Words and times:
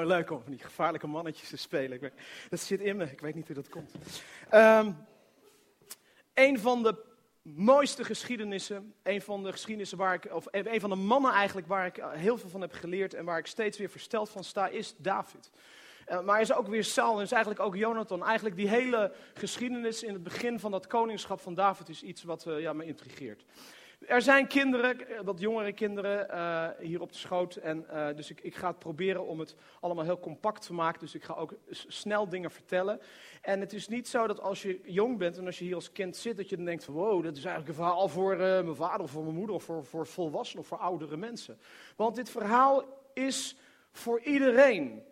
leuk 0.00 0.30
om 0.30 0.40
van 0.42 0.50
die 0.50 0.60
gevaarlijke 0.60 1.06
mannetjes 1.06 1.48
te 1.48 1.56
spelen. 1.56 1.92
Ik 1.92 2.00
weet, 2.00 2.12
dat 2.48 2.60
zit 2.60 2.80
in 2.80 2.96
me, 2.96 3.04
ik 3.04 3.20
weet 3.20 3.34
niet 3.34 3.46
hoe 3.46 3.56
dat 3.56 3.68
komt. 3.68 3.94
Um, 4.54 4.96
een 6.34 6.58
van 6.58 6.82
de 6.82 7.04
mooiste 7.42 8.04
geschiedenissen, 8.04 8.94
een 9.02 9.22
van 9.22 9.42
de 9.42 9.52
geschiedenissen 9.52 9.98
waar 9.98 10.14
ik, 10.14 10.32
of 10.32 10.46
een 10.50 10.80
van 10.80 10.90
de 10.90 10.96
mannen 10.96 11.32
eigenlijk 11.32 11.66
waar 11.66 11.86
ik 11.86 12.04
heel 12.10 12.38
veel 12.38 12.50
van 12.50 12.60
heb 12.60 12.72
geleerd 12.72 13.14
en 13.14 13.24
waar 13.24 13.38
ik 13.38 13.46
steeds 13.46 13.78
weer 13.78 13.90
versteld 13.90 14.30
van 14.30 14.44
sta, 14.44 14.68
is 14.68 14.94
David. 14.96 15.50
Uh, 16.08 16.20
maar 16.20 16.40
is 16.40 16.52
ook 16.52 16.66
weer 16.66 16.84
Saul 16.84 17.16
en 17.16 17.22
is 17.22 17.32
eigenlijk 17.32 17.62
ook 17.62 17.76
Jonathan. 17.76 18.24
Eigenlijk 18.24 18.56
die 18.56 18.68
hele 18.68 19.12
geschiedenis 19.34 20.02
in 20.02 20.12
het 20.12 20.22
begin 20.22 20.60
van 20.60 20.70
dat 20.70 20.86
koningschap 20.86 21.40
van 21.40 21.54
David 21.54 21.88
is 21.88 22.02
iets 22.02 22.22
wat 22.22 22.46
uh, 22.46 22.60
ja, 22.60 22.72
me 22.72 22.84
intrigeert. 22.84 23.44
Er 24.06 24.22
zijn 24.22 24.46
kinderen, 24.46 24.96
wat 25.24 25.40
jongere 25.40 25.72
kinderen, 25.72 26.26
uh, 26.30 26.68
hier 26.78 27.00
op 27.00 27.12
de 27.12 27.18
schoot. 27.18 27.56
En, 27.56 27.86
uh, 27.92 28.06
dus 28.16 28.30
ik, 28.30 28.40
ik, 28.40 28.54
ga 28.54 28.68
het 28.68 28.78
proberen 28.78 29.26
om 29.26 29.38
het 29.38 29.54
allemaal 29.80 30.04
heel 30.04 30.20
compact 30.20 30.66
te 30.66 30.72
maken. 30.72 31.00
Dus 31.00 31.14
ik 31.14 31.24
ga 31.24 31.34
ook 31.34 31.54
snel 31.70 32.28
dingen 32.28 32.50
vertellen. 32.50 33.00
En 33.42 33.60
het 33.60 33.72
is 33.72 33.88
niet 33.88 34.08
zo 34.08 34.26
dat 34.26 34.40
als 34.40 34.62
je 34.62 34.80
jong 34.84 35.18
bent 35.18 35.38
en 35.38 35.46
als 35.46 35.58
je 35.58 35.64
hier 35.64 35.74
als 35.74 35.92
kind 35.92 36.16
zit, 36.16 36.36
dat 36.36 36.48
je 36.48 36.56
dan 36.56 36.64
denkt 36.64 36.84
van 36.84 36.94
wow, 36.94 37.22
dat 37.22 37.36
is 37.36 37.44
eigenlijk 37.44 37.68
een 37.68 37.84
verhaal 37.84 38.08
voor 38.08 38.32
uh, 38.32 38.38
mijn 38.40 38.74
vader 38.74 39.00
of 39.00 39.10
voor 39.10 39.22
mijn 39.22 39.36
moeder 39.36 39.54
of 39.54 39.64
voor, 39.64 39.84
voor 39.84 40.06
volwassenen 40.06 40.62
of 40.62 40.68
voor 40.68 40.78
oudere 40.78 41.16
mensen. 41.16 41.58
Want 41.96 42.14
dit 42.14 42.30
verhaal 42.30 42.84
is 43.14 43.56
voor 43.92 44.20
iedereen. 44.20 45.02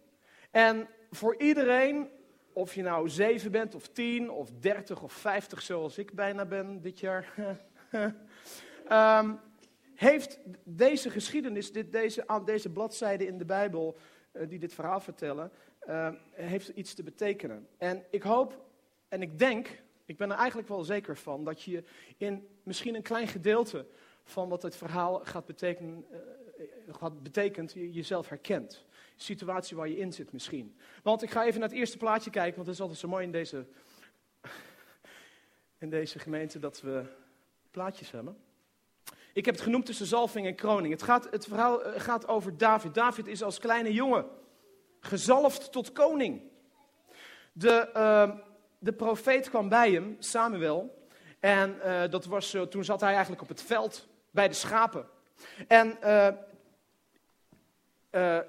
En 0.51 0.89
voor 1.11 1.37
iedereen, 1.37 2.09
of 2.53 2.75
je 2.75 2.83
nou 2.83 3.09
zeven 3.09 3.51
bent 3.51 3.75
of 3.75 3.89
tien 3.89 4.31
of 4.31 4.51
dertig 4.51 5.03
of 5.03 5.13
vijftig 5.13 5.63
zoals 5.63 5.99
ik 5.99 6.13
bijna 6.13 6.45
ben 6.45 6.81
dit 6.81 7.01
jaar. 7.01 7.35
um, 8.93 9.41
heeft 10.01 10.39
deze 10.65 11.11
geschiedenis, 11.11 11.73
dit, 11.73 11.93
deze, 11.93 12.43
deze 12.45 12.71
bladzijden 12.71 13.27
in 13.27 13.39
de 13.39 13.45
Bijbel, 13.45 13.97
uh, 14.33 14.49
die 14.49 14.59
dit 14.59 14.75
verhaal 14.75 15.01
vertellen, 15.01 15.51
uh, 15.89 16.09
heeft 16.31 16.69
iets 16.69 16.95
te 16.95 17.03
betekenen. 17.03 17.69
En 17.79 18.05
ik 18.11 18.23
hoop 18.23 18.65
en 19.09 19.23
ik 19.23 19.39
denk, 19.39 19.83
ik 20.05 20.17
ben 20.17 20.31
er 20.31 20.37
eigenlijk 20.37 20.69
wel 20.69 20.85
zeker 20.85 21.17
van, 21.17 21.45
dat 21.45 21.63
je 21.63 21.85
in 22.17 22.49
misschien 22.63 22.95
een 22.95 23.03
klein 23.03 23.29
gedeelte 23.29 23.87
van 24.25 24.49
wat 24.49 24.63
het 24.63 24.77
verhaal 24.77 25.21
gaat 25.25 25.47
betekenen, 25.47 26.05
uh, 26.13 26.95
gaat 26.95 27.23
betekent, 27.23 27.73
jezelf 27.73 28.29
herkent. 28.29 28.85
Situatie 29.17 29.77
waar 29.77 29.89
je 29.89 29.99
in 29.99 30.13
zit 30.13 30.33
misschien. 30.33 30.77
Want 31.03 31.23
ik 31.23 31.31
ga 31.31 31.45
even 31.45 31.61
naar 31.61 31.69
het 31.69 31.79
eerste 31.79 31.97
plaatje 31.97 32.31
kijken, 32.31 32.55
want 32.55 32.67
het 32.67 32.77
is 32.77 32.83
altijd 32.83 33.01
zo 33.01 33.09
mooi 33.09 33.25
in 33.25 33.33
deze, 33.33 33.67
in 35.85 35.91
deze 35.91 36.19
gemeente 36.19 36.59
dat 36.59 36.81
we 36.81 37.05
plaatjes 37.71 38.11
hebben. 38.11 38.37
Ik 39.33 39.45
heb 39.45 39.55
het 39.55 39.65
genoemd 39.65 39.87
tussen 39.87 40.07
zalving 40.07 40.47
en 40.47 40.55
kroning. 40.55 40.93
Het, 40.93 41.03
gaat, 41.03 41.29
het 41.31 41.47
verhaal 41.47 41.83
eh, 41.83 42.01
gaat 42.01 42.29
over 42.29 42.57
David. 42.57 42.95
David 42.95 43.27
is 43.27 43.43
als 43.43 43.59
kleine 43.59 43.93
jongen 43.93 44.27
gezalfd 45.01 45.73
tot 45.73 45.93
koning. 45.93 46.43
De, 47.53 47.91
uh, 47.97 48.31
de 48.79 48.93
profeet 48.93 49.49
kwam 49.49 49.69
bij 49.69 49.91
hem, 49.91 50.17
Samuel. 50.19 51.09
En 51.41 51.77
uh, 51.85 52.03
dat 52.11 52.25
was, 52.25 52.55
uh, 52.55 52.63
toen 52.63 52.85
zat 52.85 53.01
hij 53.01 53.13
eigenlijk 53.13 53.43
op 53.43 53.49
het 53.49 53.63
veld 53.63 54.09
bij 54.31 54.49
de 54.49 54.55
schapen. 54.55 55.07
En 55.69 55.99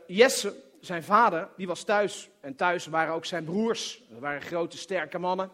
Jesse, 0.08 0.56
zijn 0.80 1.04
vader, 1.04 1.50
die 1.58 1.68
was 1.68 1.84
thuis. 1.84 2.30
En 2.40 2.56
thuis 2.56 2.86
waren 2.86 3.14
ook 3.14 3.26
zijn 3.26 3.44
broers. 3.44 4.04
Dat 4.10 4.20
waren 4.20 4.42
grote, 4.42 4.78
sterke 4.78 5.18
mannen. 5.18 5.52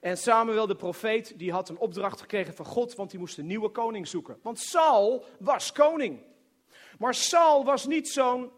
En 0.00 0.16
Samuel 0.16 0.66
de 0.66 0.76
profeet, 0.76 1.38
die 1.38 1.52
had 1.52 1.68
een 1.68 1.78
opdracht 1.78 2.20
gekregen 2.20 2.54
van 2.54 2.64
God, 2.64 2.94
want 2.94 3.10
die 3.10 3.18
moest 3.18 3.38
een 3.38 3.46
nieuwe 3.46 3.68
koning 3.68 4.08
zoeken. 4.08 4.38
Want 4.42 4.58
Saul 4.58 5.24
was 5.38 5.72
koning. 5.72 6.20
Maar 6.98 7.14
Saul 7.14 7.64
was 7.64 7.86
niet 7.86 8.08
zo'n, 8.08 8.50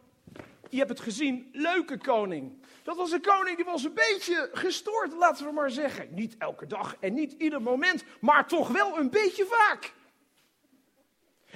je 0.69 0.79
hebt 0.79 0.91
het 0.91 1.01
gezien, 1.01 1.49
leuke 1.53 1.99
koning. 1.99 2.65
Dat 2.83 2.97
was 2.97 3.13
een 3.13 3.21
koning 3.21 3.57
die 3.57 3.65
was 3.65 3.85
een 3.85 3.95
beetje 3.95 4.51
gestoord, 4.53 5.13
laten 5.13 5.47
we 5.47 5.53
maar 5.53 5.71
zeggen. 5.71 6.09
Niet 6.11 6.37
elke 6.39 6.67
dag 6.67 6.97
en 7.01 7.15
niet 7.15 7.33
ieder 7.33 7.63
moment, 7.63 8.05
maar 8.21 8.49
toch 8.49 8.69
wel 8.69 8.99
een 8.99 9.11
beetje 9.11 9.45
vaak. 9.45 9.93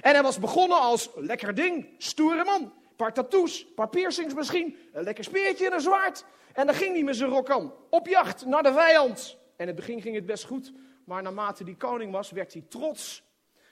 En 0.01 0.13
hij 0.13 0.23
was 0.23 0.39
begonnen 0.39 0.79
als 0.79 1.09
lekker 1.15 1.55
ding, 1.55 1.89
stoere 1.97 2.43
man. 2.43 2.73
Paar 2.95 3.13
tattoos, 3.13 3.65
paar 3.75 3.89
piercings 3.89 4.33
misschien, 4.33 4.77
een 4.93 5.03
lekker 5.03 5.23
speertje 5.23 5.65
en 5.65 5.73
een 5.73 5.81
zwaard. 5.81 6.25
En 6.53 6.65
dan 6.65 6.75
ging 6.75 6.93
hij 6.93 7.03
met 7.03 7.15
zijn 7.15 7.29
rok 7.29 7.49
aan, 7.49 7.73
op 7.89 8.07
jacht 8.07 8.45
naar 8.45 8.63
de 8.63 8.73
vijand. 8.73 9.37
En 9.57 9.67
in 9.67 9.67
het 9.67 9.75
begin 9.75 10.01
ging 10.01 10.15
het 10.15 10.25
best 10.25 10.43
goed, 10.43 10.73
maar 11.03 11.21
naarmate 11.21 11.63
die 11.63 11.77
koning 11.77 12.11
was, 12.11 12.31
werd 12.31 12.53
hij 12.53 12.63
trots. 12.69 13.23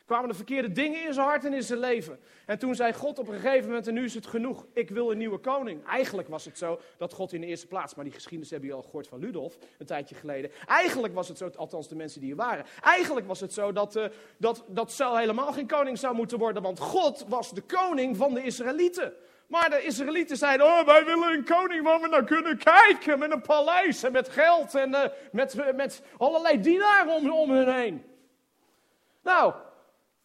Kwamen 0.05 0.29
de 0.29 0.35
verkeerde 0.35 0.71
dingen 0.71 1.05
in 1.05 1.13
zijn 1.13 1.27
hart 1.27 1.45
en 1.45 1.53
in 1.53 1.63
zijn 1.63 1.79
leven. 1.79 2.19
En 2.45 2.59
toen 2.59 2.75
zei 2.75 2.93
God 2.93 3.19
op 3.19 3.27
een 3.27 3.39
gegeven 3.39 3.67
moment, 3.67 3.87
en 3.87 3.93
nu 3.93 4.03
is 4.03 4.13
het 4.13 4.27
genoeg, 4.27 4.65
ik 4.73 4.89
wil 4.89 5.11
een 5.11 5.17
nieuwe 5.17 5.37
koning. 5.37 5.85
Eigenlijk 5.85 6.27
was 6.27 6.45
het 6.45 6.57
zo 6.57 6.79
dat 6.97 7.13
God 7.13 7.33
in 7.33 7.41
de 7.41 7.47
eerste 7.47 7.67
plaats, 7.67 7.95
maar 7.95 8.03
die 8.03 8.13
geschiedenis 8.13 8.49
hebben 8.49 8.69
jullie 8.69 8.83
al 8.83 8.89
gehoord 8.89 9.07
van 9.07 9.19
Ludolf, 9.19 9.57
een 9.77 9.85
tijdje 9.85 10.15
geleden. 10.15 10.51
Eigenlijk 10.65 11.13
was 11.13 11.27
het 11.27 11.37
zo, 11.37 11.49
althans 11.55 11.87
de 11.87 11.95
mensen 11.95 12.19
die 12.19 12.29
hier 12.29 12.37
waren, 12.37 12.65
eigenlijk 12.81 13.27
was 13.27 13.39
het 13.39 13.53
zo 13.53 13.71
dat, 13.71 13.95
uh, 13.95 14.05
dat, 14.37 14.63
dat 14.67 14.91
Saul 14.91 15.17
helemaal 15.17 15.53
geen 15.53 15.67
koning 15.67 15.97
zou 15.97 16.15
moeten 16.15 16.37
worden, 16.37 16.63
want 16.63 16.79
God 16.79 17.25
was 17.27 17.51
de 17.53 17.61
koning 17.61 18.17
van 18.17 18.33
de 18.33 18.43
Israëlieten. 18.43 19.13
Maar 19.53 19.69
de 19.69 19.83
Israëlieten 19.83 20.37
zeiden, 20.37 20.65
oh, 20.65 20.85
wij 20.85 21.05
willen 21.05 21.33
een 21.33 21.45
koning 21.45 21.83
waar 21.83 22.01
we 22.01 22.07
naar 22.07 22.23
kunnen 22.23 22.57
kijken. 22.57 23.19
Met 23.19 23.31
een 23.31 23.41
paleis 23.41 24.03
en 24.03 24.11
met 24.11 24.29
geld 24.29 24.75
en 24.75 24.89
uh, 24.89 25.03
met, 25.31 25.75
met 25.75 26.01
allerlei 26.17 26.61
dienaren 26.61 27.13
om, 27.13 27.31
om 27.31 27.51
hun 27.51 27.73
heen. 27.73 28.03
Nou, 29.23 29.53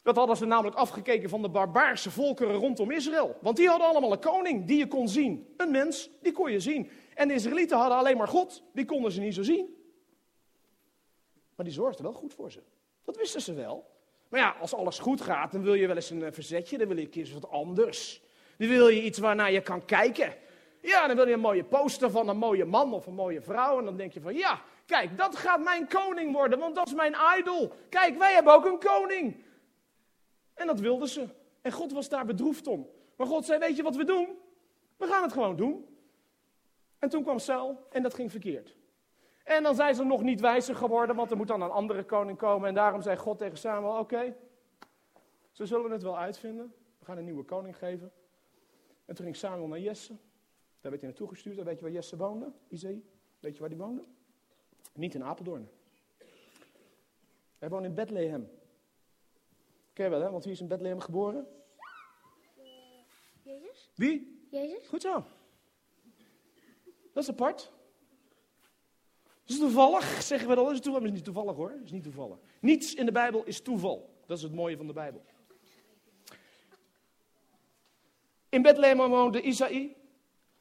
dat 0.02 0.16
hadden 0.16 0.36
ze 0.36 0.44
namelijk 0.44 0.76
afgekeken 0.76 1.28
van 1.28 1.42
de 1.42 1.48
barbaarse 1.48 2.10
volkeren 2.10 2.54
rondom 2.54 2.90
Israël. 2.90 3.36
Want 3.40 3.56
die 3.56 3.68
hadden 3.68 3.88
allemaal 3.88 4.12
een 4.12 4.20
koning 4.20 4.66
die 4.66 4.78
je 4.78 4.86
kon 4.86 5.08
zien. 5.08 5.54
Een 5.56 5.70
mens, 5.70 6.10
die 6.22 6.32
kon 6.32 6.52
je 6.52 6.60
zien. 6.60 6.90
En 7.14 7.28
de 7.28 7.34
Israëlieten 7.34 7.78
hadden 7.78 7.98
alleen 7.98 8.16
maar 8.16 8.28
God, 8.28 8.62
die 8.72 8.84
konden 8.84 9.12
ze 9.12 9.20
niet 9.20 9.34
zo 9.34 9.42
zien. 9.42 9.76
Maar 11.54 11.64
die 11.64 11.74
zorgde 11.74 12.02
wel 12.02 12.12
goed 12.12 12.34
voor 12.34 12.50
ze. 12.50 12.62
Dat 13.04 13.16
wisten 13.16 13.40
ze 13.40 13.52
wel. 13.54 13.90
Maar 14.28 14.40
ja, 14.40 14.56
als 14.60 14.74
alles 14.74 14.98
goed 14.98 15.20
gaat, 15.20 15.52
dan 15.52 15.62
wil 15.62 15.74
je 15.74 15.86
wel 15.86 15.96
eens 15.96 16.10
een 16.10 16.32
verzetje, 16.32 16.78
dan 16.78 16.88
wil 16.88 16.96
je 16.96 17.02
een 17.02 17.10
keer 17.10 17.30
wat 17.32 17.50
anders. 17.50 18.26
Dan 18.58 18.68
wil 18.68 18.88
je 18.88 19.02
iets 19.02 19.18
waarnaar 19.18 19.52
je 19.52 19.60
kan 19.60 19.84
kijken. 19.84 20.34
Ja, 20.80 21.06
dan 21.06 21.16
wil 21.16 21.26
je 21.26 21.32
een 21.32 21.40
mooie 21.40 21.64
poster 21.64 22.10
van 22.10 22.28
een 22.28 22.36
mooie 22.36 22.64
man 22.64 22.92
of 22.92 23.06
een 23.06 23.14
mooie 23.14 23.40
vrouw. 23.40 23.78
En 23.78 23.84
dan 23.84 23.96
denk 23.96 24.12
je 24.12 24.20
van, 24.20 24.34
ja, 24.34 24.60
kijk, 24.86 25.16
dat 25.16 25.36
gaat 25.36 25.60
mijn 25.60 25.88
koning 25.88 26.32
worden, 26.32 26.58
want 26.58 26.74
dat 26.74 26.86
is 26.86 26.94
mijn 26.94 27.16
idol. 27.38 27.72
Kijk, 27.88 28.18
wij 28.18 28.32
hebben 28.32 28.52
ook 28.52 28.64
een 28.64 28.78
koning. 28.78 29.44
En 30.54 30.66
dat 30.66 30.80
wilden 30.80 31.08
ze. 31.08 31.28
En 31.62 31.72
God 31.72 31.92
was 31.92 32.08
daar 32.08 32.24
bedroefd 32.24 32.66
om. 32.66 32.88
Maar 33.16 33.26
God 33.26 33.44
zei, 33.44 33.58
weet 33.58 33.76
je 33.76 33.82
wat 33.82 33.96
we 33.96 34.04
doen? 34.04 34.38
We 34.96 35.06
gaan 35.06 35.22
het 35.22 35.32
gewoon 35.32 35.56
doen. 35.56 35.98
En 36.98 37.08
toen 37.08 37.22
kwam 37.22 37.38
Saul 37.38 37.86
en 37.90 38.02
dat 38.02 38.14
ging 38.14 38.30
verkeerd. 38.30 38.76
En 39.44 39.62
dan 39.62 39.74
zijn 39.74 39.94
ze 39.94 40.04
nog 40.04 40.22
niet 40.22 40.40
wijzer 40.40 40.76
geworden, 40.76 41.16
want 41.16 41.30
er 41.30 41.36
moet 41.36 41.48
dan 41.48 41.62
een 41.62 41.70
andere 41.70 42.04
koning 42.04 42.38
komen. 42.38 42.68
En 42.68 42.74
daarom 42.74 43.02
zei 43.02 43.16
God 43.16 43.38
tegen 43.38 43.58
Samuel, 43.58 43.98
oké, 43.98 44.36
ze 45.50 45.66
zullen 45.66 45.90
het 45.90 46.02
wel 46.02 46.18
uitvinden. 46.18 46.74
We 46.98 47.04
gaan 47.04 47.16
een 47.16 47.24
nieuwe 47.24 47.44
koning 47.44 47.76
geven. 47.76 48.12
En 49.08 49.14
toen 49.14 49.24
ging 49.24 49.36
Samuel 49.36 49.66
naar 49.66 49.80
Jesse. 49.80 50.12
Daar 50.80 50.90
werd 50.90 51.00
hij 51.00 51.10
naartoe 51.10 51.28
gestuurd. 51.28 51.58
En 51.58 51.64
weet 51.64 51.78
je 51.78 51.82
waar 51.82 51.92
Jesse 51.92 52.16
woonde? 52.16 52.52
Isaïe. 52.68 53.04
Weet 53.40 53.54
je 53.54 53.60
waar 53.60 53.68
die 53.68 53.78
woonde? 53.78 54.04
Niet 54.94 55.14
in 55.14 55.24
Apeldoorn. 55.24 55.68
Hij 57.58 57.68
woonde 57.68 57.88
in 57.88 57.94
Bethlehem. 57.94 58.50
Ken 59.92 60.04
je 60.04 60.10
wel, 60.10 60.20
hè? 60.20 60.30
Want 60.30 60.44
wie 60.44 60.52
is 60.52 60.60
in 60.60 60.68
Bethlehem 60.68 61.00
geboren? 61.00 61.46
Jezus. 63.42 63.90
Wie? 63.94 64.46
Jezus. 64.50 64.86
Goed 64.86 65.02
zo. 65.02 65.24
Dat 67.12 67.22
is 67.22 67.28
apart. 67.28 67.72
Dat 69.22 69.56
is 69.56 69.58
toevallig, 69.58 70.22
zeggen 70.22 70.48
we 70.48 70.54
dan. 70.54 70.64
Dat 70.64 70.74
is 70.74 70.80
toevallig, 70.80 71.00
maar 71.00 71.08
is 71.08 71.24
niet 71.24 71.34
toevallig 71.34 71.56
hoor. 71.56 71.70
Dat 71.70 71.84
is 71.84 71.90
niet 71.90 72.02
toevallig. 72.02 72.38
Niets 72.60 72.94
in 72.94 73.06
de 73.06 73.12
Bijbel 73.12 73.44
is 73.44 73.60
toeval. 73.60 74.14
Dat 74.26 74.36
is 74.36 74.42
het 74.42 74.54
mooie 74.54 74.76
van 74.76 74.86
de 74.86 74.92
Bijbel. 74.92 75.24
In 78.48 78.62
Bethlehem 78.62 78.96
woonde 78.96 79.40
Isaïe. 79.40 79.96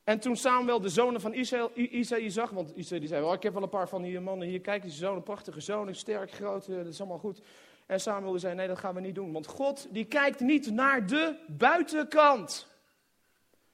En 0.03 0.19
toen 0.19 0.35
Samuel 0.35 0.81
de 0.81 0.89
zonen 0.89 1.21
van 1.21 1.33
Isaïe 1.73 2.29
zag, 2.29 2.49
want 2.49 2.71
Isaïe 2.75 3.07
zei, 3.07 3.23
oh, 3.23 3.33
ik 3.33 3.43
heb 3.43 3.53
wel 3.53 3.63
een 3.63 3.69
paar 3.69 3.89
van 3.89 4.01
die 4.01 4.19
mannen 4.19 4.47
hier, 4.47 4.61
kijk, 4.61 4.81
die 4.81 4.91
zoon, 4.91 5.15
een 5.15 5.23
prachtige 5.23 5.61
zoon, 5.61 5.95
sterk, 5.95 6.31
groot, 6.31 6.67
dat 6.67 6.85
is 6.85 6.99
allemaal 6.99 7.17
goed. 7.17 7.41
En 7.85 7.99
Samuel 7.99 8.39
zei, 8.39 8.55
nee, 8.55 8.67
dat 8.67 8.79
gaan 8.79 8.93
we 8.93 9.01
niet 9.01 9.15
doen, 9.15 9.31
want 9.31 9.47
God 9.47 9.87
die 9.89 10.05
kijkt 10.05 10.39
niet 10.39 10.71
naar 10.71 11.07
de 11.07 11.35
buitenkant. 11.47 12.67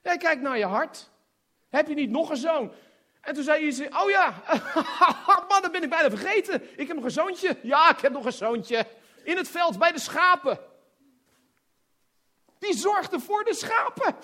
Hij 0.02 0.16
kijkt 0.16 0.42
naar 0.42 0.58
je 0.58 0.64
hart. 0.64 1.10
Heb 1.68 1.88
je 1.88 1.94
niet 1.94 2.10
nog 2.10 2.30
een 2.30 2.36
zoon? 2.36 2.72
En 3.20 3.34
toen 3.34 3.44
zei 3.44 3.66
Isaïe, 3.66 4.02
oh 4.02 4.10
ja, 4.10 4.42
man, 5.48 5.62
dat 5.62 5.72
ben 5.72 5.82
ik 5.82 5.90
bijna 5.90 6.10
vergeten. 6.10 6.62
Ik 6.76 6.86
heb 6.86 6.96
nog 6.96 7.04
een 7.04 7.10
zoontje. 7.10 7.56
Ja, 7.62 7.90
ik 7.90 8.00
heb 8.00 8.12
nog 8.12 8.24
een 8.24 8.32
zoontje. 8.32 8.86
In 9.24 9.36
het 9.36 9.48
veld, 9.48 9.78
bij 9.78 9.92
de 9.92 10.00
schapen. 10.00 10.58
Die 12.64 12.76
zorgde 12.76 13.20
voor 13.20 13.44
de 13.44 13.54
schapen. 13.54 14.16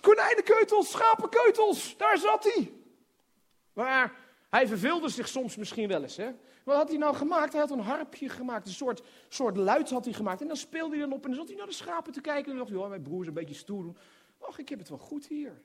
Konijnenkeutels, 0.00 0.90
schapenkeutels, 0.90 1.96
daar 1.96 2.18
zat 2.18 2.44
hij. 2.44 2.72
Maar 3.72 4.14
hij 4.50 4.66
verveelde 4.66 5.08
zich 5.08 5.28
soms 5.28 5.56
misschien 5.56 5.88
wel 5.88 6.02
eens. 6.02 6.16
Hè? 6.16 6.30
Wat 6.64 6.76
had 6.76 6.88
hij 6.88 6.98
nou 6.98 7.14
gemaakt? 7.16 7.52
Hij 7.52 7.60
had 7.60 7.70
een 7.70 7.80
harpje 7.80 8.28
gemaakt, 8.28 8.66
een 8.66 8.72
soort, 8.72 9.02
soort 9.28 9.56
luid 9.56 9.90
had 9.90 10.04
hij 10.04 10.14
gemaakt. 10.14 10.40
En 10.40 10.46
dan 10.46 10.56
speelde 10.56 10.96
hij 10.96 11.04
dan 11.04 11.12
op 11.12 11.24
en 11.24 11.30
dan 11.30 11.38
zat 11.38 11.48
hij 11.48 11.56
naar 11.56 11.66
de 11.66 11.72
schapen 11.72 12.12
te 12.12 12.20
kijken. 12.20 12.52
En 12.52 12.58
dacht 12.58 12.70
hij, 12.70 12.78
oh, 12.78 12.88
mijn 12.88 13.02
broer 13.02 13.20
is 13.20 13.26
een 13.26 13.34
beetje 13.34 13.54
stoer. 13.54 13.92
Och, 14.38 14.58
ik 14.58 14.68
heb 14.68 14.78
het 14.78 14.88
wel 14.88 14.98
goed 14.98 15.26
hier. 15.26 15.62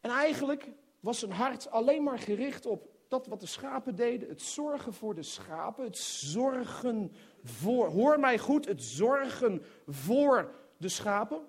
En 0.00 0.10
eigenlijk 0.10 0.68
was 1.00 1.18
zijn 1.18 1.32
hart 1.32 1.70
alleen 1.70 2.02
maar 2.02 2.18
gericht 2.18 2.66
op 2.66 2.88
dat 3.08 3.26
wat 3.26 3.40
de 3.40 3.46
schapen 3.46 3.96
deden. 3.96 4.28
Het 4.28 4.42
zorgen 4.42 4.94
voor 4.94 5.14
de 5.14 5.22
schapen. 5.22 5.84
Het 5.84 5.98
zorgen 5.98 7.12
voor, 7.42 7.86
hoor 7.86 8.20
mij 8.20 8.38
goed, 8.38 8.66
het 8.66 8.82
zorgen 8.82 9.62
voor 9.86 10.54
de 10.78 10.88
schapen. 10.88 11.40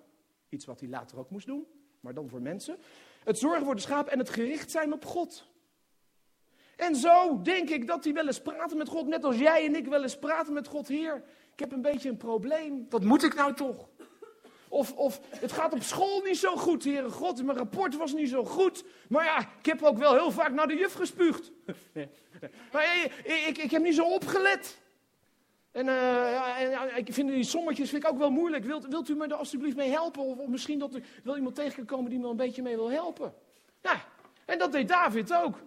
Iets 0.50 0.66
wat 0.66 0.80
hij 0.80 0.90
later 0.90 1.20
ook 1.20 1.30
moest 1.30 1.46
doen, 1.46 1.68
maar 2.00 2.14
dan 2.14 2.30
voor 2.30 2.42
mensen. 2.42 2.78
Het 3.24 3.40
zorgen 3.40 3.66
voor 3.66 3.76
de 3.76 3.81
schapen 3.81 4.12
en 4.12 4.20
het 4.20 4.30
gericht 4.30 4.72
zijn 4.72 4.94
op 4.94 5.06
God. 5.06 5.48
En 6.76 6.96
zo 6.96 7.42
denk 7.42 7.70
ik 7.70 7.88
dat 7.88 8.04
hij 8.04 8.14
wel 8.14 8.28
eens 8.28 8.42
praten 8.42 8.78
met 8.78 8.88
God, 8.88 9.08
net 9.08 9.24
als 9.24 9.38
jij 9.38 9.66
en 9.66 9.76
ik 9.76 9.88
wel 9.88 10.02
eens 10.02 10.20
praten 10.20 10.54
met 10.54 10.68
God. 10.68 10.88
Heer, 10.88 11.24
ik 11.54 11.60
heb 11.60 11.72
een 11.72 11.81
beetje 11.81 12.10
een 12.10 12.18
probleem. 12.18 12.86
Wat 12.90 13.04
moet 13.04 13.24
ik 13.24 13.36
nou 13.36 13.54
toch? 13.54 13.90
Of, 14.70 14.94
of 14.94 15.22
het 15.30 15.52
gaat 15.52 15.74
op 15.74 15.81
school 15.81 16.22
niet 16.22 16.38
zo 16.38 16.56
goed, 16.56 16.84
Heere 16.84 17.10
God. 17.10 17.44
Mijn 17.44 17.58
rapport 17.58 17.98
was 17.98 18.14
niet 18.14 18.30
zo 18.30 18.46
goed. 18.46 18.84
Maar 19.10 19.26
ja, 19.26 19.40
ik 19.40 19.66
heb 19.66 19.84
ook 19.84 19.98
wel 19.98 20.14
heel 20.14 20.31
vaak 20.31 20.52
naar 20.52 20.68
de 20.68 20.76
juf 20.76 20.94
gespuugd. 20.94 21.52
Maar 22.72 22.84
ik, 22.84 23.14
ik, 23.48 23.58
ik 23.58 23.72
heb 23.72 23.81
niet 23.81 23.96
zo 23.96 24.14
opgelet. 24.14 24.80
En, 25.71 25.86
uh, 25.86 25.94
ja, 25.94 26.57
en 26.88 26.98
ik 26.98 27.13
vind 27.13 27.30
die 27.30 27.44
sommetjes 27.44 27.89
vind 27.89 28.04
ik 28.04 28.10
ook 28.10 28.18
wel 28.18 28.30
moeilijk. 28.30 28.63
Wilt, 28.66 28.88
wilt 28.88 29.10
u 29.10 29.16
me 29.16 29.27
er 29.27 29.33
alsjeblieft 29.33 29.75
mee 29.75 29.89
helpen? 29.89 30.24
Of, 30.24 30.48
misschien 30.48 30.80
dat 30.80 30.94
er 30.94 31.04
wel 31.24 31.36
iemand 31.36 31.56
tegen 31.56 31.75
kan 31.75 31.86
komen 31.86 32.10
die 32.10 32.19
me 32.19 32.27
een 32.27 32.36
beetje 32.36 32.62
mee 32.62 32.75
wil 32.75 32.92
helpen. 32.92 33.33
Ja, 33.81 34.06
en 34.45 34.57
dat 34.57 34.71
deed 34.71 34.88
David 34.88 35.33
ook. 35.33 35.62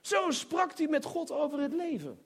Zo 0.00 0.30
sprak 0.30 0.78
hij 0.78 0.86
met 0.86 1.04
God 1.04 1.30
over 1.30 1.60
het 1.60 1.72
leven. 1.72 2.18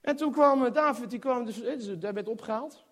En 0.00 0.16
toen 0.16 0.32
kwam 0.32 0.72
David, 0.72 1.10
die 1.10 1.18
kwam 1.18 1.44
dus, 1.44 1.56
dus 1.56 1.98
daar 1.98 2.14
werd 2.14 2.28
opgehaald. 2.28 2.84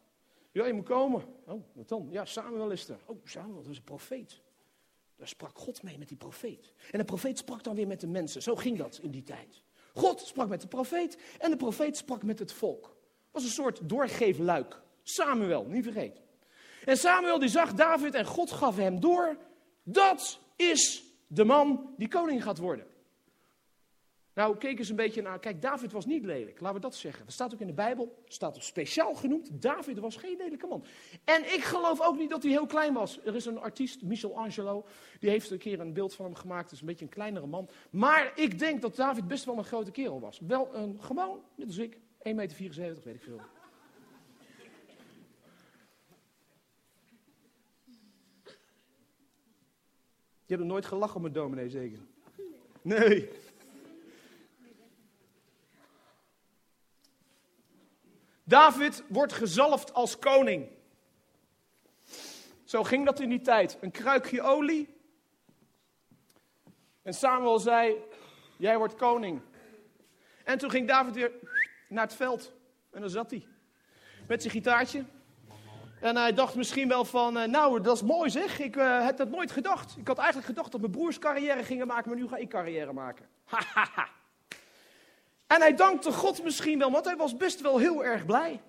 Ja, 0.52 0.66
je 0.66 0.72
moet 0.72 0.84
komen. 0.84 1.22
Oh, 1.46 1.62
wat 1.72 1.88
dan? 1.88 2.08
Ja, 2.10 2.24
Samuel 2.24 2.70
is 2.70 2.88
er. 2.88 2.98
Oh, 3.06 3.16
Samuel, 3.24 3.62
dat 3.62 3.70
is 3.70 3.76
een 3.76 3.84
profeet. 3.84 4.40
Daar 5.16 5.28
sprak 5.28 5.58
God 5.58 5.82
mee 5.82 5.98
met 5.98 6.08
die 6.08 6.16
profeet. 6.16 6.72
En 6.90 6.98
de 6.98 7.04
profeet 7.04 7.38
sprak 7.38 7.62
dan 7.62 7.74
weer 7.74 7.86
met 7.86 8.00
de 8.00 8.06
mensen. 8.06 8.42
Zo 8.42 8.56
ging 8.56 8.78
dat 8.78 8.98
in 9.02 9.10
die 9.10 9.22
tijd. 9.22 9.62
God 9.94 10.20
sprak 10.20 10.48
met 10.48 10.60
de 10.60 10.66
profeet 10.66 11.16
en 11.38 11.50
de 11.50 11.56
profeet 11.56 11.96
sprak 11.96 12.22
met 12.22 12.38
het 12.38 12.52
volk. 12.52 12.84
Het 12.84 13.32
was 13.32 13.44
een 13.44 13.50
soort 13.50 13.88
doorgeefluik. 13.88 14.80
Samuel, 15.02 15.64
niet 15.64 15.84
vergeten. 15.84 16.22
En 16.84 16.96
Samuel 16.96 17.38
die 17.38 17.48
zag 17.48 17.74
David 17.74 18.14
en 18.14 18.24
God 18.24 18.50
gaf 18.50 18.76
hem 18.76 19.00
door. 19.00 19.36
Dat 19.82 20.38
is 20.56 21.04
de 21.26 21.44
man 21.44 21.94
die 21.96 22.08
koning 22.08 22.42
gaat 22.42 22.58
worden. 22.58 22.86
Nou, 24.34 24.56
keek 24.56 24.78
eens 24.78 24.88
een 24.88 24.96
beetje 24.96 25.22
naar. 25.22 25.38
Kijk, 25.38 25.62
David 25.62 25.92
was 25.92 26.06
niet 26.06 26.24
lelijk, 26.24 26.60
laten 26.60 26.76
we 26.76 26.80
dat 26.82 26.94
zeggen. 26.94 27.24
Dat 27.24 27.34
staat 27.34 27.54
ook 27.54 27.60
in 27.60 27.66
de 27.66 27.72
Bijbel, 27.72 28.22
staat 28.26 28.62
speciaal 28.62 29.14
genoemd. 29.14 29.62
David 29.62 29.98
was 29.98 30.16
geen 30.16 30.36
lelijke 30.36 30.66
man. 30.66 30.84
En 31.24 31.42
ik 31.42 31.64
geloof 31.64 32.00
ook 32.00 32.16
niet 32.16 32.30
dat 32.30 32.42
hij 32.42 32.52
heel 32.52 32.66
klein 32.66 32.94
was. 32.94 33.20
Er 33.24 33.34
is 33.34 33.46
een 33.46 33.58
artiest, 33.58 34.02
Michelangelo, 34.02 34.86
die 35.20 35.30
heeft 35.30 35.50
een 35.50 35.58
keer 35.58 35.80
een 35.80 35.92
beeld 35.92 36.14
van 36.14 36.24
hem 36.24 36.34
gemaakt. 36.34 36.64
Het 36.64 36.72
is 36.72 36.80
een 36.80 36.86
beetje 36.86 37.04
een 37.04 37.10
kleinere 37.10 37.46
man. 37.46 37.68
Maar 37.90 38.32
ik 38.34 38.58
denk 38.58 38.82
dat 38.82 38.96
David 38.96 39.28
best 39.28 39.44
wel 39.44 39.58
een 39.58 39.64
grote 39.64 39.90
kerel 39.90 40.20
was. 40.20 40.40
Wel 40.46 40.74
een 40.74 41.02
gewoon, 41.02 41.40
net 41.54 41.66
als 41.66 41.78
ik, 41.78 41.94
1,74 41.94 42.34
meter, 42.34 42.56
weet 43.04 43.14
ik 43.14 43.22
veel. 43.22 43.40
Je 50.44 50.58
hebt 50.58 50.60
nog 50.60 50.72
nooit 50.72 50.86
gelachen 50.86 51.24
een 51.24 51.32
dominee, 51.32 51.68
zeker? 51.68 51.98
Nee. 52.82 53.28
David 58.44 59.02
wordt 59.08 59.32
gezalfd 59.32 59.92
als 59.94 60.18
koning. 60.18 60.68
Zo 62.64 62.82
ging 62.82 63.04
dat 63.04 63.20
in 63.20 63.28
die 63.28 63.40
tijd. 63.40 63.78
Een 63.80 63.90
kruikje 63.90 64.42
olie. 64.42 64.94
En 67.02 67.14
Samuel 67.14 67.58
zei: 67.58 67.96
Jij 68.56 68.78
wordt 68.78 68.94
koning. 68.94 69.40
En 70.44 70.58
toen 70.58 70.70
ging 70.70 70.88
David 70.88 71.14
weer 71.14 71.32
naar 71.88 72.04
het 72.04 72.14
veld. 72.14 72.52
En 72.90 73.00
dan 73.00 73.10
zat 73.10 73.30
hij. 73.30 73.46
Met 74.28 74.42
zijn 74.42 74.54
gitaartje. 74.54 75.04
En 76.00 76.16
hij 76.16 76.32
dacht 76.32 76.54
misschien 76.54 76.88
wel 76.88 77.04
van, 77.04 77.38
eh, 77.38 77.48
nou, 77.48 77.80
dat 77.80 77.96
is 77.96 78.02
mooi 78.02 78.30
zeg. 78.30 78.58
Ik 78.58 78.76
uh, 78.76 79.04
had 79.04 79.16
dat 79.16 79.30
nooit 79.30 79.50
gedacht. 79.50 79.96
Ik 79.96 80.06
had 80.06 80.18
eigenlijk 80.18 80.46
gedacht 80.46 80.72
dat 80.72 80.80
mijn 80.80 80.92
broers 80.92 81.18
carrière 81.18 81.64
gingen 81.64 81.86
maken, 81.86 82.10
maar 82.10 82.18
nu 82.18 82.28
ga 82.28 82.36
ik 82.36 82.48
carrière 82.48 82.92
maken. 82.92 83.26
Hahaha. 83.44 84.08
En 85.54 85.60
hij 85.60 85.74
dankte 85.74 86.12
God 86.12 86.42
misschien 86.42 86.78
wel, 86.78 86.90
want 86.90 87.04
hij 87.04 87.16
was 87.16 87.36
best 87.36 87.60
wel 87.60 87.78
heel 87.78 88.04
erg 88.04 88.26
blij. 88.26 88.60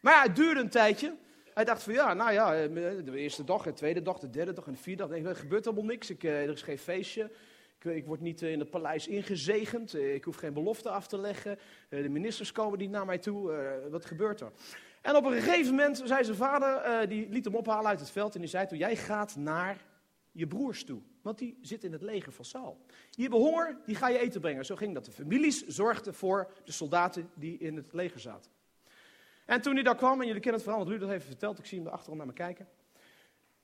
Maar 0.00 0.14
ja, 0.14 0.22
het 0.22 0.36
duurde 0.36 0.60
een 0.60 0.68
tijdje. 0.68 1.14
Hij 1.54 1.64
dacht 1.64 1.82
van 1.82 1.92
ja, 1.92 2.14
nou 2.14 2.32
ja, 2.32 2.54
eh, 2.54 2.68
de 3.04 3.16
eerste 3.16 3.44
dag, 3.44 3.62
de 3.62 3.72
tweede 3.72 4.02
dag, 4.02 4.18
de 4.18 4.30
derde 4.30 4.52
dag 4.52 4.66
en 4.66 4.72
de 4.72 4.78
vierde 4.78 5.08
dag. 5.08 5.18
Er 5.18 5.36
gebeurt 5.36 5.66
allemaal 5.66 5.84
niks. 5.84 6.10
Ik, 6.10 6.24
eh, 6.24 6.42
er 6.42 6.52
is 6.52 6.62
geen 6.62 6.78
feestje. 6.78 7.30
Ik, 7.78 7.84
ik, 7.84 8.06
word 8.06 8.20
niet 8.20 8.42
in 8.42 8.58
het 8.58 8.70
paleis 8.70 9.06
ingezegend. 9.06 9.94
Eh, 9.94 10.14
ik 10.14 10.24
hoef 10.24 10.36
geen 10.36 10.52
belofte 10.52 10.88
af 10.88 11.06
te 11.06 11.18
leggen. 11.18 11.58
De 11.88 12.08
ministers 12.08 12.52
komen 12.52 12.78
niet 12.78 12.90
naar 12.90 13.06
mij 13.06 13.18
toe. 13.18 13.52
Wat 13.90 14.04
gebeurt 14.04 14.40
er? 14.40 14.52
En 15.00 15.16
op 15.16 15.24
een 15.24 15.32
gegeven 15.32 15.74
moment 15.74 16.02
zei 16.04 16.24
zijn 16.24 16.36
vader, 16.36 17.08
die 17.08 17.28
liet 17.28 17.44
hem 17.44 17.54
ophalen 17.54 17.86
uit 17.86 18.00
het 18.00 18.10
veld. 18.10 18.34
En 18.34 18.40
die 18.40 18.50
zei 18.50 18.66
toen, 18.66 18.78
jij 18.78 18.96
gaat 18.96 19.36
naar 19.36 19.76
je 20.32 20.46
broers 20.46 20.84
toe. 20.84 21.00
Want 21.22 21.38
die 21.38 21.58
zitten 21.60 21.88
in 21.88 21.94
het 21.94 22.02
leger 22.02 22.32
van 22.32 22.44
Saul. 22.44 22.84
Die 23.10 23.22
hebben 23.22 23.40
honger, 23.40 23.78
die 23.86 23.94
ga 23.94 24.08
je 24.08 24.18
eten 24.18 24.40
brengen. 24.40 24.64
Zo 24.64 24.76
ging 24.76 24.94
dat. 24.94 25.04
De 25.04 25.12
families 25.12 25.66
zorgden 25.66 26.14
voor 26.14 26.52
de 26.64 26.72
soldaten 26.72 27.30
die 27.34 27.58
in 27.58 27.76
het 27.76 27.92
leger 27.92 28.20
zaten. 28.20 28.50
En 29.46 29.62
toen 29.62 29.74
hij 29.74 29.82
daar 29.82 29.96
kwam, 29.96 30.20
en 30.20 30.26
jullie 30.26 30.42
kennen 30.42 30.60
het 30.60 30.62
verhaal, 30.62 30.78
want 30.78 30.90
Ruud 30.90 31.00
dat 31.00 31.10
heeft 31.10 31.26
verteld, 31.26 31.58
ik 31.58 31.66
zie 31.66 31.78
hem 31.78 31.88
achterom 31.88 32.16
naar 32.16 32.26
me 32.26 32.32
kijken. 32.32 32.68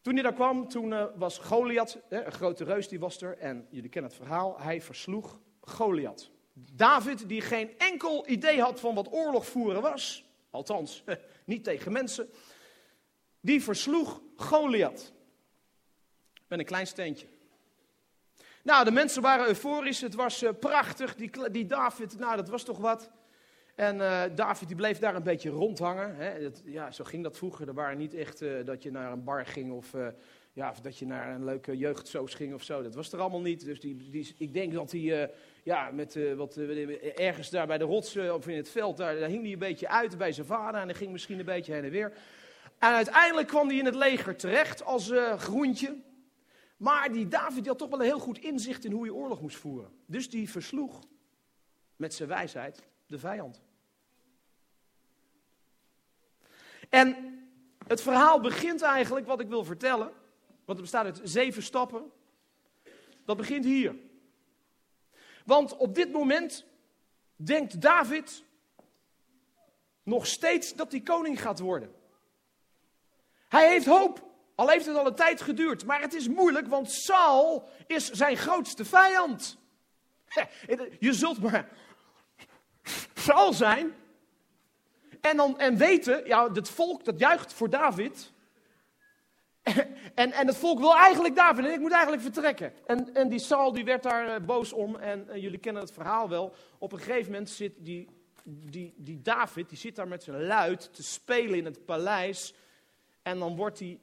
Toen 0.00 0.14
hij 0.14 0.22
daar 0.22 0.32
kwam, 0.32 0.68
toen 0.68 0.90
uh, 0.90 1.04
was 1.16 1.38
Goliath, 1.38 1.98
een 2.08 2.32
grote 2.32 2.64
reus, 2.64 2.88
die 2.88 2.98
was 2.98 3.20
er. 3.20 3.38
En 3.38 3.66
jullie 3.70 3.90
kennen 3.90 4.10
het 4.10 4.20
verhaal, 4.20 4.60
hij 4.60 4.80
versloeg 4.82 5.40
Goliath. 5.60 6.30
David, 6.72 7.28
die 7.28 7.40
geen 7.40 7.78
enkel 7.78 8.28
idee 8.28 8.60
had 8.60 8.80
van 8.80 8.94
wat 8.94 9.12
oorlog 9.12 9.46
voeren 9.46 9.82
was, 9.82 10.24
althans 10.50 11.04
niet 11.44 11.64
tegen 11.64 11.92
mensen, 11.92 12.28
die 13.40 13.62
versloeg 13.62 14.20
Goliath. 14.36 15.12
Met 16.48 16.58
een 16.58 16.64
klein 16.64 16.86
steentje. 16.86 17.26
Nou, 18.62 18.84
de 18.84 18.90
mensen 18.90 19.22
waren 19.22 19.46
euforisch, 19.46 20.00
het 20.00 20.14
was 20.14 20.42
uh, 20.42 20.50
prachtig. 20.60 21.14
Die, 21.14 21.30
die 21.50 21.66
David, 21.66 22.18
nou, 22.18 22.36
dat 22.36 22.48
was 22.48 22.62
toch 22.62 22.78
wat. 22.78 23.10
En 23.74 23.96
uh, 23.96 24.22
David 24.34 24.68
die 24.68 24.76
bleef 24.76 24.98
daar 24.98 25.14
een 25.14 25.22
beetje 25.22 25.50
rondhangen. 25.50 26.16
Hè. 26.16 26.42
Dat, 26.42 26.62
ja, 26.64 26.90
zo 26.90 27.04
ging 27.04 27.22
dat 27.22 27.36
vroeger. 27.36 27.68
Er 27.68 27.74
waren 27.74 27.98
niet 27.98 28.14
echt 28.14 28.42
uh, 28.42 28.64
dat 28.64 28.82
je 28.82 28.90
naar 28.90 29.12
een 29.12 29.24
bar 29.24 29.46
ging 29.46 29.72
of, 29.72 29.92
ja, 30.52 30.70
of 30.70 30.80
dat 30.80 30.98
je 30.98 31.06
naar 31.06 31.34
een 31.34 31.44
leuke 31.44 31.76
jeugdsoos 31.76 32.34
ging 32.34 32.54
of 32.54 32.62
zo. 32.62 32.82
Dat 32.82 32.94
was 32.94 33.12
er 33.12 33.20
allemaal 33.20 33.40
niet. 33.40 33.64
Dus 33.64 33.80
die, 33.80 34.10
die, 34.10 34.34
ik 34.38 34.52
denk 34.52 34.72
dat 34.72 34.90
hij 34.90 35.30
ja, 35.62 35.90
met, 35.90 36.18
wat, 36.36 36.56
ergens 37.16 37.50
daar 37.50 37.66
bij 37.66 37.78
de 37.78 37.84
rotsen 37.84 38.34
of 38.34 38.48
in 38.48 38.56
het 38.56 38.70
veld, 38.70 38.96
daar, 38.96 39.18
daar 39.18 39.28
hing 39.28 39.42
hij 39.42 39.52
een 39.52 39.58
beetje 39.58 39.88
uit 39.88 40.18
bij 40.18 40.32
zijn 40.32 40.46
vader. 40.46 40.80
En 40.80 40.86
hij 40.86 40.96
ging 40.96 41.12
misschien 41.12 41.38
een 41.38 41.44
beetje 41.44 41.72
heen 41.72 41.84
en 41.84 41.90
weer. 41.90 42.12
En 42.78 42.92
uiteindelijk 42.92 43.48
kwam 43.48 43.68
hij 43.68 43.76
in 43.76 43.84
het 43.84 43.94
leger 43.94 44.36
terecht 44.36 44.84
als 44.84 45.12
groentje. 45.36 45.96
Maar 46.78 47.12
die 47.12 47.28
David 47.28 47.58
die 47.58 47.68
had 47.68 47.78
toch 47.78 47.88
wel 47.88 47.98
een 47.98 48.04
heel 48.04 48.18
goed 48.18 48.38
inzicht 48.38 48.84
in 48.84 48.92
hoe 48.92 49.04
je 49.04 49.14
oorlog 49.14 49.40
moest 49.40 49.56
voeren. 49.56 49.92
Dus 50.06 50.30
die 50.30 50.50
versloeg 50.50 51.00
met 51.96 52.14
zijn 52.14 52.28
wijsheid 52.28 52.82
de 53.06 53.18
vijand. 53.18 53.62
En 56.88 57.16
het 57.86 58.00
verhaal 58.00 58.40
begint 58.40 58.82
eigenlijk, 58.82 59.26
wat 59.26 59.40
ik 59.40 59.48
wil 59.48 59.64
vertellen, 59.64 60.06
want 60.64 60.78
het 60.78 60.80
bestaat 60.80 61.04
uit 61.04 61.20
zeven 61.22 61.62
stappen. 61.62 62.10
Dat 63.24 63.36
begint 63.36 63.64
hier. 63.64 63.96
Want 65.44 65.76
op 65.76 65.94
dit 65.94 66.12
moment 66.12 66.64
denkt 67.36 67.80
David 67.80 68.44
nog 70.02 70.26
steeds 70.26 70.74
dat 70.74 70.90
hij 70.90 71.00
koning 71.00 71.40
gaat 71.42 71.58
worden. 71.58 71.94
Hij 73.48 73.68
heeft 73.68 73.86
hoop. 73.86 74.27
Al 74.58 74.68
heeft 74.68 74.86
het 74.86 74.96
al 74.96 75.06
een 75.06 75.14
tijd 75.14 75.40
geduurd, 75.40 75.84
maar 75.84 76.00
het 76.00 76.14
is 76.14 76.28
moeilijk, 76.28 76.66
want 76.66 76.90
Saul 76.90 77.68
is 77.86 78.10
zijn 78.10 78.36
grootste 78.36 78.84
vijand. 78.84 79.58
Je 80.98 81.12
zult 81.12 81.40
maar 81.40 81.68
Saul 83.14 83.52
zijn 83.52 83.94
en, 85.20 85.36
dan, 85.36 85.58
en 85.58 85.76
weten, 85.76 86.26
ja, 86.26 86.52
het 86.52 86.68
volk 86.68 87.04
dat 87.04 87.18
juicht 87.18 87.52
voor 87.52 87.70
David. 87.70 88.32
En, 90.14 90.32
en 90.32 90.46
het 90.46 90.56
volk 90.56 90.78
wil 90.78 90.96
eigenlijk 90.96 91.36
David 91.36 91.64
en 91.64 91.72
ik 91.72 91.80
moet 91.80 91.92
eigenlijk 91.92 92.22
vertrekken. 92.22 92.72
En, 92.86 93.14
en 93.14 93.28
die 93.28 93.38
Saul 93.38 93.72
die 93.72 93.84
werd 93.84 94.02
daar 94.02 94.28
eh, 94.28 94.46
boos 94.46 94.72
om 94.72 94.96
en, 94.96 95.40
jullie 95.40 95.58
kennen 95.58 95.82
het 95.82 95.92
verhaal 95.92 96.28
wel. 96.28 96.54
Op 96.78 96.92
een 96.92 96.98
gegeven 96.98 97.32
moment 97.32 97.50
zit 97.50 97.72
die, 97.76 98.08
die, 98.44 98.94
die 98.96 99.22
David, 99.22 99.68
die 99.68 99.78
zit 99.78 99.96
daar 99.96 100.08
met 100.08 100.22
zijn 100.22 100.46
luid 100.46 100.94
te 100.94 101.02
spelen 101.02 101.58
in 101.58 101.64
het 101.64 101.84
paleis. 101.84 102.54
En 103.22 103.38
dan 103.38 103.56
wordt 103.56 103.78
hij 103.78 103.98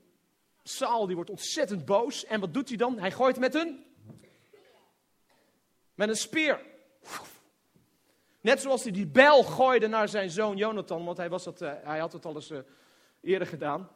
Saul 0.68 1.06
die 1.06 1.16
wordt 1.16 1.30
ontzettend 1.30 1.86
boos. 1.86 2.26
En 2.26 2.40
wat 2.40 2.54
doet 2.54 2.68
hij 2.68 2.78
dan? 2.78 3.00
Hij 3.00 3.12
gooit 3.12 3.40
met 3.40 3.56
een. 3.56 3.86
Met 5.94 6.10
een 6.10 6.16
speer. 6.16 6.62
Net 8.42 8.62
zoals 8.62 8.84
hij 8.84 8.92
die 8.92 9.08
bijl 9.08 9.44
gooide 9.44 9.88
naar 9.88 10.08
zijn 10.08 10.30
zoon 10.30 10.58
Jonathan. 10.58 11.06
Want 11.06 11.18
hij, 11.18 11.30
was 11.30 11.44
dat, 11.44 11.62
uh, 11.62 11.72
hij 11.84 12.00
had 12.00 12.14
het 12.14 12.26
al 12.26 12.36
eens 12.36 12.52
uh, 12.52 12.60
eerder 13.22 13.48
gedaan. 13.48 13.90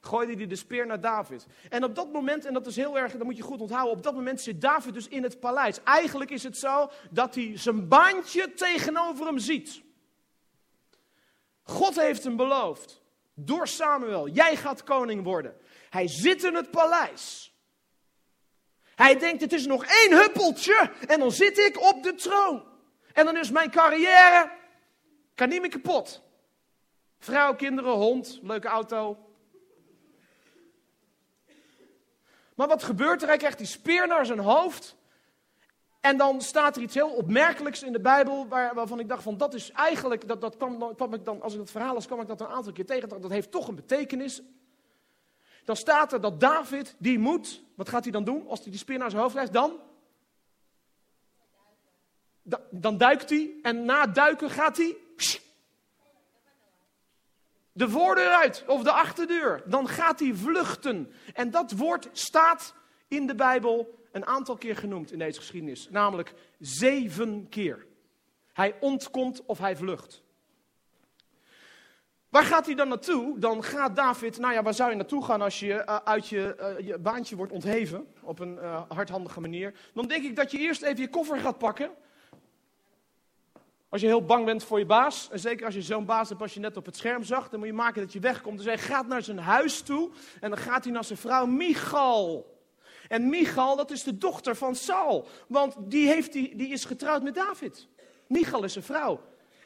gooide 0.00 0.34
hij 0.34 0.46
de 0.46 0.56
speer 0.56 0.86
naar 0.86 1.00
David. 1.00 1.46
En 1.68 1.84
op 1.84 1.94
dat 1.94 2.12
moment, 2.12 2.44
en 2.44 2.54
dat 2.54 2.66
is 2.66 2.76
heel 2.76 2.98
erg, 2.98 3.12
dat 3.12 3.22
moet 3.22 3.36
je 3.36 3.42
goed 3.42 3.60
onthouden, 3.60 3.96
op 3.96 4.02
dat 4.02 4.14
moment 4.14 4.40
zit 4.40 4.60
David 4.60 4.94
dus 4.94 5.08
in 5.08 5.22
het 5.22 5.40
paleis. 5.40 5.82
Eigenlijk 5.82 6.30
is 6.30 6.42
het 6.42 6.56
zo 6.56 6.90
dat 7.10 7.34
hij 7.34 7.58
zijn 7.58 7.88
baantje 7.88 8.52
tegenover 8.54 9.26
hem 9.26 9.38
ziet. 9.38 9.82
God 11.62 12.00
heeft 12.00 12.24
hem 12.24 12.36
beloofd, 12.36 13.02
door 13.34 13.68
Samuel, 13.68 14.28
jij 14.28 14.56
gaat 14.56 14.84
koning 14.84 15.22
worden. 15.22 15.56
Hij 15.90 16.08
zit 16.08 16.44
in 16.44 16.54
het 16.54 16.70
paleis. 16.70 17.54
Hij 18.94 19.18
denkt, 19.18 19.40
het 19.40 19.52
is 19.52 19.66
nog 19.66 19.84
één 19.84 20.12
huppeltje 20.12 20.92
en 21.06 21.18
dan 21.18 21.32
zit 21.32 21.58
ik 21.58 21.80
op 21.80 22.02
de 22.02 22.14
troon. 22.14 22.64
En 23.12 23.24
dan 23.24 23.36
is 23.36 23.50
mijn 23.50 23.70
carrière, 23.70 24.50
kan 25.34 25.48
niet 25.48 25.60
meer 25.60 25.70
kapot. 25.70 26.22
Vrouw, 27.18 27.54
kinderen, 27.54 27.92
hond, 27.92 28.38
leuke 28.42 28.68
auto. 28.68 29.18
Maar 32.54 32.68
wat 32.68 32.82
gebeurt 32.82 33.22
er? 33.22 33.28
Hij 33.28 33.36
krijgt 33.36 33.58
die 33.58 33.66
speer 33.66 34.06
naar 34.06 34.26
zijn 34.26 34.38
hoofd. 34.38 34.96
En 36.00 36.16
dan 36.16 36.40
staat 36.40 36.76
er 36.76 36.82
iets 36.82 36.94
heel 36.94 37.10
opmerkelijks 37.10 37.82
in 37.82 37.92
de 37.92 38.00
Bijbel, 38.00 38.48
waar, 38.48 38.74
waarvan 38.74 39.00
ik 39.00 39.08
dacht 39.08 39.22
van 39.22 39.36
dat 39.36 39.54
is 39.54 39.70
eigenlijk, 39.70 40.28
dat, 40.28 40.40
dat 40.40 40.56
kwam, 40.56 41.14
ik 41.14 41.24
dan, 41.24 41.42
als 41.42 41.52
ik 41.52 41.60
het 41.60 41.70
verhaal 41.70 41.94
las, 41.94 42.06
kwam 42.06 42.20
ik 42.20 42.28
dat 42.28 42.40
een 42.40 42.46
aantal 42.46 42.72
keer 42.72 42.86
tegen. 42.86 43.08
Dat, 43.08 43.22
dat 43.22 43.30
heeft 43.30 43.50
toch 43.50 43.68
een 43.68 43.74
betekenis. 43.74 44.42
Dan 45.64 45.76
staat 45.76 46.12
er 46.12 46.20
dat 46.20 46.40
David, 46.40 46.94
die 46.98 47.18
moet, 47.18 47.62
wat 47.74 47.88
gaat 47.88 48.02
hij 48.02 48.12
dan 48.12 48.24
doen 48.24 48.48
als 48.48 48.60
hij 48.60 48.70
die 48.70 48.80
speer 48.80 48.98
naar 48.98 49.10
zijn 49.10 49.22
hoofd 49.22 49.34
krijgt? 49.34 49.52
Dan? 49.52 49.80
Dan 52.70 52.98
duikt 52.98 53.30
hij 53.30 53.54
en 53.62 53.84
na 53.84 54.06
duiken 54.06 54.50
gaat 54.50 54.76
hij 54.76 54.96
de 57.72 57.88
voordeur 57.88 58.28
uit 58.28 58.64
of 58.66 58.82
de 58.82 58.92
achterdeur. 58.92 59.62
Dan 59.66 59.88
gaat 59.88 60.20
hij 60.20 60.34
vluchten. 60.34 61.12
En 61.34 61.50
dat 61.50 61.72
woord 61.72 62.08
staat 62.12 62.74
in 63.08 63.26
de 63.26 63.34
Bijbel 63.34 63.98
een 64.12 64.26
aantal 64.26 64.56
keer 64.56 64.76
genoemd 64.76 65.12
in 65.12 65.18
deze 65.18 65.38
geschiedenis. 65.38 65.88
Namelijk 65.90 66.34
zeven 66.58 67.48
keer. 67.48 67.86
Hij 68.52 68.76
ontkomt 68.80 69.44
of 69.46 69.58
hij 69.58 69.76
vlucht. 69.76 70.22
Waar 72.30 72.44
gaat 72.44 72.66
hij 72.66 72.74
dan 72.74 72.88
naartoe? 72.88 73.38
Dan 73.38 73.64
gaat 73.64 73.96
David, 73.96 74.38
nou 74.38 74.52
ja, 74.54 74.62
waar 74.62 74.74
zou 74.74 74.90
je 74.90 74.96
naartoe 74.96 75.24
gaan 75.24 75.42
als 75.42 75.60
je 75.60 75.66
uh, 75.66 75.96
uit 76.04 76.28
je, 76.28 76.56
uh, 76.78 76.86
je, 76.86 76.98
baantje 76.98 77.36
wordt 77.36 77.52
ontheven 77.52 78.06
op 78.22 78.38
een 78.38 78.54
uh, 78.54 78.82
hardhandige 78.88 79.40
manier? 79.40 79.74
Dan 79.94 80.06
denk 80.06 80.24
ik 80.24 80.36
dat 80.36 80.50
je 80.50 80.58
eerst 80.58 80.82
even 80.82 81.00
je 81.00 81.10
koffer 81.10 81.38
gaat 81.38 81.58
pakken. 81.58 81.90
Als 83.88 84.00
je 84.00 84.06
heel 84.06 84.24
bang 84.24 84.44
bent 84.44 84.64
voor 84.64 84.78
je 84.78 84.86
baas, 84.86 85.28
en 85.30 85.38
zeker 85.38 85.66
als 85.66 85.74
je 85.74 85.82
zo'n 85.82 86.04
baas 86.04 86.28
hebt 86.28 86.42
als 86.42 86.54
je 86.54 86.60
net 86.60 86.76
op 86.76 86.86
het 86.86 86.96
scherm 86.96 87.22
zag, 87.22 87.48
dan 87.48 87.58
moet 87.58 87.68
je 87.68 87.74
maken 87.74 88.02
dat 88.02 88.12
je 88.12 88.20
wegkomt. 88.20 88.56
Dus 88.56 88.66
hij 88.66 88.78
gaat 88.78 89.06
naar 89.06 89.22
zijn 89.22 89.38
huis 89.38 89.82
toe 89.82 90.10
en 90.40 90.50
dan 90.50 90.58
gaat 90.58 90.84
hij 90.84 90.92
naar 90.92 91.04
zijn 91.04 91.18
vrouw 91.18 91.46
Michal. 91.46 92.58
En 93.08 93.28
Michal, 93.28 93.76
dat 93.76 93.90
is 93.90 94.02
de 94.02 94.18
dochter 94.18 94.56
van 94.56 94.74
Saul, 94.74 95.26
want 95.48 95.76
die, 95.78 96.06
heeft 96.06 96.32
die 96.32 96.68
is 96.68 96.84
getrouwd 96.84 97.22
met 97.22 97.34
David. 97.34 97.88
Michal 98.26 98.64
is 98.64 98.72
zijn 98.72 98.84
vrouw. 98.84 99.20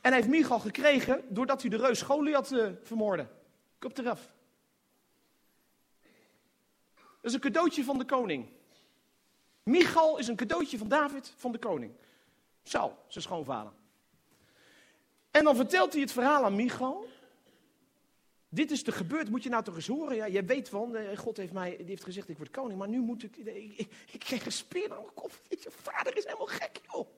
En 0.04 0.10
hij 0.10 0.20
heeft 0.20 0.32
Michal 0.32 0.58
gekregen 0.58 1.24
doordat 1.28 1.60
hij 1.60 1.70
de 1.70 1.76
reus 1.76 2.02
Goliath 2.02 2.50
uh, 2.50 2.68
vermoordde. 2.82 3.26
Kop 3.78 3.98
eraf. 3.98 4.32
Dat 6.94 7.04
is 7.20 7.32
een 7.32 7.40
cadeautje 7.40 7.84
van 7.84 7.98
de 7.98 8.04
koning. 8.04 8.48
Michal 9.62 10.18
is 10.18 10.28
een 10.28 10.36
cadeautje 10.36 10.78
van 10.78 10.88
David 10.88 11.32
van 11.36 11.52
de 11.52 11.58
koning. 11.58 11.92
Saul, 12.62 12.98
zijn 13.08 13.24
schoonvader. 13.24 13.72
En 15.30 15.44
dan 15.44 15.56
vertelt 15.56 15.92
hij 15.92 16.00
het 16.00 16.12
verhaal 16.12 16.44
aan 16.44 16.56
Michal. 16.56 17.06
Dit 18.48 18.70
is 18.70 18.86
er 18.86 18.92
gebeurd, 18.92 19.30
moet 19.30 19.42
je 19.42 19.48
nou 19.48 19.64
toch 19.64 19.74
eens 19.74 19.86
horen. 19.86 20.16
Ja, 20.16 20.24
je 20.24 20.44
weet 20.44 20.68
van, 20.68 20.96
eh, 20.96 21.18
God 21.18 21.36
heeft 21.36 21.52
mij 21.52 21.76
die 21.76 21.86
heeft 21.86 22.04
gezegd, 22.04 22.28
ik 22.28 22.36
word 22.36 22.50
koning, 22.50 22.78
maar 22.78 22.88
nu 22.88 23.00
moet 23.00 23.22
ik, 23.22 23.36
ik, 23.36 23.46
ik, 23.76 23.88
ik 24.12 24.20
krijg 24.20 24.46
een 24.46 24.92
aan 24.92 25.02
mijn 25.02 25.14
kop. 25.14 25.32
Je 25.48 25.70
vader 25.70 26.16
is 26.16 26.24
helemaal 26.24 26.46
gek, 26.46 26.80
joh. 26.90 27.08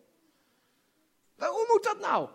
Hoe 1.36 1.66
moet 1.72 1.84
dat 1.84 2.00
nou? 2.00 2.28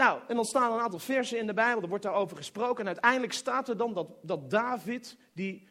Nou, 0.00 0.20
en 0.28 0.36
dan 0.36 0.44
staan 0.44 0.72
een 0.72 0.80
aantal 0.80 0.98
versen 0.98 1.38
in 1.38 1.46
de 1.46 1.54
Bijbel, 1.54 1.82
er 1.82 1.88
wordt 1.88 2.04
daarover 2.04 2.36
gesproken. 2.36 2.80
En 2.80 2.86
uiteindelijk 2.86 3.32
staat 3.32 3.68
er 3.68 3.76
dan 3.76 3.94
dat, 3.94 4.08
dat 4.22 4.50
David, 4.50 5.16
die 5.32 5.68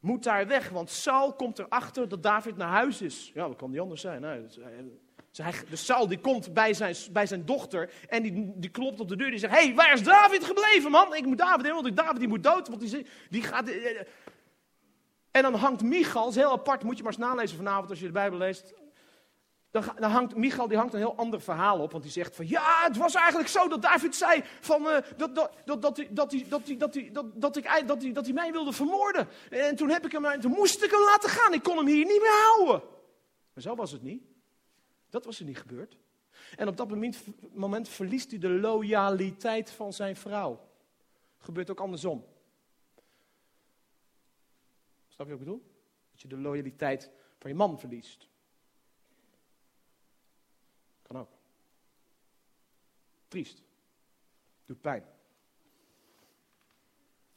moet 0.00 0.22
daar 0.22 0.46
weg. 0.46 0.68
Want 0.68 0.90
Saul 0.90 1.32
komt 1.32 1.58
erachter 1.58 2.08
dat 2.08 2.22
David 2.22 2.56
naar 2.56 2.68
huis 2.68 3.02
is. 3.02 3.30
Ja, 3.34 3.46
dat 3.46 3.56
kan 3.56 3.70
niet 3.70 3.80
anders 3.80 4.00
zijn. 4.00 4.20
Nee, 4.20 4.46
dus 5.68 5.84
Saul 5.84 6.08
die 6.08 6.18
komt 6.18 6.54
bij 6.54 6.74
zijn, 6.74 6.96
bij 7.12 7.26
zijn 7.26 7.44
dochter 7.44 7.92
en 8.08 8.22
die, 8.22 8.52
die 8.56 8.70
klopt 8.70 9.00
op 9.00 9.08
de 9.08 9.16
deur. 9.16 9.30
Die 9.30 9.38
zegt, 9.38 9.54
hé, 9.54 9.64
hey, 9.64 9.74
waar 9.74 9.92
is 9.92 10.02
David 10.02 10.44
gebleven, 10.44 10.90
man? 10.90 11.14
Ik 11.14 11.26
moet 11.26 11.38
David 11.38 11.64
hebben, 11.64 11.82
want 11.82 11.96
David 11.96 12.18
die 12.18 12.28
moet 12.28 12.42
dood. 12.42 12.68
Want 12.68 12.80
die, 12.80 13.06
die 13.30 13.42
gaat... 13.42 13.68
Eh, 13.68 14.00
eh. 14.00 14.06
En 15.30 15.42
dan 15.42 15.54
hangt 15.54 15.82
Michal, 15.82 16.32
heel 16.32 16.52
apart, 16.52 16.82
moet 16.82 16.96
je 16.96 17.02
maar 17.02 17.12
eens 17.12 17.20
nalezen 17.20 17.56
vanavond 17.56 17.90
als 17.90 18.00
je 18.00 18.06
de 18.06 18.12
Bijbel 18.12 18.38
leest 18.38 18.74
dan, 19.74 19.84
dan, 19.98 20.10
hangt 20.10 20.36
Michal 20.36 20.68
die 20.68 20.76
hangt 20.76 20.92
een 20.92 20.98
heel 20.98 21.16
ander 21.16 21.40
verhaal 21.40 21.80
op. 21.80 21.90
Want 21.90 22.02
die 22.02 22.12
zegt 22.12 22.36
van 22.36 22.48
ja, 22.48 22.82
het 22.82 22.96
was 22.96 23.14
eigenlijk 23.14 23.48
zo 23.48 23.68
dat 23.68 23.82
David 23.82 24.14
zei 24.14 24.42
van, 24.60 24.82
dat 28.12 28.24
hij 28.24 28.32
mij 28.32 28.52
wilde 28.52 28.72
vermoorden. 28.72 29.28
En 29.50 29.76
toen, 29.76 29.90
heb 29.90 30.04
ik 30.04 30.12
hem, 30.12 30.40
toen 30.40 30.50
moest 30.52 30.82
ik 30.82 30.90
hem 30.90 31.00
laten 31.00 31.28
gaan. 31.28 31.52
Ik 31.52 31.62
kon 31.62 31.76
hem 31.76 31.86
hier 31.86 32.06
niet 32.06 32.20
meer 32.20 32.54
houden. 32.54 32.88
Maar 33.52 33.62
zo 33.62 33.74
was 33.74 33.92
het 33.92 34.02
niet. 34.02 34.22
Dat 35.10 35.24
was 35.24 35.38
er 35.38 35.44
niet 35.44 35.58
gebeurd. 35.58 35.96
En 36.56 36.68
op 36.68 36.76
dat 36.76 36.88
moment, 36.88 37.24
moment 37.52 37.88
verliest 37.88 38.30
hij 38.30 38.38
de 38.40 38.50
loyaliteit 38.50 39.70
van 39.70 39.92
zijn 39.92 40.16
vrouw. 40.16 40.68
Gebeurt 41.38 41.70
ook 41.70 41.80
andersom. 41.80 42.26
Snap 45.08 45.26
je 45.26 45.32
wat 45.32 45.42
ik 45.42 45.46
bedoel? 45.46 45.62
Dat 46.10 46.20
je 46.20 46.28
de 46.28 46.38
loyaliteit 46.38 47.10
van 47.38 47.50
je 47.50 47.56
man 47.56 47.78
verliest. 47.78 48.28
Triest. 53.34 53.62
Doet 54.64 54.80
pijn. 54.80 55.02
En 55.02 55.08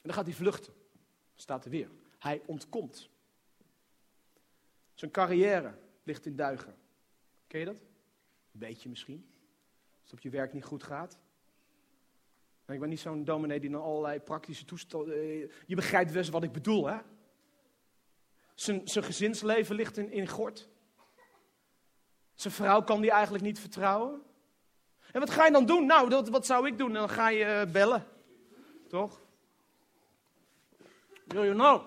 dan 0.01 0.13
gaat 0.13 0.25
hij 0.25 0.33
vluchten. 0.33 0.73
Staat 1.35 1.65
er 1.65 1.71
weer. 1.71 1.89
Hij 2.19 2.41
ontkomt. 2.45 3.09
Zijn 4.93 5.11
carrière 5.11 5.77
ligt 6.03 6.25
in 6.25 6.35
duigen. 6.35 6.75
Ken 7.47 7.59
je 7.59 7.65
dat? 7.65 7.75
Een 7.75 8.59
beetje 8.59 8.89
misschien. 8.89 9.29
Als 10.01 10.03
het 10.03 10.13
op 10.13 10.19
je 10.19 10.29
werk 10.29 10.53
niet 10.53 10.63
goed 10.63 10.83
gaat. 10.83 11.19
ik 12.67 12.79
ben 12.79 12.89
niet 12.89 12.99
zo'n 12.99 13.23
dominee 13.23 13.59
die 13.59 13.69
dan 13.69 13.81
allerlei 13.81 14.19
praktische 14.19 14.65
toestanden... 14.65 15.13
Eh, 15.13 15.49
je 15.65 15.75
begrijpt 15.75 16.13
best 16.13 16.29
wat 16.29 16.43
ik 16.43 16.51
bedoel, 16.51 16.87
hè? 16.87 16.97
Zijn, 18.53 18.87
zijn 18.87 19.05
gezinsleven 19.05 19.75
ligt 19.75 19.97
in, 19.97 20.11
in 20.11 20.27
gort. 20.27 20.69
Zijn 22.35 22.53
vrouw 22.53 22.83
kan 22.83 23.01
die 23.01 23.11
eigenlijk 23.11 23.43
niet 23.43 23.59
vertrouwen. 23.59 24.25
En 25.17 25.23
wat 25.23 25.31
ga 25.31 25.45
je 25.45 25.51
dan 25.51 25.65
doen? 25.65 25.85
Nou, 25.85 26.09
dat, 26.09 26.29
wat 26.29 26.45
zou 26.45 26.67
ik 26.67 26.77
doen? 26.77 26.93
Dan 26.93 27.09
ga 27.09 27.29
je 27.29 27.65
uh, 27.65 27.71
bellen. 27.71 28.07
Toch? 28.89 29.21
Wil 31.23 31.43
je 31.43 31.53
nou? 31.53 31.81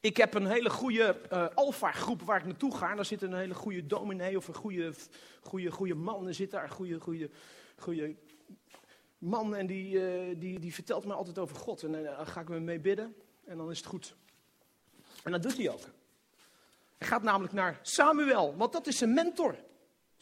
Ik 0.00 0.16
heb 0.16 0.34
een 0.34 0.46
hele 0.46 0.70
goede 0.70 1.20
uh, 1.32 1.46
alfa-groep 1.54 2.22
waar 2.22 2.38
ik 2.38 2.44
naartoe 2.44 2.76
ga. 2.76 2.90
En 2.90 2.96
daar 2.96 3.04
zit 3.04 3.22
een 3.22 3.34
hele 3.34 3.54
goede 3.54 3.86
dominee 3.86 4.36
of 4.36 4.48
een 4.48 4.54
goede, 4.54 4.94
goede, 5.42 5.70
goede 5.70 5.94
man. 5.94 6.26
Er 6.26 6.34
zit 6.34 6.50
daar 6.50 6.62
een 6.62 6.70
goede, 6.70 7.00
goede, 7.00 7.30
goede 7.78 8.16
man 9.18 9.54
en 9.54 9.66
die, 9.66 9.94
uh, 9.94 10.36
die, 10.38 10.58
die 10.58 10.74
vertelt 10.74 11.04
me 11.04 11.12
altijd 11.12 11.38
over 11.38 11.56
God. 11.56 11.82
En 11.82 11.92
dan 11.92 12.26
ga 12.26 12.40
ik 12.40 12.48
me 12.48 12.60
mee 12.60 12.80
bidden 12.80 13.16
en 13.44 13.56
dan 13.56 13.70
is 13.70 13.78
het 13.78 13.86
goed. 13.86 14.16
En 15.24 15.32
dat 15.32 15.42
doet 15.42 15.56
hij 15.56 15.70
ook. 15.70 15.84
Hij 16.98 17.08
gaat 17.08 17.22
namelijk 17.22 17.52
naar 17.52 17.78
Samuel, 17.82 18.56
want 18.56 18.72
dat 18.72 18.86
is 18.86 18.98
zijn 18.98 19.14
mentor. 19.14 19.56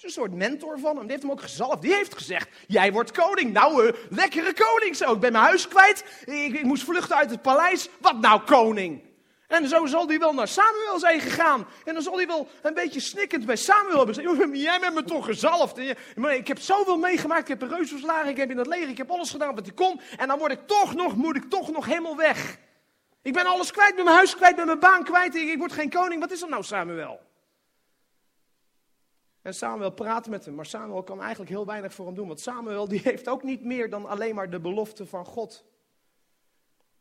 Is 0.00 0.06
een 0.06 0.22
soort 0.22 0.34
mentor 0.34 0.78
van 0.78 0.96
hem. 0.96 1.02
Die 1.02 1.10
heeft 1.10 1.22
hem 1.22 1.30
ook 1.30 1.42
gezalfd. 1.42 1.82
Die 1.82 1.94
heeft 1.94 2.14
gezegd: 2.14 2.48
Jij 2.66 2.92
wordt 2.92 3.10
koning. 3.10 3.52
Nou, 3.52 3.86
uh, 3.86 3.92
lekkere 4.08 4.52
koning 4.52 4.96
zo. 4.96 5.12
Ik 5.12 5.20
ben 5.20 5.32
mijn 5.32 5.44
huis 5.44 5.68
kwijt. 5.68 6.04
Ik, 6.24 6.52
ik, 6.52 6.62
moest 6.62 6.84
vluchten 6.84 7.16
uit 7.16 7.30
het 7.30 7.42
paleis. 7.42 7.88
Wat 7.98 8.20
nou, 8.20 8.40
koning? 8.40 9.02
En 9.46 9.68
zo 9.68 9.86
zal 9.86 10.08
hij 10.08 10.18
wel 10.18 10.32
naar 10.32 10.48
Samuel 10.48 10.98
zijn 10.98 11.20
gegaan. 11.20 11.66
En 11.84 11.94
dan 11.94 12.02
zal 12.02 12.16
hij 12.16 12.26
wel 12.26 12.48
een 12.62 12.74
beetje 12.74 13.00
snikkend 13.00 13.46
bij 13.46 13.56
Samuel 13.56 13.96
hebben 13.96 14.14
gezegd: 14.14 14.56
Jij 14.56 14.80
bent 14.80 14.94
me 14.94 15.04
toch 15.04 15.24
gezalfd. 15.24 15.78
Ik 15.78 16.48
heb 16.48 16.58
zoveel 16.58 16.96
meegemaakt. 16.96 17.48
Ik 17.48 17.48
heb 17.48 17.62
een 17.62 17.76
reus 17.76 17.88
verslagen. 17.88 18.28
Ik 18.28 18.36
heb 18.36 18.50
in 18.50 18.58
het 18.58 18.66
leger. 18.66 18.88
Ik 18.88 18.98
heb 18.98 19.10
alles 19.10 19.30
gedaan 19.30 19.54
wat 19.54 19.66
hij 19.66 19.74
kon. 19.74 20.00
En 20.16 20.28
dan 20.28 20.38
word 20.38 20.52
ik 20.52 20.66
toch 20.66 20.94
nog, 20.94 21.16
moet 21.16 21.36
ik 21.36 21.50
toch 21.50 21.70
nog 21.70 21.86
helemaal 21.86 22.16
weg. 22.16 22.58
Ik 23.22 23.32
ben 23.32 23.46
alles 23.46 23.70
kwijt, 23.70 23.94
ben 23.94 24.04
mijn 24.04 24.16
huis 24.16 24.36
kwijt, 24.36 24.56
ben 24.56 24.66
mijn 24.66 24.78
baan 24.78 25.04
kwijt, 25.04 25.34
ik, 25.34 25.48
ik 25.48 25.58
word 25.58 25.72
geen 25.72 25.90
koning. 25.90 26.20
Wat 26.20 26.30
is 26.30 26.42
er 26.42 26.48
nou, 26.48 26.62
Samuel? 26.62 27.20
En 29.42 29.54
Samuel 29.54 29.90
praat 29.90 30.28
met 30.28 30.44
hem, 30.44 30.54
maar 30.54 30.66
Samuel 30.66 31.02
kan 31.02 31.20
eigenlijk 31.20 31.50
heel 31.50 31.66
weinig 31.66 31.94
voor 31.94 32.06
hem 32.06 32.14
doen. 32.14 32.26
Want 32.26 32.40
Samuel 32.40 32.88
die 32.88 33.00
heeft 33.04 33.28
ook 33.28 33.42
niet 33.42 33.64
meer 33.64 33.90
dan 33.90 34.06
alleen 34.06 34.34
maar 34.34 34.50
de 34.50 34.60
belofte 34.60 35.06
van 35.06 35.24
God. 35.24 35.64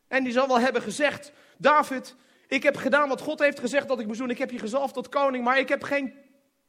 En 0.08 0.24
die 0.24 0.34
zal 0.34 0.48
wel 0.48 0.60
hebben 0.60 0.82
gezegd, 0.82 1.32
David, 1.58 2.16
ik 2.48 2.64
heb 2.64 2.76
gedaan 2.76 3.10
wat 3.10 3.22
God 3.22 3.40
heeft 3.40 3.60
gezegd 3.60 3.88
dat 3.88 4.00
ik 4.00 4.08
moest 4.08 4.20
doen. 4.20 4.30
Ik 4.30 4.38
heb 4.38 4.52
je 4.52 4.60
gezalfd 4.60 4.94
tot 4.94 5.10
koning, 5.10 5.44
maar 5.44 5.60
ik 5.60 5.70
heb 5.70 5.84
geen 5.84 6.14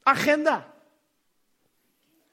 agenda. 0.03 0.75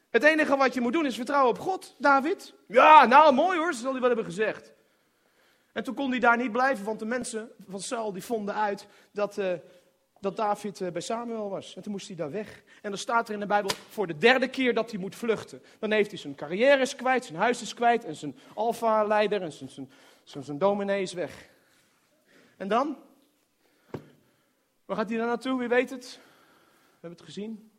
Het 0.09 0.23
enige 0.23 0.57
wat 0.57 0.73
je 0.73 0.81
moet 0.81 0.93
doen 0.93 1.05
is 1.05 1.15
vertrouwen 1.15 1.49
op 1.49 1.59
God, 1.59 1.95
David. 1.97 2.53
Ja, 2.67 3.05
nou 3.05 3.33
mooi 3.33 3.57
hoor, 3.57 3.73
zal 3.73 3.91
hij 3.91 3.99
wel 3.99 4.09
hebben 4.09 4.25
gezegd. 4.25 4.73
En 5.71 5.83
toen 5.83 5.95
kon 5.95 6.09
hij 6.09 6.19
daar 6.19 6.37
niet 6.37 6.51
blijven, 6.51 6.85
want 6.85 6.99
de 6.99 7.05
mensen 7.05 7.51
van 7.67 7.79
Saul 7.79 8.13
die 8.13 8.23
vonden 8.23 8.55
uit 8.55 8.87
dat, 9.11 9.37
uh, 9.37 9.53
dat 10.19 10.35
David 10.35 10.79
uh, 10.79 10.91
bij 10.91 11.01
Samuel 11.01 11.49
was. 11.49 11.75
En 11.75 11.81
toen 11.81 11.91
moest 11.91 12.07
hij 12.07 12.15
daar 12.15 12.31
weg. 12.31 12.63
En 12.81 12.89
dan 12.89 12.99
staat 12.99 13.27
er 13.27 13.33
in 13.33 13.39
de 13.39 13.45
Bijbel 13.45 13.71
voor 13.89 14.07
de 14.07 14.17
derde 14.17 14.49
keer 14.49 14.73
dat 14.73 14.91
hij 14.91 14.99
moet 14.99 15.15
vluchten. 15.15 15.61
Dan 15.79 15.91
heeft 15.91 16.09
hij 16.09 16.19
zijn 16.19 16.35
carrière 16.35 16.81
is 16.81 16.95
kwijt, 16.95 17.25
zijn 17.25 17.37
huis 17.37 17.61
is 17.61 17.73
kwijt 17.73 18.05
en 18.05 18.15
zijn 18.15 18.37
alfa-leider 18.53 19.41
en 19.41 19.51
zijn, 19.51 19.69
zijn, 19.69 19.91
zijn, 20.23 20.43
zijn 20.43 20.57
dominee 20.57 21.01
is 21.01 21.13
weg. 21.13 21.49
En 22.57 22.67
dan? 22.67 22.97
Waar 24.85 24.97
gaat 24.97 25.09
hij 25.09 25.17
dan 25.17 25.27
naartoe? 25.27 25.59
Wie 25.59 25.67
weet 25.67 25.89
het? 25.89 26.19
We 26.21 26.93
hebben 26.99 27.19
het 27.19 27.21
gezien. 27.21 27.71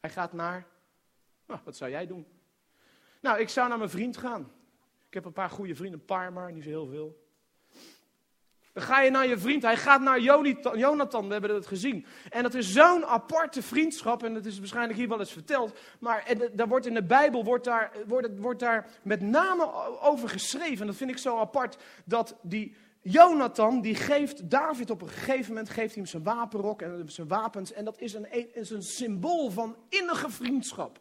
Hij 0.00 0.10
gaat 0.10 0.32
naar. 0.32 0.66
Nou, 1.46 1.60
wat 1.64 1.76
zou 1.76 1.90
jij 1.90 2.06
doen? 2.06 2.26
Nou, 3.20 3.40
ik 3.40 3.48
zou 3.48 3.68
naar 3.68 3.78
mijn 3.78 3.90
vriend 3.90 4.16
gaan. 4.16 4.52
Ik 5.06 5.14
heb 5.14 5.24
een 5.24 5.32
paar 5.32 5.50
goede 5.50 5.74
vrienden, 5.74 6.00
een 6.00 6.06
paar 6.06 6.32
maar, 6.32 6.52
niet 6.52 6.62
zo 6.62 6.68
heel 6.68 6.86
veel. 6.86 7.29
Dan 8.72 8.82
ga 8.82 9.00
je 9.00 9.10
naar 9.10 9.26
je 9.26 9.38
vriend. 9.38 9.62
Hij 9.62 9.76
gaat 9.76 10.00
naar 10.00 10.20
Jonathan. 10.76 11.26
We 11.26 11.32
hebben 11.32 11.54
het 11.54 11.66
gezien. 11.66 12.06
En 12.28 12.42
dat 12.42 12.54
is 12.54 12.72
zo'n 12.72 13.04
aparte 13.04 13.62
vriendschap. 13.62 14.22
En 14.22 14.34
dat 14.34 14.44
is 14.44 14.58
waarschijnlijk 14.58 14.98
hier 14.98 15.08
wel 15.08 15.18
eens 15.18 15.32
verteld. 15.32 15.78
Maar 16.00 16.36
daar 16.52 16.68
wordt 16.68 16.86
in 16.86 16.94
de 16.94 17.04
Bijbel 17.04 17.44
wordt 17.44 17.64
daar, 17.64 17.92
wordt, 18.06 18.28
wordt 18.38 18.60
daar 18.60 18.90
met 19.02 19.20
name 19.20 19.72
over 20.00 20.28
geschreven. 20.28 20.80
En 20.80 20.86
dat 20.86 20.96
vind 20.96 21.10
ik 21.10 21.18
zo 21.18 21.38
apart. 21.38 21.76
Dat 22.04 22.36
die 22.42 22.76
Jonathan, 23.02 23.80
die 23.80 23.94
geeft 23.94 24.50
David 24.50 24.90
op 24.90 25.02
een 25.02 25.08
gegeven 25.08 25.48
moment 25.48 25.68
geeft 25.68 25.94
hij 25.94 26.02
hem 26.02 26.06
zijn 26.06 26.22
wapenrok 26.22 26.82
en 26.82 27.04
zijn 27.06 27.28
wapens. 27.28 27.72
En 27.72 27.84
dat 27.84 28.00
is 28.00 28.14
een, 28.14 28.54
is 28.54 28.70
een 28.70 28.82
symbool 28.82 29.50
van 29.50 29.76
innige 29.88 30.30
vriendschap. 30.30 31.00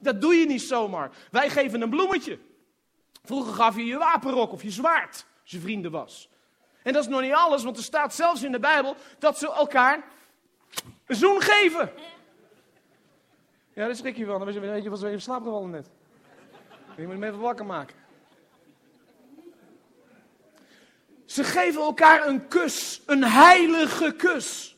Dat 0.00 0.20
doe 0.20 0.34
je 0.34 0.46
niet 0.46 0.62
zomaar. 0.62 1.10
Wij 1.30 1.50
geven 1.50 1.80
een 1.80 1.90
bloemetje. 1.90 2.38
Vroeger 3.24 3.54
gaf 3.54 3.76
je 3.76 3.84
je 3.84 3.98
wapenrok 3.98 4.52
of 4.52 4.62
je 4.62 4.70
zwaard 4.70 5.26
als 5.42 5.50
je 5.50 5.60
vrienden 5.60 5.90
was. 5.90 6.30
En 6.82 6.92
dat 6.92 7.02
is 7.02 7.08
nog 7.08 7.20
niet 7.20 7.32
alles, 7.32 7.64
want 7.64 7.76
er 7.76 7.82
staat 7.82 8.14
zelfs 8.14 8.42
in 8.42 8.52
de 8.52 8.58
Bijbel 8.58 8.96
dat 9.18 9.38
ze 9.38 9.52
elkaar 9.52 10.04
een 11.06 11.16
zoen 11.16 11.40
geven. 11.40 11.92
Ja, 13.72 13.86
daar 13.86 13.96
schrik 13.96 14.16
je 14.16 14.24
van. 14.24 14.38
Dan 14.44 14.60
weet 14.60 14.82
je 14.82 14.90
wat 14.90 14.98
ze 14.98 15.06
even 15.06 15.22
slaap 15.22 15.42
gevallen 15.42 15.70
net. 15.70 15.90
Je 16.96 17.02
moet 17.02 17.12
hem 17.12 17.24
even 17.24 17.38
wakker 17.38 17.66
maken. 17.66 17.96
Ze 21.24 21.44
geven 21.44 21.82
elkaar 21.82 22.26
een 22.26 22.48
kus, 22.48 23.02
een 23.06 23.24
heilige 23.24 24.14
kus. 24.16 24.71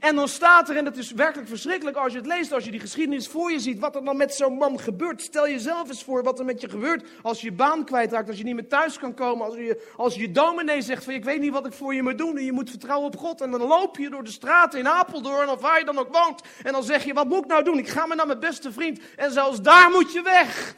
En 0.00 0.16
dan 0.16 0.28
staat 0.28 0.68
er, 0.68 0.76
en 0.76 0.84
het 0.84 0.96
is 0.96 1.12
werkelijk 1.12 1.48
verschrikkelijk 1.48 1.96
als 1.96 2.12
je 2.12 2.18
het 2.18 2.26
leest, 2.26 2.52
als 2.52 2.64
je 2.64 2.70
die 2.70 2.80
geschiedenis 2.80 3.28
voor 3.28 3.52
je 3.52 3.60
ziet, 3.60 3.78
wat 3.78 3.96
er 3.96 4.04
dan 4.04 4.16
met 4.16 4.34
zo'n 4.34 4.56
man 4.56 4.80
gebeurt. 4.80 5.22
Stel 5.22 5.48
jezelf 5.48 5.88
eens 5.88 6.04
voor 6.04 6.22
wat 6.22 6.38
er 6.38 6.44
met 6.44 6.60
je 6.60 6.68
gebeurt 6.68 7.08
als 7.22 7.40
je 7.40 7.46
je 7.46 7.52
baan 7.52 7.84
kwijtraakt, 7.84 8.28
als 8.28 8.38
je 8.38 8.44
niet 8.44 8.54
meer 8.54 8.68
thuis 8.68 8.98
kan 8.98 9.14
komen, 9.14 9.46
als 9.46 9.54
je, 9.54 9.92
als 9.96 10.14
je 10.14 10.30
dominee 10.30 10.82
zegt 10.82 11.04
van 11.04 11.12
ik 11.12 11.24
weet 11.24 11.40
niet 11.40 11.52
wat 11.52 11.66
ik 11.66 11.72
voor 11.72 11.94
je 11.94 12.02
moet 12.02 12.18
doen 12.18 12.36
en 12.36 12.44
je 12.44 12.52
moet 12.52 12.70
vertrouwen 12.70 13.06
op 13.06 13.16
God. 13.16 13.40
En 13.40 13.50
dan 13.50 13.60
loop 13.60 13.96
je 13.96 14.10
door 14.10 14.24
de 14.24 14.30
straten 14.30 14.78
in 14.78 14.88
Apeldoorn 14.88 15.48
of 15.48 15.60
waar 15.60 15.78
je 15.78 15.84
dan 15.84 15.98
ook 15.98 16.12
woont 16.12 16.42
en 16.62 16.72
dan 16.72 16.82
zeg 16.82 17.04
je 17.04 17.14
wat 17.14 17.28
moet 17.28 17.44
ik 17.44 17.46
nou 17.46 17.64
doen? 17.64 17.78
Ik 17.78 17.88
ga 17.88 18.06
maar 18.06 18.16
naar 18.16 18.26
mijn 18.26 18.40
beste 18.40 18.72
vriend 18.72 19.00
en 19.16 19.30
zelfs 19.32 19.62
daar 19.62 19.90
moet 19.90 20.12
je 20.12 20.22
weg. 20.22 20.76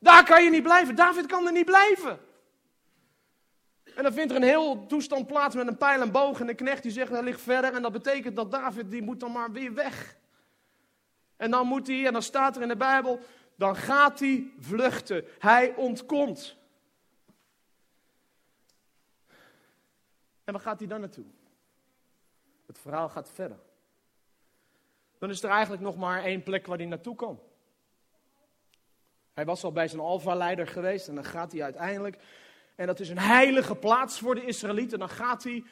Daar 0.00 0.24
kan 0.24 0.44
je 0.44 0.50
niet 0.50 0.62
blijven. 0.62 0.94
David 0.94 1.26
kan 1.26 1.46
er 1.46 1.52
niet 1.52 1.64
blijven. 1.64 2.27
En 3.98 4.04
dan 4.04 4.12
vindt 4.12 4.30
er 4.30 4.36
een 4.36 4.42
heel 4.42 4.86
toestand 4.86 5.26
plaats 5.26 5.54
met 5.54 5.66
een 5.66 5.76
pijl 5.76 6.00
en 6.00 6.10
boog. 6.10 6.40
En 6.40 6.46
de 6.46 6.54
knecht 6.54 6.82
die 6.82 6.92
zegt, 6.92 7.10
hij 7.10 7.22
ligt 7.22 7.40
verder. 7.40 7.74
En 7.74 7.82
dat 7.82 7.92
betekent 7.92 8.36
dat 8.36 8.50
David, 8.50 8.90
die 8.90 9.02
moet 9.02 9.20
dan 9.20 9.32
maar 9.32 9.52
weer 9.52 9.74
weg. 9.74 10.16
En 11.36 11.50
dan 11.50 11.66
moet 11.66 11.86
hij, 11.86 12.06
en 12.06 12.12
dan 12.12 12.22
staat 12.22 12.56
er 12.56 12.62
in 12.62 12.68
de 12.68 12.76
Bijbel, 12.76 13.20
dan 13.56 13.76
gaat 13.76 14.20
hij 14.20 14.52
vluchten. 14.58 15.24
Hij 15.38 15.74
ontkomt. 15.74 16.56
En 20.44 20.52
waar 20.52 20.62
gaat 20.62 20.78
hij 20.78 20.88
dan 20.88 21.00
naartoe? 21.00 21.26
Het 22.66 22.78
verhaal 22.78 23.08
gaat 23.08 23.30
verder. 23.30 23.58
Dan 25.18 25.30
is 25.30 25.42
er 25.42 25.50
eigenlijk 25.50 25.82
nog 25.82 25.96
maar 25.96 26.24
één 26.24 26.42
plek 26.42 26.66
waar 26.66 26.78
hij 26.78 26.86
naartoe 26.86 27.14
kan. 27.14 27.40
Hij 29.32 29.44
was 29.44 29.64
al 29.64 29.72
bij 29.72 29.88
zijn 29.88 30.00
alfa-leider 30.00 30.66
geweest 30.66 31.08
en 31.08 31.14
dan 31.14 31.24
gaat 31.24 31.52
hij 31.52 31.62
uiteindelijk 31.62 32.18
en 32.78 32.86
dat 32.86 33.00
is 33.00 33.08
een 33.08 33.18
heilige 33.18 33.74
plaats 33.74 34.18
voor 34.18 34.34
de 34.34 34.44
Israëlieten. 34.44 34.98
Dan 34.98 35.08
gaat 35.08 35.44
hij 35.44 35.64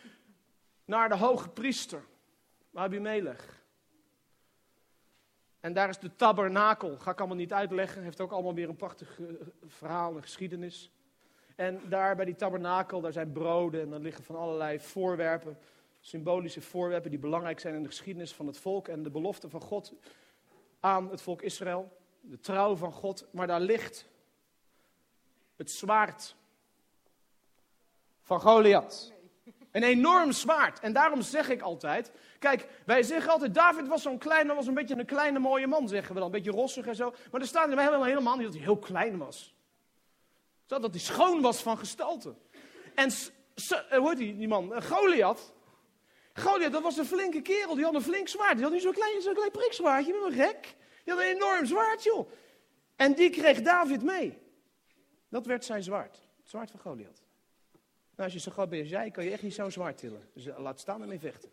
naar 0.84 1.08
de 1.08 1.16
hoge 1.16 1.48
priester, 1.48 2.04
Abimelech. 2.74 3.62
En 5.60 5.72
daar 5.72 5.88
is 5.88 5.98
de 5.98 6.16
tabernakel. 6.16 6.98
Ga 6.98 7.10
ik 7.10 7.18
allemaal 7.18 7.36
niet 7.36 7.52
uitleggen. 7.52 8.02
Heeft 8.02 8.20
ook 8.20 8.32
allemaal 8.32 8.54
weer 8.54 8.68
een 8.68 8.76
prachtig 8.76 9.20
eh, 9.20 9.26
verhaal, 9.66 10.16
een 10.16 10.22
geschiedenis. 10.22 10.90
En 11.56 11.80
daar 11.88 12.16
bij 12.16 12.24
die 12.24 12.36
tabernakel, 12.36 13.00
daar 13.00 13.12
zijn 13.12 13.32
broden 13.32 13.80
en 13.80 13.92
er 13.92 14.00
liggen 14.00 14.24
van 14.24 14.36
allerlei 14.36 14.80
voorwerpen. 14.80 15.58
Symbolische 16.00 16.60
voorwerpen 16.60 17.10
die 17.10 17.18
belangrijk 17.18 17.60
zijn 17.60 17.74
in 17.74 17.82
de 17.82 17.88
geschiedenis 17.88 18.34
van 18.34 18.46
het 18.46 18.58
volk. 18.58 18.88
En 18.88 19.02
de 19.02 19.10
belofte 19.10 19.48
van 19.48 19.60
God 19.60 19.92
aan 20.80 21.10
het 21.10 21.22
volk 21.22 21.42
Israël. 21.42 21.98
De 22.20 22.38
trouw 22.40 22.76
van 22.76 22.92
God. 22.92 23.26
Maar 23.30 23.46
daar 23.46 23.60
ligt 23.60 24.08
het 25.56 25.70
zwaard 25.70 26.36
van 28.26 28.40
Goliath. 28.40 29.12
Een 29.70 29.82
enorm 29.82 30.32
zwaard. 30.32 30.80
En 30.80 30.92
daarom 30.92 31.22
zeg 31.22 31.48
ik 31.48 31.62
altijd, 31.62 32.12
kijk, 32.38 32.68
wij 32.86 33.02
zeggen 33.02 33.32
altijd, 33.32 33.54
David 33.54 33.88
was 33.88 34.02
zo'n 34.02 34.18
klein, 34.18 34.46
was 34.46 34.66
een 34.66 34.74
beetje 34.74 34.98
een 34.98 35.06
kleine 35.06 35.38
mooie 35.38 35.66
man, 35.66 35.88
zeggen 35.88 36.14
we 36.14 36.20
dan. 36.20 36.28
Een 36.28 36.42
beetje 36.42 36.50
rossig 36.50 36.86
en 36.86 36.96
zo. 36.96 37.14
Maar 37.30 37.40
er 37.40 37.46
staat 37.46 37.68
helemaal, 37.68 38.04
helemaal 38.04 38.36
niet 38.36 38.44
dat 38.44 38.54
hij 38.54 38.62
heel 38.62 38.78
klein 38.78 39.18
was. 39.18 39.54
Dat 40.66 40.90
hij 40.90 41.00
schoon 41.00 41.40
was 41.40 41.62
van 41.62 41.78
gestalte. 41.78 42.34
En 42.94 43.10
eh, 43.88 43.98
hoe 43.98 44.08
heet 44.08 44.18
die, 44.18 44.36
die 44.36 44.48
man? 44.48 44.72
Uh, 44.72 44.80
Goliath. 44.80 45.52
Goliath, 46.34 46.72
dat 46.72 46.82
was 46.82 46.96
een 46.96 47.06
flinke 47.06 47.42
kerel. 47.42 47.74
Die 47.74 47.84
had 47.84 47.94
een 47.94 48.02
flink 48.02 48.28
zwaard. 48.28 48.54
Die 48.54 48.62
had 48.62 48.72
niet 48.72 48.82
zo'n 48.82 48.92
klein, 48.92 49.22
zo'n 49.22 49.34
klein 49.34 49.50
prikzwaardje, 49.50 50.20
maar 50.20 50.32
gek. 50.32 50.76
Die 51.04 51.14
had 51.14 51.22
een 51.22 51.28
enorm 51.28 51.66
zwaard, 51.66 52.02
joh. 52.02 52.30
En 52.96 53.14
die 53.14 53.30
kreeg 53.30 53.62
David 53.62 54.02
mee. 54.02 54.38
Dat 55.28 55.46
werd 55.46 55.64
zijn 55.64 55.82
zwaard. 55.82 56.16
Het 56.40 56.48
zwaard 56.50 56.70
van 56.70 56.80
Goliath. 56.80 57.25
Nou, 58.16 58.28
als 58.28 58.32
je 58.32 58.38
zo 58.38 58.50
groot 58.50 58.68
bent 58.68 59.12
kan 59.12 59.24
je 59.24 59.30
echt 59.30 59.42
niet 59.42 59.54
zo 59.54 59.70
zwaar 59.70 59.94
tillen. 59.94 60.28
Dus 60.32 60.46
eh, 60.46 60.58
laat 60.58 60.80
staan 60.80 61.02
en 61.02 61.08
mee 61.08 61.18
vechten. 61.18 61.50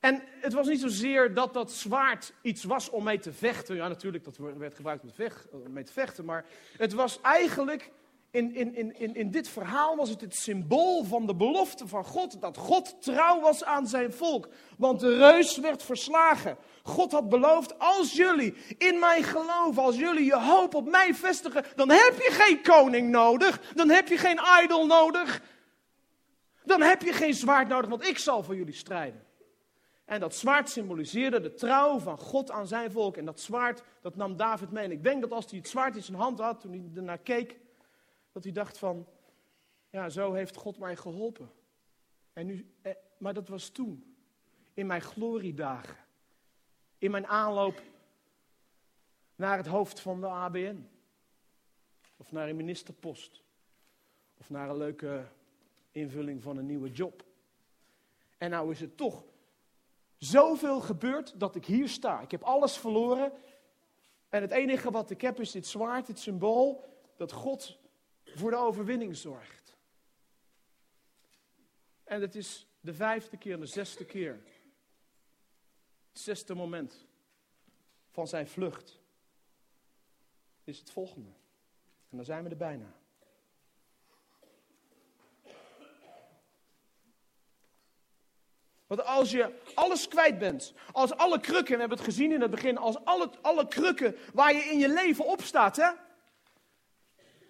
En 0.00 0.22
het 0.40 0.52
was 0.52 0.66
niet 0.66 0.80
zozeer 0.80 1.34
dat 1.34 1.54
dat 1.54 1.72
zwaard 1.72 2.32
iets 2.42 2.64
was 2.64 2.90
om 2.90 3.04
mee 3.04 3.18
te 3.18 3.32
vechten. 3.32 3.76
Ja, 3.76 3.88
natuurlijk, 3.88 4.24
dat 4.24 4.36
werd 4.36 4.74
gebruikt 4.74 5.02
om 5.50 5.72
mee 5.72 5.84
te 5.84 5.92
vechten. 5.92 6.24
Maar 6.24 6.44
het 6.76 6.92
was 6.92 7.20
eigenlijk 7.20 7.90
in, 8.30 8.54
in, 8.54 8.94
in, 8.94 9.14
in 9.14 9.30
dit 9.30 9.48
verhaal 9.48 9.96
was 9.96 10.08
het 10.08 10.20
het 10.20 10.34
symbool 10.34 11.04
van 11.04 11.26
de 11.26 11.34
belofte 11.34 11.88
van 11.88 12.04
God. 12.04 12.40
Dat 12.40 12.56
God 12.56 13.02
trouw 13.02 13.40
was 13.40 13.64
aan 13.64 13.86
zijn 13.86 14.12
volk. 14.12 14.48
Want 14.76 15.00
de 15.00 15.16
reus 15.16 15.56
werd 15.56 15.82
verslagen. 15.82 16.56
God 16.82 17.12
had 17.12 17.28
beloofd, 17.28 17.78
als 17.78 18.12
jullie 18.12 18.54
in 18.78 18.98
mij 18.98 19.22
geloven, 19.22 19.82
als 19.82 19.96
jullie 19.96 20.24
je 20.24 20.38
hoop 20.38 20.74
op 20.74 20.88
mij 20.88 21.14
vestigen, 21.14 21.64
dan 21.76 21.90
heb 21.90 22.14
je 22.16 22.30
geen 22.30 22.62
koning 22.62 23.10
nodig. 23.10 23.60
Dan 23.74 23.90
heb 23.90 24.08
je 24.08 24.18
geen 24.18 24.40
idol 24.62 24.86
nodig. 24.86 25.42
Dan 26.64 26.82
heb 26.82 27.02
je 27.02 27.12
geen 27.12 27.34
zwaard 27.34 27.68
nodig, 27.68 27.90
want 27.90 28.06
ik 28.06 28.18
zal 28.18 28.42
voor 28.42 28.56
jullie 28.56 28.74
strijden. 28.74 29.26
En 30.04 30.20
dat 30.20 30.34
zwaard 30.34 30.70
symboliseerde 30.70 31.40
de 31.40 31.54
trouw 31.54 31.98
van 31.98 32.18
God 32.18 32.50
aan 32.50 32.66
zijn 32.66 32.90
volk. 32.90 33.16
En 33.16 33.24
dat 33.24 33.40
zwaard, 33.40 33.82
dat 34.00 34.16
nam 34.16 34.36
David 34.36 34.70
mee. 34.70 34.84
En 34.84 34.90
ik 34.90 35.02
denk 35.02 35.20
dat 35.20 35.32
als 35.32 35.46
hij 35.50 35.58
het 35.58 35.68
zwaard 35.68 35.96
in 35.96 36.02
zijn 36.02 36.18
hand 36.18 36.38
had, 36.38 36.60
toen 36.60 36.70
hij 36.70 36.90
ernaar 36.94 37.18
keek, 37.18 37.56
dat 38.38 38.46
hij 38.46 38.62
dacht 38.62 38.78
van, 38.78 39.06
ja, 39.90 40.08
zo 40.08 40.32
heeft 40.32 40.56
God 40.56 40.78
mij 40.78 40.96
geholpen. 40.96 41.50
En 42.32 42.46
nu, 42.46 42.74
eh, 42.82 42.92
maar 43.16 43.34
dat 43.34 43.48
was 43.48 43.68
toen, 43.68 44.16
in 44.74 44.86
mijn 44.86 45.00
gloriedagen, 45.00 45.96
in 46.98 47.10
mijn 47.10 47.26
aanloop 47.26 47.82
naar 49.36 49.56
het 49.56 49.66
hoofd 49.66 50.00
van 50.00 50.20
de 50.20 50.26
ABN. 50.26 50.88
Of 52.16 52.32
naar 52.32 52.48
een 52.48 52.56
ministerpost. 52.56 53.42
Of 54.38 54.50
naar 54.50 54.70
een 54.70 54.76
leuke 54.76 55.24
invulling 55.92 56.42
van 56.42 56.56
een 56.56 56.66
nieuwe 56.66 56.90
job. 56.90 57.24
En 58.36 58.50
nou 58.50 58.70
is 58.70 58.80
het 58.80 58.96
toch 58.96 59.24
zoveel 60.16 60.80
gebeurd 60.80 61.40
dat 61.40 61.54
ik 61.54 61.64
hier 61.64 61.88
sta. 61.88 62.20
Ik 62.20 62.30
heb 62.30 62.42
alles 62.42 62.76
verloren. 62.76 63.32
En 64.28 64.42
het 64.42 64.50
enige 64.50 64.90
wat 64.90 65.10
ik 65.10 65.20
heb 65.20 65.40
is 65.40 65.50
dit 65.50 65.66
zwaard, 65.66 66.06
dit 66.06 66.18
symbool, 66.18 66.84
dat 67.16 67.32
God 67.32 67.78
voor 68.38 68.50
de 68.50 68.56
overwinning 68.56 69.16
zorgt. 69.16 69.76
En 72.04 72.20
het 72.20 72.34
is 72.34 72.66
de 72.80 72.94
vijfde 72.94 73.36
keer 73.36 73.58
de 73.58 73.66
zesde 73.66 74.04
keer. 74.04 74.40
Het 76.08 76.20
zesde 76.20 76.54
moment 76.54 77.06
van 78.10 78.28
zijn 78.28 78.48
vlucht 78.48 79.00
is 80.64 80.78
het 80.78 80.90
volgende. 80.90 81.30
En 82.08 82.16
dan 82.16 82.24
zijn 82.24 82.44
we 82.44 82.50
er 82.50 82.56
bijna. 82.56 82.96
Want 88.86 89.04
als 89.04 89.30
je 89.30 89.60
alles 89.74 90.08
kwijt 90.08 90.38
bent, 90.38 90.72
als 90.92 91.12
alle 91.12 91.40
krukken, 91.40 91.74
we 91.74 91.80
hebben 91.80 91.98
het 91.98 92.06
gezien 92.06 92.32
in 92.32 92.40
het 92.40 92.50
begin, 92.50 92.78
als 92.78 93.04
alle, 93.04 93.30
alle 93.40 93.68
krukken 93.68 94.16
waar 94.32 94.54
je 94.54 94.60
in 94.62 94.78
je 94.78 94.88
leven 94.88 95.26
op 95.26 95.42
staat, 95.42 95.76
hè, 95.76 95.90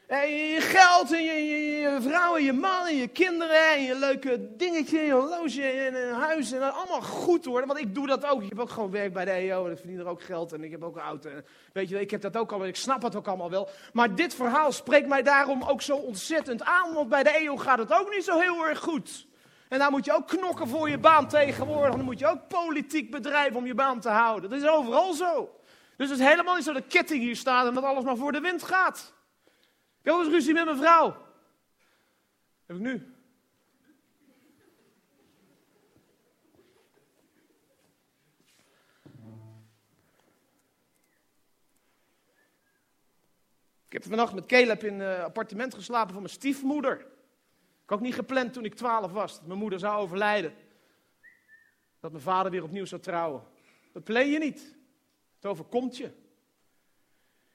En 0.09 0.29
je 0.29 0.61
geld 0.61 1.13
en 1.13 1.25
je, 1.25 1.33
je, 1.81 1.99
vrouw 2.01 2.37
en 2.37 2.45
je 2.45 2.53
man 2.53 2.87
en 2.87 2.97
je 2.97 3.09
kinderen 3.09 3.73
en 3.75 3.83
je 3.83 3.99
leuke 3.99 4.57
dingetje, 4.57 4.99
je 4.99 5.13
horloge 5.13 5.63
en 5.63 5.95
een 5.95 6.15
huis 6.15 6.53
en 6.53 6.61
dat 6.61 6.75
allemaal 6.75 7.03
goed 7.03 7.45
worden. 7.45 7.69
Want 7.69 7.81
ik 7.81 7.95
doe 7.95 8.07
dat 8.07 8.27
ook. 8.27 8.43
Ik 8.43 8.49
heb 8.49 8.59
ook 8.59 8.71
gewoon 8.71 8.91
werk 8.91 9.13
bij 9.13 9.25
de 9.25 9.31
EO 9.31 9.65
en 9.65 9.73
ik 9.73 9.79
verdien 9.79 9.99
er 9.99 10.07
ook 10.07 10.23
geld 10.23 10.53
en 10.53 10.65
ik 10.65 10.71
heb 10.71 10.83
ook 10.83 10.97
een 10.97 11.03
auto. 11.03 11.31
Weet 11.73 11.89
je, 11.89 12.01
ik 12.01 12.11
heb 12.11 12.21
dat 12.21 12.37
ook 12.37 12.53
al, 12.53 12.67
ik 12.67 12.77
snap 12.77 13.03
het 13.03 13.17
ook 13.17 13.27
allemaal 13.27 13.51
wel. 13.51 13.69
Maar 13.93 14.15
dit 14.15 14.35
verhaal 14.35 14.73
spreekt 14.73 15.09
mij 15.09 15.23
daarom 15.23 15.63
ook 15.63 15.83
zo 15.83 15.97
ontzettend 15.97 16.63
aan, 16.63 16.95
want 16.95 17.09
bij 17.09 17.23
de 17.23 17.31
EO 17.31 17.57
gaat 17.57 17.79
het 17.79 17.93
ook 17.93 18.11
niet 18.15 18.25
zo 18.25 18.39
heel 18.39 18.67
erg 18.67 18.79
goed. 18.79 19.27
En 19.69 19.79
daar 19.79 19.91
moet 19.91 20.05
je 20.05 20.15
ook 20.15 20.27
knokken 20.27 20.69
voor 20.69 20.91
je 20.91 20.99
baan 20.99 21.29
tegenwoordig. 21.29 21.95
Dan 21.95 22.05
moet 22.05 22.19
je 22.19 22.27
ook 22.27 22.49
politiek 22.49 23.11
bedrijven 23.11 23.57
om 23.57 23.67
je 23.67 23.75
baan 23.75 24.01
te 24.01 24.09
houden. 24.09 24.51
Dat 24.51 24.63
is 24.63 24.69
overal 24.69 25.13
zo. 25.13 25.51
Dus 25.97 26.11
het 26.11 26.19
is 26.19 26.27
helemaal 26.27 26.55
niet 26.55 26.65
zo 26.65 26.73
dat 26.73 26.87
ketting 26.87 27.23
hier 27.23 27.37
staat 27.37 27.67
en 27.67 27.75
dat 27.75 27.85
alles 27.85 28.05
maar 28.05 28.17
voor 28.17 28.33
de 28.33 28.41
wind 28.41 28.63
gaat. 28.63 29.17
Ik 30.09 30.15
eens 30.15 30.29
ruzie 30.29 30.55
met 30.55 30.65
mijn 30.65 30.77
vrouw. 30.77 31.17
Heb 32.67 32.77
ik 32.77 32.83
nu. 32.83 33.15
Ik 43.87 43.93
heb 43.93 44.05
vannacht 44.05 44.35
met 44.35 44.47
Caleb 44.47 44.85
in 44.85 45.01
een 45.01 45.23
appartement 45.23 45.75
geslapen 45.75 46.13
van 46.13 46.23
mijn 46.23 46.35
stiefmoeder. 46.35 46.99
Ik 46.99 47.07
had 47.87 47.99
ook 47.99 48.05
niet 48.05 48.15
gepland 48.15 48.53
toen 48.53 48.65
ik 48.65 48.75
twaalf 48.75 49.13
was, 49.13 49.35
dat 49.39 49.47
mijn 49.47 49.59
moeder 49.59 49.79
zou 49.79 50.01
overlijden. 50.01 50.55
Dat 52.01 52.11
mijn 52.11 52.23
vader 52.23 52.51
weer 52.51 52.63
opnieuw 52.63 52.85
zou 52.85 53.01
trouwen. 53.01 53.43
Dat 53.93 54.05
plan 54.05 54.29
je 54.29 54.39
niet. 54.39 54.77
Het 55.35 55.47
overkomt 55.47 55.97
je. 55.97 56.13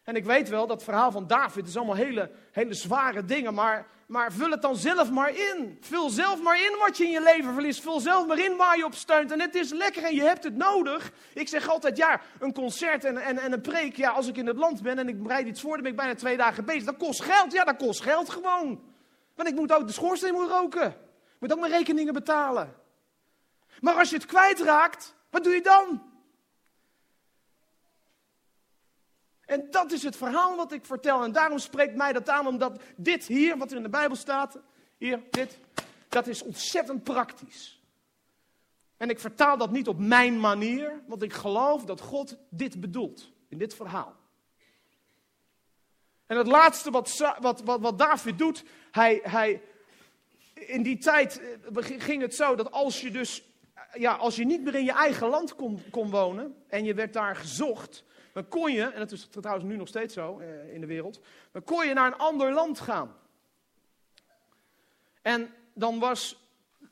En 0.03 0.15
ik 0.15 0.25
weet 0.25 0.49
wel, 0.49 0.67
dat 0.67 0.83
verhaal 0.83 1.11
van 1.11 1.27
David 1.27 1.67
is 1.67 1.77
allemaal 1.77 1.95
hele, 1.95 2.31
hele 2.51 2.73
zware 2.73 3.25
dingen, 3.25 3.53
maar, 3.53 3.87
maar 4.07 4.31
vul 4.31 4.49
het 4.49 4.61
dan 4.61 4.75
zelf 4.75 5.11
maar 5.11 5.29
in. 5.29 5.77
Vul 5.81 6.09
zelf 6.09 6.41
maar 6.41 6.57
in 6.57 6.75
wat 6.79 6.97
je 6.97 7.03
in 7.03 7.11
je 7.11 7.21
leven 7.21 7.53
verliest. 7.53 7.81
Vul 7.81 7.99
zelf 7.99 8.27
maar 8.27 8.39
in 8.39 8.57
waar 8.57 8.77
je 8.77 8.85
op 8.85 8.93
steunt. 8.93 9.31
En 9.31 9.41
het 9.41 9.55
is 9.55 9.71
lekker 9.71 10.03
en 10.03 10.15
je 10.15 10.21
hebt 10.21 10.43
het 10.43 10.55
nodig. 10.55 11.11
Ik 11.33 11.47
zeg 11.47 11.69
altijd, 11.69 11.97
ja, 11.97 12.21
een 12.39 12.53
concert 12.53 13.03
en, 13.03 13.17
en, 13.17 13.37
en 13.37 13.51
een 13.51 13.61
preek, 13.61 13.95
ja, 13.95 14.09
als 14.09 14.27
ik 14.27 14.37
in 14.37 14.47
het 14.47 14.57
land 14.57 14.81
ben 14.81 14.97
en 14.97 15.07
ik 15.07 15.23
bereid 15.23 15.47
iets 15.47 15.61
voor, 15.61 15.73
dan 15.73 15.81
ben 15.81 15.91
ik 15.91 15.97
bijna 15.97 16.15
twee 16.15 16.37
dagen 16.37 16.65
bezig. 16.65 16.83
Dat 16.83 16.97
kost 16.97 17.21
geld, 17.21 17.51
ja, 17.51 17.63
dat 17.63 17.77
kost 17.77 18.01
geld 18.01 18.29
gewoon. 18.29 18.81
Want 19.35 19.49
ik 19.49 19.55
moet 19.55 19.73
ook 19.73 19.87
de 19.87 19.93
schoorsteen 19.93 20.33
moet 20.33 20.49
roken. 20.49 20.87
Ik 20.87 21.39
moet 21.39 21.53
ook 21.53 21.59
mijn 21.59 21.71
rekeningen 21.71 22.13
betalen. 22.13 22.75
Maar 23.79 23.93
als 23.93 24.09
je 24.09 24.15
het 24.15 24.25
kwijtraakt, 24.25 25.15
wat 25.29 25.43
doe 25.43 25.53
je 25.53 25.61
dan? 25.61 26.12
En 29.45 29.67
dat 29.71 29.91
is 29.91 30.03
het 30.03 30.15
verhaal 30.15 30.55
wat 30.55 30.71
ik 30.71 30.85
vertel. 30.85 31.23
En 31.23 31.31
daarom 31.31 31.59
spreekt 31.59 31.95
mij 31.95 32.13
dat 32.13 32.29
aan, 32.29 32.47
omdat 32.47 32.81
dit 32.95 33.27
hier, 33.27 33.57
wat 33.57 33.71
er 33.71 33.77
in 33.77 33.83
de 33.83 33.89
Bijbel 33.89 34.15
staat, 34.15 34.57
hier, 34.97 35.23
dit, 35.29 35.59
dat 36.09 36.27
is 36.27 36.43
ontzettend 36.43 37.03
praktisch. 37.03 37.81
En 38.97 39.09
ik 39.09 39.19
vertaal 39.19 39.57
dat 39.57 39.71
niet 39.71 39.87
op 39.87 39.99
mijn 39.99 40.39
manier, 40.39 41.01
want 41.07 41.23
ik 41.23 41.33
geloof 41.33 41.85
dat 41.85 42.01
God 42.01 42.37
dit 42.49 42.81
bedoelt 42.81 43.31
in 43.49 43.57
dit 43.57 43.75
verhaal. 43.75 44.15
En 46.25 46.37
het 46.37 46.47
laatste 46.47 46.91
wat, 46.91 47.35
wat, 47.39 47.61
wat, 47.63 47.97
David 47.97 48.37
doet, 48.37 48.63
hij, 48.91 49.19
hij, 49.23 49.61
in 50.53 50.83
die 50.83 50.97
tijd 50.97 51.41
eh, 51.75 51.83
ging 51.99 52.21
het 52.21 52.35
zo 52.35 52.55
dat 52.55 52.71
als 52.71 53.01
je 53.01 53.11
dus, 53.11 53.43
ja, 53.93 54.13
als 54.15 54.35
je 54.35 54.45
niet 54.45 54.63
meer 54.63 54.75
in 54.75 54.85
je 54.85 54.91
eigen 54.91 55.27
land 55.27 55.55
kon 55.91 56.09
wonen 56.09 56.55
en 56.67 56.83
je 56.83 56.93
werd 56.93 57.13
daar 57.13 57.35
gezocht, 57.35 58.03
dan 58.33 58.47
kon 58.47 58.71
je, 58.71 58.83
en 58.83 58.99
dat 58.99 59.11
is 59.11 59.27
trouwens 59.31 59.65
nu 59.65 59.75
nog 59.75 59.87
steeds 59.87 60.13
zo 60.13 60.39
eh, 60.39 60.73
in 60.73 60.81
de 60.81 60.87
wereld, 60.87 61.19
dan 61.51 61.63
kon 61.63 61.87
je 61.87 61.93
naar 61.93 62.07
een 62.07 62.17
ander 62.17 62.53
land 62.53 62.79
gaan. 62.79 63.15
En 65.21 65.53
dan 65.73 65.99
was 65.99 66.47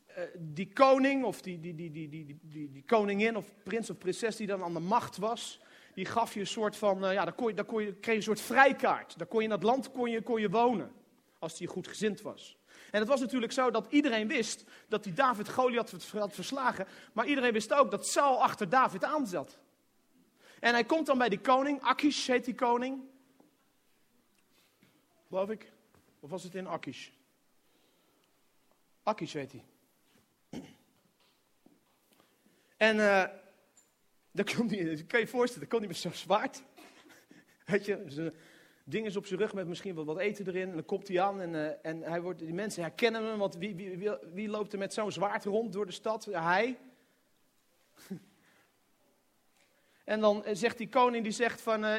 eh, 0.06 0.23
die 0.38 0.73
koning 0.73 1.23
of 1.23 1.41
die, 1.41 1.60
die, 1.60 1.75
die, 1.75 1.91
die, 1.91 2.10
die, 2.10 2.39
die, 2.41 2.71
die, 2.71 2.84
koningin 2.86 3.38
of 3.38 3.54
prins 3.63 3.89
of 3.89 3.97
prinses 3.97 4.36
die 4.36 4.47
dan 4.47 4.63
aan 4.63 4.73
de 4.73 4.80
macht 4.80 5.17
was, 5.17 5.60
die 5.93 6.06
gaf 6.06 6.34
je 6.34 6.39
een 6.39 6.47
soort 6.47 6.75
van, 6.75 7.06
uh, 7.06 7.13
ja, 7.13 7.23
daar, 7.23 7.34
kon 7.34 7.47
je, 7.47 7.54
daar 7.54 7.65
kon 7.65 7.84
je, 7.84 7.93
kreeg 7.93 8.06
je 8.06 8.15
een 8.15 8.23
soort 8.38 8.41
vrijkaart. 8.41 9.17
Daar 9.17 9.27
kon 9.27 9.38
je 9.38 9.43
in 9.43 9.49
dat 9.49 9.63
land 9.63 9.91
kon 9.91 10.10
je, 10.10 10.21
kon 10.21 10.41
je 10.41 10.49
wonen, 10.49 10.91
als 11.39 11.58
die 11.58 11.67
goed 11.67 11.88
gezind 11.88 12.21
was. 12.21 12.58
En 12.91 12.99
het 12.99 13.08
was 13.08 13.19
natuurlijk 13.19 13.51
zo 13.51 13.71
dat 13.71 13.88
iedereen 13.89 14.27
wist 14.27 14.63
dat 14.88 15.04
die 15.04 15.13
David 15.13 15.49
Goliath 15.49 15.91
had 16.12 16.34
verslagen, 16.34 16.88
maar 17.13 17.25
iedereen 17.25 17.54
wist 17.54 17.73
ook 17.73 17.91
dat 17.91 18.08
Saul 18.08 18.41
achter 18.43 18.69
David 18.69 19.04
aanzat. 19.04 19.60
En 20.62 20.74
hij 20.74 20.84
komt 20.84 21.06
dan 21.06 21.17
bij 21.17 21.30
die 21.30 21.39
koning, 21.39 21.82
Akish 21.82 22.28
heet 22.28 22.45
die 22.45 22.56
koning. 22.56 23.02
Geloof 25.28 25.50
ik. 25.50 25.71
Of 26.19 26.30
was 26.30 26.43
het 26.43 26.56
in 26.56 26.67
Akish? 26.67 27.10
Akish 29.04 29.34
heet 29.34 29.52
hij. 29.52 29.63
En 32.78 32.95
uh, 32.95 33.24
dat 34.32 34.56
kon 34.56 34.65
niet, 34.65 35.08
kan 35.08 35.19
je 35.19 35.26
je 35.26 35.32
voorstellen, 35.32 35.69
dat 35.69 35.69
kon 35.69 35.80
niet 35.80 35.89
met 35.89 35.97
zo'n 35.97 36.13
zwaard. 36.13 36.63
Weet 37.65 37.86
je, 37.86 38.04
zijn 38.08 38.34
ding 38.84 39.06
is 39.06 39.15
op 39.15 39.26
zijn 39.26 39.39
rug 39.39 39.54
met 39.54 39.67
misschien 39.67 39.95
wel 39.95 40.06
wat 40.06 40.17
eten 40.17 40.47
erin. 40.47 40.69
En 40.69 40.74
dan 40.74 40.86
komt 40.86 41.08
hij 41.08 41.21
aan 41.21 41.41
en, 41.41 41.54
uh, 41.54 41.86
en 41.86 42.02
hij 42.02 42.21
wordt, 42.21 42.39
die 42.39 42.54
mensen 42.54 42.82
herkennen 42.82 43.26
hem. 43.26 43.38
Want 43.38 43.56
wie, 43.56 43.76
wie, 43.76 43.97
wie, 43.97 44.12
wie 44.34 44.50
loopt 44.50 44.74
er 44.74 44.80
met 44.80 44.93
zo'n 44.93 45.12
zwaard 45.12 45.45
rond 45.45 45.74
door 45.74 45.86
de 45.86 45.91
stad? 45.91 46.26
Hij. 46.26 46.78
En 50.05 50.19
dan 50.19 50.43
zegt 50.51 50.77
die 50.77 50.89
koning, 50.89 51.23
die 51.23 51.31
zegt 51.31 51.61
van, 51.61 51.83
uh, 51.83 51.95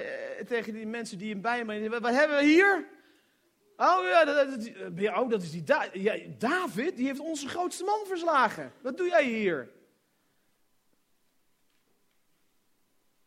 tegen 0.46 0.72
die 0.72 0.86
mensen 0.86 1.18
die 1.18 1.30
hem 1.32 1.40
bij 1.40 1.58
hem 1.58 1.88
wat 1.88 2.14
hebben 2.14 2.36
we 2.36 2.44
hier? 2.44 2.88
Oh 3.76 4.04
ja, 4.04 4.24
dat, 4.24 4.36
dat, 4.36 5.16
oh, 5.16 5.28
dat 5.28 5.42
is 5.42 5.50
die 5.50 5.62
da 5.62 5.86
ja, 5.92 6.18
David, 6.38 6.96
die 6.96 7.06
heeft 7.06 7.20
onze 7.20 7.48
grootste 7.48 7.84
man 7.84 8.06
verslagen. 8.06 8.72
Wat 8.80 8.96
doe 8.96 9.08
jij 9.08 9.24
hier? 9.24 9.70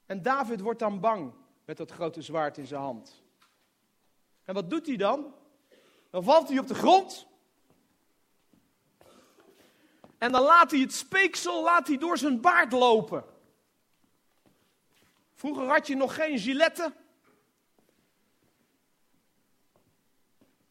En 0.06 0.22
David 0.22 0.62
wordt 0.62 0.80
dan 0.80 1.00
bang 1.00 1.34
met 1.66 1.78
dat 1.78 1.92
grote 1.92 2.22
zwaard 2.22 2.58
in 2.58 2.66
zijn 2.66 2.82
hand. 2.82 3.24
En 4.44 4.54
wat 4.54 4.70
doet 4.70 4.88
hij 4.88 4.98
dan? 4.98 5.34
Dan 6.10 6.24
valt 6.24 6.50
hij 6.50 6.60
op 6.60 6.68
de 6.68 6.76
grond. 6.76 7.28
En 10.18 10.32
dan 10.32 10.42
laat 10.42 10.72
hij 10.72 10.80
het 10.80 10.94
speeksel 10.94 11.64
laat 11.64 11.88
hij 11.88 11.98
door 11.98 12.18
zijn 12.18 12.42
baard 12.42 12.72
lopen. 12.72 13.35
Vroeger 15.46 15.68
had 15.68 15.88
je 15.88 15.96
nog 15.96 16.16
geen 16.16 16.40
giletten. 16.40 16.94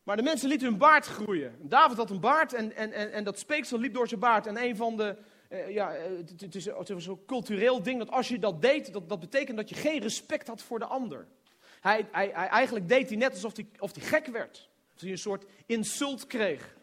Maar 0.02 0.16
de 0.16 0.22
mensen 0.22 0.48
lieten 0.48 0.68
hun 0.68 0.78
baard 0.78 1.06
groeien. 1.06 1.56
David 1.60 1.96
had 1.96 2.10
een 2.10 2.20
baard 2.20 2.52
en, 2.52 2.76
en, 2.76 2.92
en, 2.92 3.12
en 3.12 3.24
dat 3.24 3.38
speeksel 3.38 3.78
liep 3.78 3.94
door 3.94 4.08
zijn 4.08 4.20
baard. 4.20 4.46
En 4.46 4.62
een 4.62 4.76
van 4.76 4.96
de, 4.96 5.16
uh, 5.48 5.70
ja, 5.70 5.90
het, 5.90 6.40
het 6.40 6.54
is 6.54 6.68
zo'n 6.96 7.24
cultureel 7.26 7.82
ding 7.82 7.98
dat 7.98 8.10
als 8.10 8.28
je 8.28 8.38
dat 8.38 8.62
deed, 8.62 8.92
dat, 8.92 9.08
dat 9.08 9.20
betekent 9.20 9.56
dat 9.56 9.68
je 9.68 9.74
geen 9.74 10.00
respect 10.00 10.46
had 10.46 10.62
voor 10.62 10.78
de 10.78 10.86
ander. 10.86 11.26
Hij, 11.80 12.08
hij, 12.12 12.30
hij 12.32 12.48
eigenlijk 12.48 12.88
deed 12.88 13.08
hij 13.08 13.18
net 13.18 13.32
alsof 13.32 13.56
hij, 13.56 13.66
of 13.78 13.94
hij 13.94 14.04
gek 14.04 14.26
werd. 14.26 14.68
Of 14.94 15.00
hij 15.00 15.10
een 15.10 15.18
soort 15.18 15.44
insult 15.66 16.26
kreeg. 16.26 16.76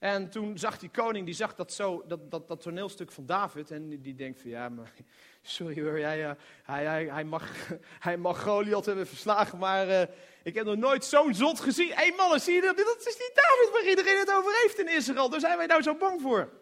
En 0.00 0.30
toen 0.30 0.58
zag 0.58 0.78
die 0.78 0.88
koning, 0.88 1.24
die 1.26 1.34
zag 1.34 1.54
dat, 1.54 1.72
zo, 1.72 2.02
dat, 2.06 2.30
dat, 2.30 2.48
dat 2.48 2.60
toneelstuk 2.60 3.12
van 3.12 3.26
David. 3.26 3.70
En 3.70 4.00
die 4.02 4.14
denkt 4.14 4.40
van, 4.40 4.50
ja, 4.50 4.68
maar, 4.68 4.92
sorry 5.42 5.82
hoor, 5.82 5.98
jij, 5.98 6.24
uh, 6.24 6.30
hij, 6.62 6.84
hij, 6.84 7.04
hij, 7.04 7.24
mag, 7.24 7.52
hij 8.06 8.16
mag 8.16 8.42
Goliath 8.42 8.86
hebben 8.86 9.06
verslagen, 9.06 9.58
maar 9.58 9.88
uh, 9.88 10.02
ik 10.42 10.54
heb 10.54 10.64
nog 10.64 10.76
nooit 10.76 11.04
zo'n 11.04 11.34
zot 11.34 11.60
gezien. 11.60 11.88
Hé 11.88 11.94
hey 11.94 12.12
mannen, 12.16 12.40
zie 12.40 12.54
je 12.54 12.60
dat? 12.60 12.76
Dat 12.76 13.06
is 13.06 13.16
die 13.16 13.30
David 13.34 13.70
waar 13.72 13.88
iedereen 13.88 14.18
het 14.18 14.32
over 14.32 14.52
heeft 14.62 14.78
in 14.78 14.88
Israël. 14.88 15.28
Daar 15.28 15.40
zijn 15.40 15.56
wij 15.56 15.66
nou 15.66 15.82
zo 15.82 15.94
bang 15.94 16.20
voor. 16.20 16.52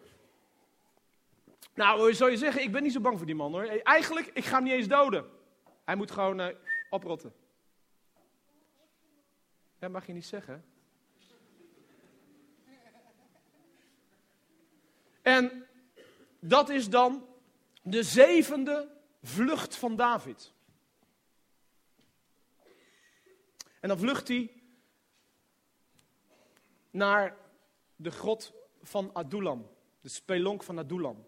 Nou, 1.73 2.13
zou 2.13 2.31
je 2.31 2.37
zeggen, 2.37 2.61
ik 2.61 2.71
ben 2.71 2.83
niet 2.83 2.93
zo 2.93 3.01
bang 3.01 3.17
voor 3.17 3.25
die 3.25 3.35
man 3.35 3.51
hoor. 3.51 3.63
Eigenlijk, 3.83 4.29
ik 4.33 4.45
ga 4.45 4.55
hem 4.55 4.63
niet 4.63 4.73
eens 4.73 4.87
doden. 4.87 5.25
Hij 5.85 5.95
moet 5.95 6.11
gewoon 6.11 6.53
oprotten. 6.89 7.33
Dat 9.79 9.91
mag 9.91 10.05
je 10.05 10.13
niet 10.13 10.25
zeggen. 10.25 10.63
En 15.29 15.67
dat 16.39 16.69
is 16.69 16.89
dan 16.89 17.27
de 17.81 18.03
zevende 18.03 18.95
vlucht 19.23 19.75
van 19.75 19.95
David. 19.95 20.53
En 23.79 23.89
dan 23.89 23.97
vlucht 23.97 24.27
hij 24.27 24.61
naar 26.89 27.37
de 27.95 28.11
grot 28.11 28.53
van 28.81 29.13
Adulam, 29.13 29.69
de 30.01 30.09
spelonk 30.09 30.63
van 30.63 30.77
Adulam. 30.77 31.27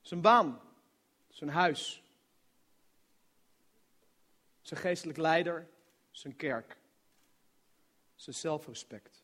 Zijn 0.00 0.20
baan, 0.20 0.60
zijn 1.28 1.50
huis, 1.50 2.02
zijn 4.60 4.80
geestelijk 4.80 5.18
leider, 5.18 5.68
zijn 6.10 6.36
kerk, 6.36 6.76
zijn 8.14 8.36
zelfrespect. 8.36 9.17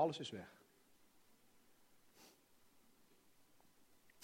Alles 0.00 0.18
is 0.18 0.30
weg. 0.30 0.62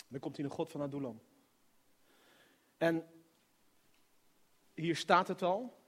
Dan 0.08 0.20
komt 0.20 0.36
hij 0.36 0.46
naar 0.46 0.54
God 0.54 0.70
van 0.70 0.80
Adulam. 0.80 1.20
En 2.76 3.06
hier 4.74 4.96
staat 4.96 5.28
het 5.28 5.42
al. 5.42 5.84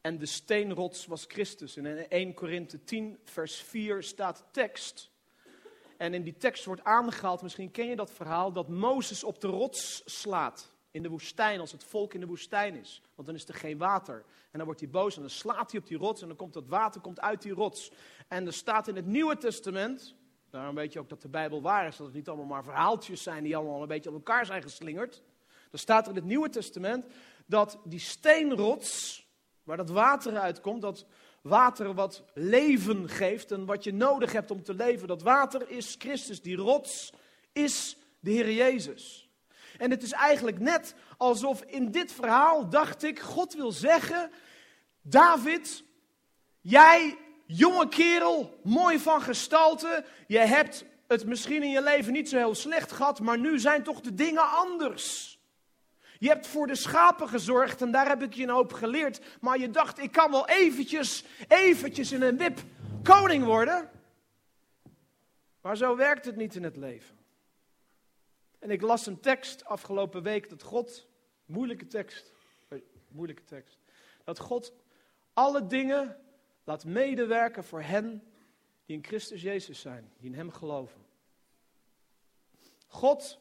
En 0.00 0.18
de 0.18 0.26
steenrots 0.26 1.06
was 1.06 1.24
Christus. 1.24 1.76
En 1.76 1.86
in 1.86 2.08
1 2.08 2.34
Korinthe 2.34 2.84
10, 2.84 3.18
vers 3.24 3.56
4 3.56 4.02
staat 4.02 4.44
tekst. 4.50 5.10
En 5.96 6.14
in 6.14 6.22
die 6.22 6.36
tekst 6.36 6.64
wordt 6.64 6.84
aangehaald, 6.84 7.42
misschien 7.42 7.70
ken 7.70 7.86
je 7.86 7.96
dat 7.96 8.10
verhaal, 8.10 8.52
dat 8.52 8.68
Mozes 8.68 9.24
op 9.24 9.40
de 9.40 9.48
rots 9.48 10.02
slaat 10.04 10.71
in 10.92 11.02
de 11.02 11.08
woestijn, 11.08 11.60
als 11.60 11.72
het 11.72 11.84
volk 11.84 12.14
in 12.14 12.20
de 12.20 12.26
woestijn 12.26 12.74
is. 12.74 13.02
Want 13.14 13.26
dan 13.26 13.36
is 13.36 13.48
er 13.48 13.54
geen 13.54 13.78
water. 13.78 14.24
En 14.50 14.58
dan 14.58 14.64
wordt 14.64 14.80
hij 14.80 14.90
boos 14.90 15.14
en 15.14 15.20
dan 15.20 15.30
slaat 15.30 15.70
hij 15.70 15.80
op 15.80 15.86
die 15.86 15.98
rots 15.98 16.22
en 16.22 16.28
dan 16.28 16.36
komt 16.36 16.52
dat 16.52 16.66
water 16.66 17.00
komt 17.00 17.20
uit 17.20 17.42
die 17.42 17.52
rots. 17.52 17.90
En 18.28 18.46
er 18.46 18.52
staat 18.52 18.88
in 18.88 18.96
het 18.96 19.06
Nieuwe 19.06 19.36
Testament, 19.36 20.14
daarom 20.50 20.74
weet 20.74 20.92
je 20.92 20.98
ook 20.98 21.08
dat 21.08 21.22
de 21.22 21.28
Bijbel 21.28 21.62
waar 21.62 21.86
is, 21.86 21.96
dat 21.96 22.06
het 22.06 22.14
niet 22.14 22.28
allemaal 22.28 22.46
maar 22.46 22.64
verhaaltjes 22.64 23.22
zijn 23.22 23.42
die 23.42 23.56
allemaal 23.56 23.82
een 23.82 23.88
beetje 23.88 24.08
op 24.08 24.14
elkaar 24.14 24.46
zijn 24.46 24.62
geslingerd. 24.62 25.22
Er 25.70 25.78
staat 25.78 26.08
in 26.08 26.14
het 26.14 26.24
Nieuwe 26.24 26.48
Testament 26.48 27.06
dat 27.46 27.78
die 27.84 28.00
steenrots, 28.00 29.26
waar 29.62 29.76
dat 29.76 29.90
water 29.90 30.38
uitkomt, 30.38 30.82
dat 30.82 31.06
water 31.42 31.94
wat 31.94 32.24
leven 32.34 33.08
geeft 33.08 33.52
en 33.52 33.64
wat 33.64 33.84
je 33.84 33.92
nodig 33.92 34.32
hebt 34.32 34.50
om 34.50 34.62
te 34.62 34.74
leven, 34.74 35.08
dat 35.08 35.22
water 35.22 35.70
is 35.70 35.94
Christus, 35.98 36.42
die 36.42 36.56
rots 36.56 37.12
is 37.52 37.96
de 38.20 38.30
Heer 38.30 38.52
Jezus. 38.52 39.31
En 39.82 39.90
het 39.90 40.02
is 40.02 40.12
eigenlijk 40.12 40.58
net 40.58 40.94
alsof 41.16 41.62
in 41.62 41.90
dit 41.90 42.12
verhaal, 42.12 42.68
dacht 42.68 43.02
ik, 43.02 43.20
God 43.20 43.54
wil 43.54 43.72
zeggen, 43.72 44.30
David, 45.00 45.84
jij 46.60 47.18
jonge 47.46 47.88
kerel, 47.88 48.60
mooi 48.62 48.98
van 48.98 49.22
gestalte, 49.22 50.04
je 50.26 50.38
hebt 50.38 50.84
het 51.06 51.26
misschien 51.26 51.62
in 51.62 51.70
je 51.70 51.82
leven 51.82 52.12
niet 52.12 52.28
zo 52.28 52.36
heel 52.36 52.54
slecht 52.54 52.92
gehad, 52.92 53.20
maar 53.20 53.38
nu 53.38 53.58
zijn 53.58 53.82
toch 53.82 54.00
de 54.00 54.14
dingen 54.14 54.50
anders. 54.50 55.38
Je 56.18 56.28
hebt 56.28 56.46
voor 56.46 56.66
de 56.66 56.74
schapen 56.74 57.28
gezorgd 57.28 57.82
en 57.82 57.90
daar 57.90 58.08
heb 58.08 58.22
ik 58.22 58.34
je 58.34 58.42
een 58.42 58.48
hoop 58.48 58.72
geleerd. 58.72 59.20
Maar 59.40 59.58
je 59.58 59.70
dacht, 59.70 59.98
ik 59.98 60.12
kan 60.12 60.30
wel 60.30 60.48
eventjes, 60.48 61.24
eventjes 61.48 62.12
in 62.12 62.22
een 62.22 62.36
wip 62.36 62.60
koning 63.02 63.44
worden. 63.44 63.90
Maar 65.60 65.76
zo 65.76 65.96
werkt 65.96 66.24
het 66.24 66.36
niet 66.36 66.54
in 66.54 66.62
het 66.62 66.76
leven. 66.76 67.21
En 68.62 68.70
ik 68.70 68.80
las 68.80 69.06
een 69.06 69.20
tekst 69.20 69.64
afgelopen 69.64 70.22
week 70.22 70.48
dat 70.48 70.62
God, 70.62 71.06
moeilijke 71.44 71.86
tekst, 71.86 72.32
moeilijke 73.08 73.44
tekst, 73.44 73.78
dat 74.24 74.38
God 74.38 74.72
alle 75.32 75.66
dingen 75.66 76.16
laat 76.64 76.84
medewerken 76.84 77.64
voor 77.64 77.82
hen 77.82 78.22
die 78.86 78.96
in 78.96 79.04
Christus 79.04 79.42
Jezus 79.42 79.80
zijn, 79.80 80.12
die 80.18 80.30
in 80.30 80.36
Hem 80.36 80.50
geloven. 80.50 81.00
God 82.86 83.38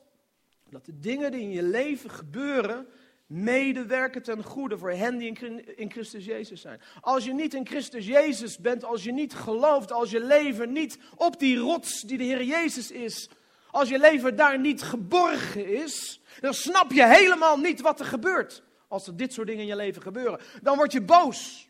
dat 0.69 0.85
de 0.85 0.99
dingen 0.99 1.31
die 1.31 1.41
in 1.41 1.51
je 1.51 1.63
leven 1.63 2.09
gebeuren, 2.09 2.87
medewerken 3.27 4.23
ten 4.23 4.43
goede 4.43 4.77
voor 4.77 4.91
hen 4.91 5.17
die 5.17 5.37
in 5.75 5.91
Christus 5.91 6.25
Jezus 6.25 6.61
zijn. 6.61 6.81
Als 7.01 7.25
je 7.25 7.33
niet 7.33 7.53
in 7.53 7.67
Christus 7.67 8.05
Jezus 8.05 8.57
bent, 8.57 8.83
als 8.83 9.03
je 9.03 9.11
niet 9.11 9.33
gelooft, 9.33 9.91
als 9.91 10.11
je 10.11 10.23
leven 10.23 10.71
niet 10.71 10.99
op 11.15 11.39
die 11.39 11.57
rots 11.57 12.01
die 12.01 12.17
de 12.17 12.23
Heer 12.23 12.43
Jezus 12.43 12.91
is, 12.91 13.29
als 13.71 13.89
je 13.89 13.99
leven 13.99 14.35
daar 14.35 14.59
niet 14.59 14.81
geborgen 14.81 15.67
is, 15.67 16.21
dan 16.39 16.53
snap 16.53 16.91
je 16.91 17.05
helemaal 17.05 17.57
niet 17.57 17.81
wat 17.81 17.99
er 17.99 18.05
gebeurt. 18.05 18.63
Als 18.87 19.07
er 19.07 19.17
dit 19.17 19.33
soort 19.33 19.47
dingen 19.47 19.61
in 19.61 19.67
je 19.67 19.75
leven 19.75 20.01
gebeuren. 20.01 20.39
Dan 20.61 20.77
word 20.77 20.91
je 20.91 21.01
boos. 21.01 21.69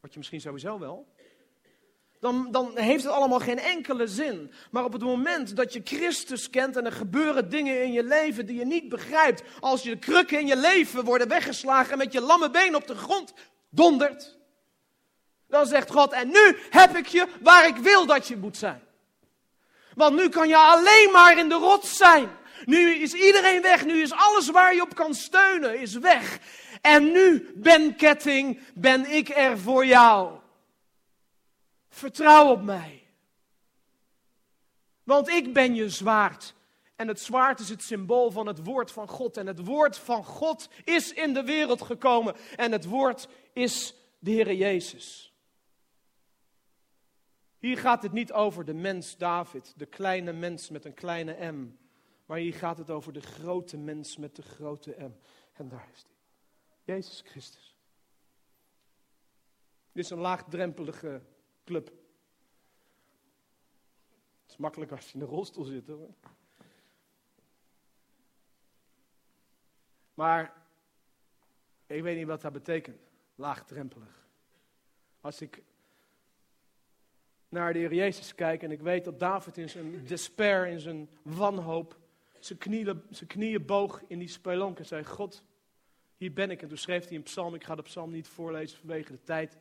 Word 0.00 0.12
je 0.12 0.18
misschien 0.18 0.40
sowieso 0.40 0.78
wel 0.78 1.14
dan, 2.24 2.48
dan 2.50 2.78
heeft 2.78 3.04
het 3.04 3.12
allemaal 3.12 3.38
geen 3.38 3.58
enkele 3.58 4.06
zin. 4.06 4.52
Maar 4.70 4.84
op 4.84 4.92
het 4.92 5.02
moment 5.02 5.56
dat 5.56 5.72
je 5.72 5.80
Christus 5.84 6.50
kent 6.50 6.76
en 6.76 6.86
er 6.86 6.92
gebeuren 6.92 7.50
dingen 7.50 7.82
in 7.82 7.92
je 7.92 8.04
leven 8.04 8.46
die 8.46 8.58
je 8.58 8.64
niet 8.64 8.88
begrijpt, 8.88 9.42
als 9.60 9.82
je 9.82 9.90
de 9.90 9.98
krukken 9.98 10.40
in 10.40 10.46
je 10.46 10.56
leven 10.56 11.04
worden 11.04 11.28
weggeslagen 11.28 11.92
en 11.92 11.98
met 11.98 12.12
je 12.12 12.20
lamme 12.20 12.50
been 12.50 12.74
op 12.74 12.86
de 12.86 12.94
grond 12.94 13.32
dondert, 13.70 14.38
dan 15.48 15.66
zegt 15.66 15.90
God, 15.90 16.12
en 16.12 16.28
nu 16.28 16.56
heb 16.70 16.96
ik 16.96 17.06
je 17.06 17.26
waar 17.40 17.66
ik 17.66 17.76
wil 17.76 18.06
dat 18.06 18.28
je 18.28 18.36
moet 18.36 18.56
zijn. 18.56 18.82
Want 19.94 20.16
nu 20.16 20.28
kan 20.28 20.48
je 20.48 20.56
alleen 20.56 21.08
maar 21.12 21.38
in 21.38 21.48
de 21.48 21.54
rots 21.54 21.96
zijn. 21.96 22.28
Nu 22.64 22.94
is 22.94 23.12
iedereen 23.12 23.62
weg, 23.62 23.84
nu 23.84 24.02
is 24.02 24.12
alles 24.12 24.48
waar 24.50 24.74
je 24.74 24.82
op 24.82 24.94
kan 24.94 25.14
steunen, 25.14 25.80
is 25.80 25.94
weg. 25.94 26.38
En 26.80 27.12
nu, 27.12 27.52
Ben 27.54 27.96
Ketting, 27.96 28.60
ben 28.74 29.10
ik 29.10 29.28
er 29.28 29.58
voor 29.58 29.86
jou. 29.86 30.38
Vertrouw 31.88 32.48
op 32.48 32.62
mij. 32.62 33.02
Want 35.04 35.28
ik 35.28 35.52
ben 35.52 35.74
je 35.74 35.88
zwaard. 35.88 36.54
En 36.96 37.08
het 37.08 37.20
zwaard 37.20 37.60
is 37.60 37.68
het 37.68 37.82
symbool 37.82 38.30
van 38.30 38.46
het 38.46 38.64
woord 38.64 38.90
van 38.90 39.08
God. 39.08 39.36
En 39.36 39.46
het 39.46 39.64
woord 39.64 39.98
van 39.98 40.24
God 40.24 40.68
is 40.84 41.12
in 41.12 41.34
de 41.34 41.44
wereld 41.44 41.82
gekomen. 41.82 42.36
En 42.56 42.72
het 42.72 42.84
woord 42.84 43.28
is 43.52 43.94
de 44.18 44.30
Heer 44.30 44.54
Jezus. 44.54 45.33
Hier 47.64 47.78
gaat 47.78 48.02
het 48.02 48.12
niet 48.12 48.32
over 48.32 48.64
de 48.64 48.74
mens 48.74 49.16
David, 49.16 49.74
de 49.76 49.86
kleine 49.86 50.32
mens 50.32 50.70
met 50.70 50.84
een 50.84 50.94
kleine 50.94 51.52
M. 51.52 51.76
Maar 52.26 52.38
hier 52.38 52.54
gaat 52.54 52.78
het 52.78 52.90
over 52.90 53.12
de 53.12 53.20
grote 53.20 53.76
mens 53.76 54.16
met 54.16 54.36
de 54.36 54.42
grote 54.42 54.96
M. 54.98 55.12
En 55.52 55.68
daar 55.68 55.88
is 55.92 56.02
hij. 56.02 56.14
Jezus 56.94 57.20
Christus. 57.20 57.78
Dit 59.92 60.04
is 60.04 60.10
een 60.10 60.18
laagdrempelige 60.18 61.22
club. 61.64 61.86
Het 64.42 64.50
is 64.50 64.56
makkelijk 64.56 64.90
als 64.90 65.06
je 65.06 65.12
in 65.12 65.18
de 65.18 65.24
rolstoel 65.24 65.64
zit 65.64 65.86
hoor. 65.86 66.14
Maar 70.14 70.66
ik 71.86 72.02
weet 72.02 72.16
niet 72.16 72.26
wat 72.26 72.40
dat 72.40 72.52
betekent, 72.52 73.00
laagdrempelig. 73.34 74.28
Als 75.20 75.40
ik 75.40 75.62
naar 77.54 77.72
de 77.72 77.78
Heer 77.78 77.94
Jezus 77.94 78.34
kijk 78.34 78.62
en 78.62 78.70
ik 78.70 78.80
weet 78.80 79.04
dat 79.04 79.18
David 79.18 79.58
in 79.58 79.70
zijn 79.70 80.06
despair, 80.06 80.66
in 80.66 80.80
zijn 80.80 81.08
wanhoop, 81.22 81.98
zijn 82.38 82.58
knieën, 82.58 83.02
zijn 83.10 83.28
knieën 83.28 83.66
boog 83.66 84.02
in 84.06 84.18
die 84.18 84.28
spelonk 84.28 84.78
en 84.78 84.86
zei, 84.86 85.04
God, 85.04 85.44
hier 86.16 86.32
ben 86.32 86.50
ik. 86.50 86.62
En 86.62 86.68
toen 86.68 86.76
schreef 86.76 87.08
hij 87.08 87.16
een 87.16 87.22
psalm, 87.22 87.54
ik 87.54 87.64
ga 87.64 87.74
de 87.74 87.82
psalm 87.82 88.10
niet 88.10 88.28
voorlezen 88.28 88.78
vanwege 88.78 89.12
de 89.12 89.22
tijd. 89.22 89.52
Ik 89.52 89.60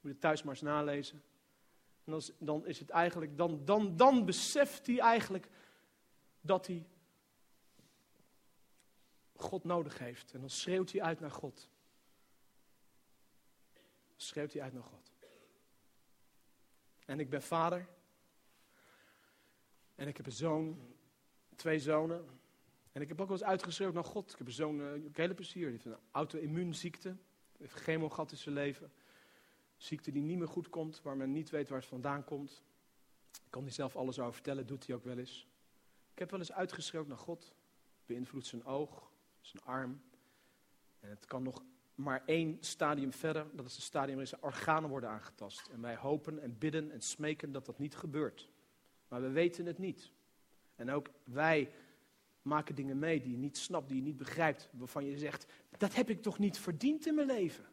moet 0.00 0.12
het 0.12 0.20
thuis 0.20 0.42
maar 0.42 0.54
eens 0.54 0.62
nalezen. 0.62 1.22
En 2.04 2.12
dan, 2.12 2.22
dan 2.38 2.66
is 2.66 2.78
het 2.78 2.90
eigenlijk, 2.90 3.36
dan, 3.36 3.64
dan, 3.64 3.96
dan 3.96 4.24
beseft 4.24 4.86
hij 4.86 4.98
eigenlijk 4.98 5.48
dat 6.40 6.66
hij 6.66 6.86
God 9.34 9.64
nodig 9.64 9.98
heeft. 9.98 10.32
En 10.32 10.40
dan 10.40 10.50
schreeuwt 10.50 10.92
hij 10.92 11.02
uit 11.02 11.20
naar 11.20 11.30
God. 11.30 11.68
schreeuwt 14.16 14.52
hij 14.52 14.62
uit 14.62 14.72
naar 14.72 14.82
God. 14.82 15.11
En 17.06 17.20
ik 17.20 17.30
ben 17.30 17.42
vader. 17.42 17.88
En 19.94 20.08
ik 20.08 20.16
heb 20.16 20.26
een 20.26 20.32
zoon, 20.32 20.94
twee 21.56 21.78
zonen. 21.78 22.40
En 22.92 23.02
ik 23.02 23.08
heb 23.08 23.20
ook 23.20 23.28
wel 23.28 23.36
eens 23.36 23.46
uitgeschreeuwd 23.46 23.94
naar 23.94 24.04
God. 24.04 24.32
Ik 24.32 24.38
heb 24.38 24.46
een 24.46 24.52
zoon, 24.52 24.80
uh, 24.80 25.10
hele 25.12 25.34
plezier, 25.34 25.62
die 25.62 25.72
heeft 25.72 25.84
een 25.84 25.96
auto-immuunziekte. 26.10 27.16
Heeft 27.58 27.74
chemo 27.74 28.08
gehad 28.08 28.30
in 28.30 28.36
zijn 28.36 28.54
leven 28.54 28.92
ziekte 29.82 30.10
die 30.10 30.22
niet 30.22 30.38
meer 30.38 30.48
goed 30.48 30.68
komt, 30.68 31.02
waar 31.02 31.16
men 31.16 31.32
niet 31.32 31.50
weet 31.50 31.68
waar 31.68 31.78
het 31.78 31.88
vandaan 31.88 32.24
komt. 32.24 32.62
Ik 33.32 33.50
kan 33.50 33.62
hij 33.62 33.72
zelf 33.72 33.96
alles 33.96 34.18
over 34.18 34.32
vertellen, 34.32 34.66
doet 34.66 34.86
hij 34.86 34.96
ook 34.96 35.04
wel 35.04 35.18
eens. 35.18 35.46
Ik 36.12 36.18
heb 36.18 36.30
wel 36.30 36.38
eens 36.38 36.52
uitgeschreeuwd 36.52 37.06
naar 37.06 37.18
God, 37.18 37.54
beïnvloedt 38.06 38.46
zijn 38.46 38.64
oog, 38.64 39.10
zijn 39.40 39.62
arm. 39.62 40.02
En 41.00 41.10
het 41.10 41.24
kan 41.24 41.42
nog 41.42 41.62
maar 41.94 42.22
één 42.26 42.56
stadium 42.60 43.12
verder, 43.12 43.46
dat 43.52 43.66
is 43.66 43.74
het 43.74 43.82
stadium 43.82 44.16
waarin 44.16 44.26
zijn 44.26 44.42
organen 44.42 44.90
worden 44.90 45.10
aangetast. 45.10 45.68
En 45.72 45.80
wij 45.80 45.96
hopen 45.96 46.38
en 46.38 46.58
bidden 46.58 46.90
en 46.90 47.00
smeken 47.00 47.52
dat 47.52 47.66
dat 47.66 47.78
niet 47.78 47.96
gebeurt. 47.96 48.48
Maar 49.08 49.20
we 49.20 49.30
weten 49.30 49.66
het 49.66 49.78
niet. 49.78 50.12
En 50.74 50.90
ook 50.90 51.10
wij 51.24 51.72
maken 52.42 52.74
dingen 52.74 52.98
mee 52.98 53.20
die 53.20 53.30
je 53.30 53.38
niet 53.38 53.58
snapt, 53.58 53.88
die 53.88 53.96
je 53.96 54.02
niet 54.02 54.16
begrijpt, 54.16 54.68
waarvan 54.72 55.04
je 55.04 55.18
zegt, 55.18 55.46
dat 55.78 55.94
heb 55.94 56.10
ik 56.10 56.22
toch 56.22 56.38
niet 56.38 56.58
verdiend 56.58 57.06
in 57.06 57.14
mijn 57.14 57.26
leven. 57.26 57.64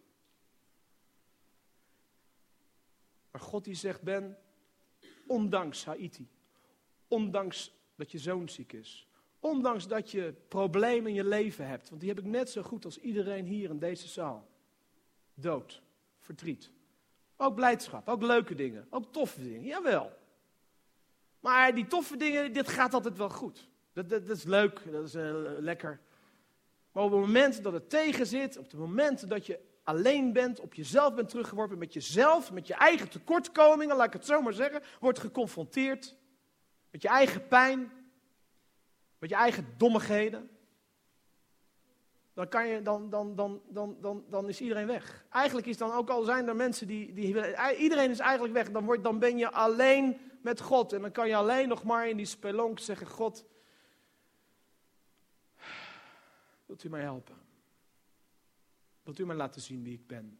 Maar 3.31 3.41
God 3.41 3.63
die 3.63 3.75
zegt, 3.75 4.01
Ben, 4.01 4.37
ondanks 5.27 5.85
Haiti, 5.85 6.27
ondanks 7.07 7.73
dat 7.95 8.11
je 8.11 8.17
zoon 8.17 8.49
ziek 8.49 8.73
is, 8.73 9.08
ondanks 9.39 9.87
dat 9.87 10.11
je 10.11 10.33
problemen 10.47 11.09
in 11.09 11.13
je 11.13 11.23
leven 11.23 11.67
hebt, 11.67 11.89
want 11.89 12.01
die 12.01 12.09
heb 12.09 12.19
ik 12.19 12.25
net 12.25 12.49
zo 12.49 12.61
goed 12.61 12.85
als 12.85 12.97
iedereen 12.97 13.45
hier 13.45 13.69
in 13.69 13.79
deze 13.79 14.07
zaal. 14.07 14.47
Dood, 15.33 15.81
verdriet, 16.19 16.71
ook 17.37 17.55
blijdschap, 17.55 18.07
ook 18.07 18.21
leuke 18.21 18.55
dingen, 18.55 18.87
ook 18.89 19.13
toffe 19.13 19.43
dingen, 19.43 19.63
jawel. 19.63 20.17
Maar 21.39 21.75
die 21.75 21.87
toffe 21.87 22.17
dingen, 22.17 22.53
dit 22.53 22.67
gaat 22.67 22.93
altijd 22.93 23.17
wel 23.17 23.29
goed. 23.29 23.67
Dat, 23.93 24.09
dat, 24.09 24.29
is 24.29 24.43
leuk, 24.43 24.91
dat 24.91 25.03
is 25.03 25.15
uh, 25.15 25.31
lekker. 25.59 25.99
Maar 26.91 27.03
op 27.03 27.11
het 27.11 27.19
moment 27.19 27.63
dat 27.63 27.73
het 27.73 27.89
tegen 27.89 28.25
zit, 28.27 28.57
op 28.57 28.71
het 28.71 28.79
moment 28.79 29.29
dat 29.29 29.45
je 29.45 29.59
alleen 29.83 30.33
bent, 30.33 30.59
op 30.59 30.73
jezelf 30.73 31.15
bent 31.15 31.29
teruggeworpen, 31.29 31.77
met 31.77 31.93
jezelf, 31.93 32.51
met 32.51 32.67
je 32.67 32.73
eigen 32.73 33.09
tekortkomingen, 33.09 33.95
laat 33.95 34.07
ik 34.07 34.13
het 34.13 34.25
zo 34.25 34.41
maar 34.41 34.53
zeggen, 34.53 34.81
wordt 34.99 35.19
geconfronteerd 35.19 36.15
met 36.91 37.01
je 37.01 37.07
eigen 37.07 37.47
pijn, 37.47 37.91
met 39.19 39.29
je 39.29 39.35
eigen 39.35 39.73
dommigheden. 39.77 40.49
dan, 42.33 42.47
kan 42.47 42.67
je, 42.67 42.81
dan, 42.81 43.09
dan, 43.09 43.35
dan, 43.35 43.61
dan, 43.67 43.97
dan, 44.01 44.25
dan 44.29 44.49
is 44.49 44.61
iedereen 44.61 44.87
weg. 44.87 45.25
Eigenlijk 45.29 45.67
is 45.67 45.77
dan 45.77 45.91
ook 45.91 46.09
al 46.09 46.23
zijn 46.23 46.47
er 46.47 46.55
mensen 46.55 46.87
die, 46.87 47.13
die 47.13 47.27
iedereen 47.77 48.09
is 48.09 48.19
eigenlijk 48.19 48.53
weg, 48.53 48.71
dan, 48.71 48.85
wordt, 48.85 49.03
dan 49.03 49.19
ben 49.19 49.37
je 49.37 49.51
alleen 49.51 50.19
met 50.41 50.61
God. 50.61 50.93
En 50.93 51.01
dan 51.01 51.11
kan 51.11 51.27
je 51.27 51.35
alleen 51.35 51.67
nog 51.67 51.83
maar 51.83 52.09
in 52.09 52.17
die 52.17 52.25
spelonk 52.25 52.79
zeggen, 52.79 53.07
God, 53.07 53.45
wilt 56.65 56.83
u 56.83 56.89
mij 56.89 57.01
helpen? 57.01 57.35
Wilt 59.03 59.19
u 59.19 59.25
mij 59.25 59.35
laten 59.35 59.61
zien 59.61 59.83
wie 59.83 59.93
ik 59.93 60.07
ben? 60.07 60.39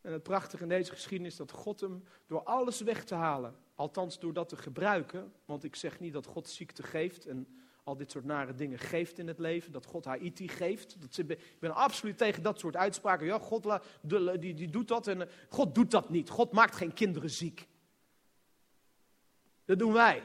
En 0.00 0.12
het 0.12 0.22
prachtige 0.22 0.62
in 0.62 0.68
deze 0.68 0.92
geschiedenis 0.92 1.32
is 1.32 1.38
dat 1.38 1.50
God 1.50 1.80
hem 1.80 2.04
door 2.26 2.42
alles 2.42 2.80
weg 2.80 3.04
te 3.04 3.14
halen, 3.14 3.56
althans 3.74 4.18
door 4.18 4.32
dat 4.32 4.48
te 4.48 4.56
gebruiken, 4.56 5.32
want 5.44 5.64
ik 5.64 5.76
zeg 5.76 6.00
niet 6.00 6.12
dat 6.12 6.26
God 6.26 6.48
ziekte 6.48 6.82
geeft 6.82 7.26
en 7.26 7.46
al 7.84 7.96
dit 7.96 8.10
soort 8.10 8.24
nare 8.24 8.54
dingen 8.54 8.78
geeft 8.78 9.18
in 9.18 9.26
het 9.26 9.38
leven, 9.38 9.72
dat 9.72 9.86
God 9.86 10.04
Haiti 10.04 10.48
geeft. 10.48 11.00
Dat, 11.00 11.18
ik 11.18 11.60
ben 11.60 11.74
absoluut 11.74 12.18
tegen 12.18 12.42
dat 12.42 12.58
soort 12.58 12.76
uitspraken. 12.76 13.26
Ja, 13.26 13.38
God 13.38 13.78
die, 14.02 14.54
die 14.54 14.70
doet 14.70 14.88
dat 14.88 15.06
en 15.06 15.20
eh, 15.20 15.28
God 15.48 15.74
doet 15.74 15.90
dat 15.90 16.10
niet. 16.10 16.28
God 16.28 16.52
maakt 16.52 16.74
geen 16.74 16.92
kinderen 16.92 17.30
ziek. 17.30 17.68
Dat 19.64 19.78
doen 19.78 19.92
wij. 19.92 20.22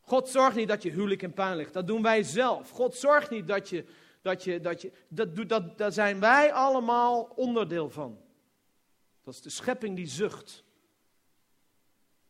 God 0.00 0.28
zorgt 0.28 0.56
niet 0.56 0.68
dat 0.68 0.82
je 0.82 0.90
huwelijk 0.90 1.22
in 1.22 1.32
puin 1.32 1.56
ligt. 1.56 1.72
Dat 1.72 1.86
doen 1.86 2.02
wij 2.02 2.22
zelf. 2.22 2.70
God 2.70 2.94
zorgt 2.94 3.30
niet 3.30 3.46
dat 3.46 3.68
je. 3.68 3.84
Dat 4.22 4.44
je, 4.44 4.60
dat 4.60 4.82
je 4.82 4.92
dat, 5.08 5.48
dat, 5.48 5.78
daar 5.78 5.92
zijn 5.92 6.20
wij 6.20 6.52
allemaal 6.52 7.22
onderdeel 7.22 7.90
van. 7.90 8.20
Dat 9.22 9.34
is 9.34 9.40
de 9.40 9.50
schepping 9.50 9.96
die 9.96 10.06
zucht. 10.06 10.64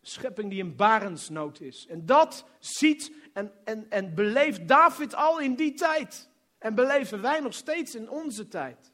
Schepping 0.03 0.51
die 0.51 0.59
in 0.59 0.77
barensnood 0.77 1.61
is. 1.61 1.87
En 1.87 2.07
dat 2.07 2.45
ziet 2.59 3.13
en, 3.33 3.53
en, 3.65 3.91
en 3.91 4.15
beleeft 4.15 4.69
David 4.69 5.15
al 5.15 5.41
in 5.41 5.55
die 5.55 5.75
tijd. 5.75 6.31
En 6.59 6.75
beleven 6.75 7.21
wij 7.21 7.41
nog 7.41 7.55
steeds 7.55 7.95
in 7.95 8.11
onze 8.11 8.49
tijd. 8.49 8.93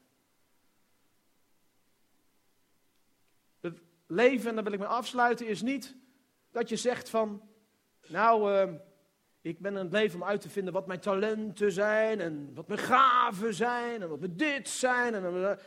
Het 3.59 3.81
leven, 4.07 4.49
en 4.49 4.55
daar 4.55 4.63
wil 4.63 4.73
ik 4.73 4.79
me 4.79 4.85
afsluiten, 4.85 5.47
is 5.47 5.61
niet 5.61 5.95
dat 6.51 6.69
je 6.69 6.75
zegt 6.75 7.09
van, 7.09 7.41
nou, 8.07 8.53
uh, 8.53 8.73
ik 9.41 9.59
ben 9.59 9.77
aan 9.77 9.83
het 9.83 9.93
leven 9.93 10.21
om 10.21 10.27
uit 10.27 10.41
te 10.41 10.49
vinden 10.49 10.73
wat 10.73 10.87
mijn 10.87 10.99
talenten 10.99 11.71
zijn 11.71 12.19
en 12.19 12.51
wat 12.53 12.67
mijn 12.67 12.79
gaven 12.79 13.53
zijn 13.53 14.01
en 14.01 14.09
wat 14.09 14.19
mijn 14.19 14.37
dit 14.37 14.69
zijn. 14.69 15.13
En, 15.15 15.57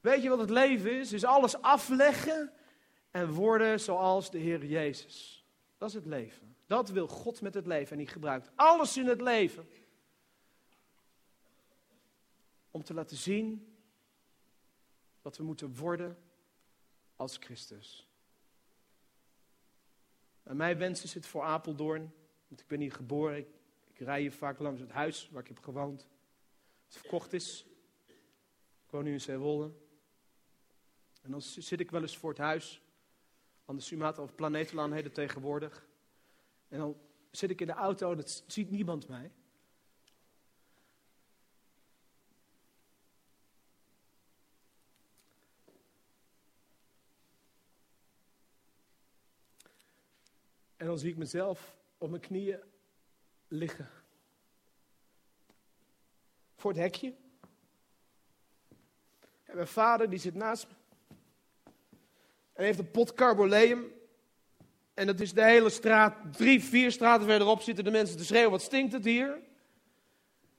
weet 0.00 0.22
je 0.22 0.28
wat 0.28 0.38
het 0.38 0.50
leven 0.50 0.92
is? 0.92 1.12
Is 1.12 1.24
alles 1.24 1.62
afleggen 1.62 2.52
en 3.10 3.32
worden 3.32 3.80
zoals 3.80 4.30
de 4.30 4.38
Heer 4.38 4.64
Jezus. 4.64 5.44
Dat 5.78 5.88
is 5.88 5.94
het 5.94 6.06
leven. 6.06 6.56
Dat 6.66 6.88
wil 6.88 7.08
God 7.08 7.40
met 7.40 7.54
het 7.54 7.66
leven 7.66 7.92
en 7.92 7.98
die 7.98 8.06
gebruikt 8.06 8.50
alles 8.54 8.96
in 8.96 9.06
het 9.06 9.20
leven 9.20 9.68
om 12.70 12.82
te 12.84 12.94
laten 12.94 13.16
zien 13.16 13.76
wat 15.22 15.36
we 15.36 15.42
moeten 15.42 15.76
worden 15.76 16.18
als 17.16 17.36
Christus. 17.36 18.08
En 20.42 20.56
mijn 20.56 20.78
wens 20.78 21.02
is 21.02 21.14
het 21.14 21.26
voor 21.26 21.42
Apeldoorn, 21.42 22.12
want 22.48 22.60
ik 22.60 22.66
ben 22.66 22.80
hier 22.80 22.92
geboren, 22.92 23.38
ik, 23.38 23.46
rij 23.98 24.20
hier 24.20 24.32
vaak 24.32 24.58
langs 24.58 24.80
het 24.80 24.90
huis 24.90 25.28
waar 25.30 25.42
ik 25.42 25.48
heb 25.48 25.58
gewoond. 25.58 26.08
Het 26.86 26.96
verkocht 26.96 27.32
is. 27.32 27.66
Ik 28.84 28.90
woon 28.90 29.04
nu 29.04 29.12
in 29.12 29.20
Zeewolde. 29.20 29.72
En 31.22 31.30
dan 31.30 31.42
zit 31.42 31.80
ik 31.80 31.90
wel 31.90 32.02
eens 32.02 32.16
voor 32.16 32.30
het 32.30 32.38
huis, 32.38 32.82
aan 33.70 33.76
de 33.76 33.82
Sumatra 33.82 34.22
of 34.22 34.34
Planetenlaan 34.34 35.12
tegenwoordig. 35.12 35.86
En 36.68 36.78
dan 36.78 36.96
zit 37.30 37.50
ik 37.50 37.60
in 37.60 37.66
de 37.66 37.72
auto 37.72 38.12
en 38.12 38.18
het 38.18 38.44
ziet 38.46 38.70
niemand 38.70 39.08
mij. 39.08 39.32
En 50.76 50.86
dan 50.86 50.98
zie 50.98 51.10
ik 51.10 51.16
mezelf 51.16 51.76
op 51.98 52.10
mijn 52.10 52.22
knieën 52.22 52.60
liggen. 53.48 53.88
Voor 56.56 56.70
het 56.70 56.80
hekje. 56.80 57.14
En 59.44 59.54
mijn 59.54 59.68
vader 59.68 60.10
die 60.10 60.18
zit 60.18 60.34
naast 60.34 60.68
me. 60.68 60.78
En 62.60 62.66
heeft 62.66 62.78
een 62.78 62.90
pot 62.90 63.14
carboleum. 63.14 63.92
En 64.94 65.06
dat 65.06 65.20
is 65.20 65.32
de 65.32 65.44
hele 65.44 65.70
straat, 65.70 66.36
drie, 66.36 66.64
vier 66.64 66.92
straten 66.92 67.26
verderop 67.26 67.60
zitten 67.60 67.84
de 67.84 67.90
mensen 67.90 68.16
te 68.16 68.24
schreeuwen, 68.24 68.50
wat 68.50 68.62
stinkt 68.62 68.92
het 68.92 69.04
hier? 69.04 69.40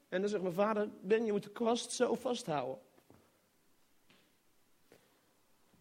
En 0.09 0.21
dan 0.21 0.29
zegt 0.29 0.41
mijn 0.41 0.53
vader, 0.53 0.89
Ben, 1.01 1.25
je 1.25 1.31
moet 1.31 1.43
de 1.43 1.51
kwast 1.51 1.91
zo 1.91 2.15
vasthouden. 2.15 2.83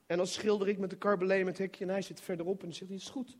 En 0.06 0.16
dan 0.16 0.26
schilder 0.26 0.68
ik 0.68 0.78
met 0.78 0.90
de 0.90 0.98
carboleum 0.98 1.46
het 1.46 1.58
hekje 1.58 1.84
en 1.84 1.90
hij 1.90 2.02
zit 2.02 2.20
verderop 2.20 2.62
en 2.62 2.72
zegt 2.72 2.90
hij, 2.90 2.98
is 2.98 3.08
goed. 3.08 3.38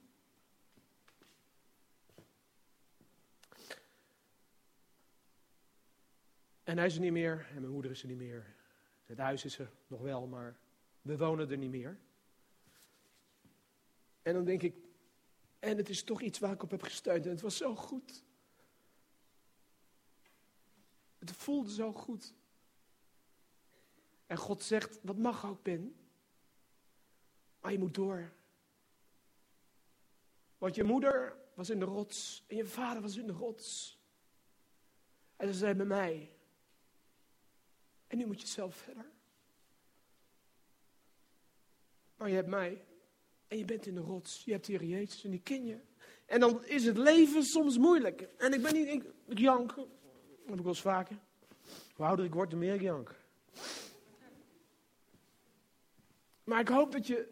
En 6.62 6.77
hij 6.77 6.87
is 6.87 6.95
er 6.95 7.01
niet 7.01 7.12
meer 7.12 7.47
en 7.55 7.61
mijn 7.61 7.73
moeder 7.73 7.90
is 7.90 8.03
er 8.03 8.09
niet 8.09 8.19
meer. 8.19 8.55
Het 9.07 9.19
huis 9.19 9.45
is 9.45 9.59
er 9.59 9.71
nog 9.87 10.01
wel, 10.01 10.27
maar 10.27 10.57
we 11.03 11.16
wonen 11.16 11.51
er 11.51 11.59
niet 11.59 11.71
meer. 11.71 11.99
En 14.22 14.35
dan 14.35 14.44
denk 14.44 14.62
ik, 14.62 14.74
en 15.59 15.76
het 15.76 15.88
is 15.88 16.02
toch 16.02 16.20
iets 16.20 16.38
waar 16.38 16.52
ik 16.52 16.62
op 16.62 16.70
heb 16.70 16.83
gesteund 16.83 17.24
en 17.24 17.30
het 17.30 17.40
was 17.40 17.56
zo 17.56 17.76
goed. 17.76 18.24
Het 21.18 21.30
voelde 21.30 21.70
zo 21.72 21.92
goed. 21.92 22.35
En 24.26 24.37
God 24.37 24.62
zegt, 24.62 24.98
dat 25.02 25.16
mag 25.16 25.46
ook, 25.46 25.62
Ben. 25.62 25.96
Maar 27.61 27.72
je 27.72 27.78
moet 27.78 27.94
door. 27.94 28.33
Want 30.59 30.74
je 30.74 30.85
moeder 30.85 31.37
was 31.54 31.70
in 31.70 31.78
de 31.78 31.85
rots 31.85 32.44
en 32.46 32.56
je 32.56 32.66
vader 32.66 33.02
was 33.02 33.16
in 33.16 33.26
de 33.26 33.33
rots. 33.33 33.98
En 35.37 35.48
ze 35.48 35.59
zijn 35.59 35.76
bij 35.76 35.87
mij. 35.87 36.37
En 38.06 38.18
nu 38.18 38.26
moet 38.26 38.40
je 38.40 38.46
zelf 38.46 38.76
verder. 38.76 39.11
Maar 42.16 42.28
je 42.28 42.35
hebt 42.35 42.48
mij. 42.48 42.85
En 43.51 43.59
je 43.59 43.65
bent 43.65 43.87
in 43.87 43.95
de 43.95 44.01
rots. 44.01 44.43
Je 44.45 44.53
hebt 44.53 44.67
hier 44.67 44.85
Jezus 44.85 45.25
en 45.25 45.31
die 45.31 45.41
ken 45.41 45.67
je. 45.67 45.77
En 46.27 46.41
dan 46.41 46.65
is 46.65 46.85
het 46.85 46.97
leven 46.97 47.43
soms 47.43 47.79
moeilijk. 47.79 48.29
En 48.39 48.53
ik 48.53 48.63
ben 48.63 48.75
niet, 48.75 48.89
ik, 49.27 49.39
jank. 49.39 49.75
Dat 49.77 49.87
heb 50.45 50.55
ik 50.55 50.61
wel 50.61 50.67
eens 50.67 50.81
vaker. 50.81 51.19
Hoe 51.95 52.07
ouder 52.07 52.25
ik 52.25 52.35
word, 52.35 52.51
hoe 52.51 52.61
meer 52.61 52.75
ik 52.75 52.81
jank. 52.81 53.15
Maar 56.45 56.61
ik 56.61 56.69
hoop 56.69 56.93
dat 56.93 57.07
je 57.07 57.29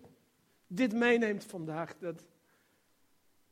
dit 0.67 0.93
meeneemt 0.93 1.45
vandaag. 1.45 1.99
Dat 1.99 2.25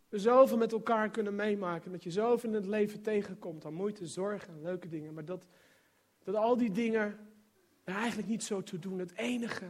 we 0.08 0.18
zoveel 0.18 0.56
met 0.56 0.72
elkaar 0.72 1.10
kunnen 1.10 1.34
meemaken. 1.34 1.92
Dat 1.92 2.02
je 2.02 2.10
zoveel 2.10 2.48
in 2.48 2.54
het 2.54 2.66
leven 2.66 3.02
tegenkomt 3.02 3.64
aan 3.64 3.74
moeite, 3.74 4.06
zorgen 4.06 4.54
en 4.54 4.62
leuke 4.62 4.88
dingen. 4.88 5.14
Maar 5.14 5.24
dat 5.24 5.44
dat 6.24 6.34
al 6.34 6.56
die 6.56 6.72
dingen 6.72 7.18
eigenlijk 7.84 8.28
niet 8.28 8.44
zo 8.44 8.62
toe 8.62 8.78
doen. 8.78 8.98
Het 8.98 9.16
enige 9.16 9.66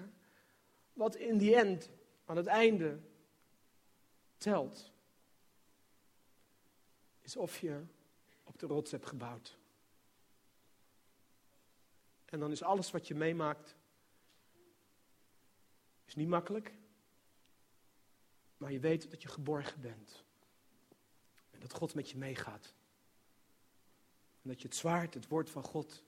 wat 0.92 1.16
in 1.16 1.38
die 1.38 1.56
end, 1.56 1.90
aan 2.26 2.36
het 2.36 2.46
einde, 2.46 3.00
telt, 4.36 4.92
is 7.20 7.36
of 7.36 7.58
je 7.58 7.84
op 8.44 8.58
de 8.58 8.66
rots 8.66 8.90
hebt 8.90 9.06
gebouwd. 9.06 9.58
En 12.24 12.40
dan 12.40 12.50
is 12.50 12.62
alles 12.62 12.90
wat 12.90 13.06
je 13.06 13.14
meemaakt, 13.14 13.76
is 16.04 16.14
niet 16.14 16.28
makkelijk, 16.28 16.74
maar 18.56 18.72
je 18.72 18.80
weet 18.80 19.10
dat 19.10 19.22
je 19.22 19.28
geborgen 19.28 19.80
bent. 19.80 20.24
En 21.50 21.60
dat 21.60 21.72
God 21.72 21.94
met 21.94 22.10
je 22.10 22.16
meegaat. 22.16 22.74
En 24.42 24.48
dat 24.48 24.60
je 24.60 24.68
het 24.68 24.76
zwaard, 24.76 25.14
het 25.14 25.28
woord 25.28 25.50
van 25.50 25.62
God, 25.62 26.02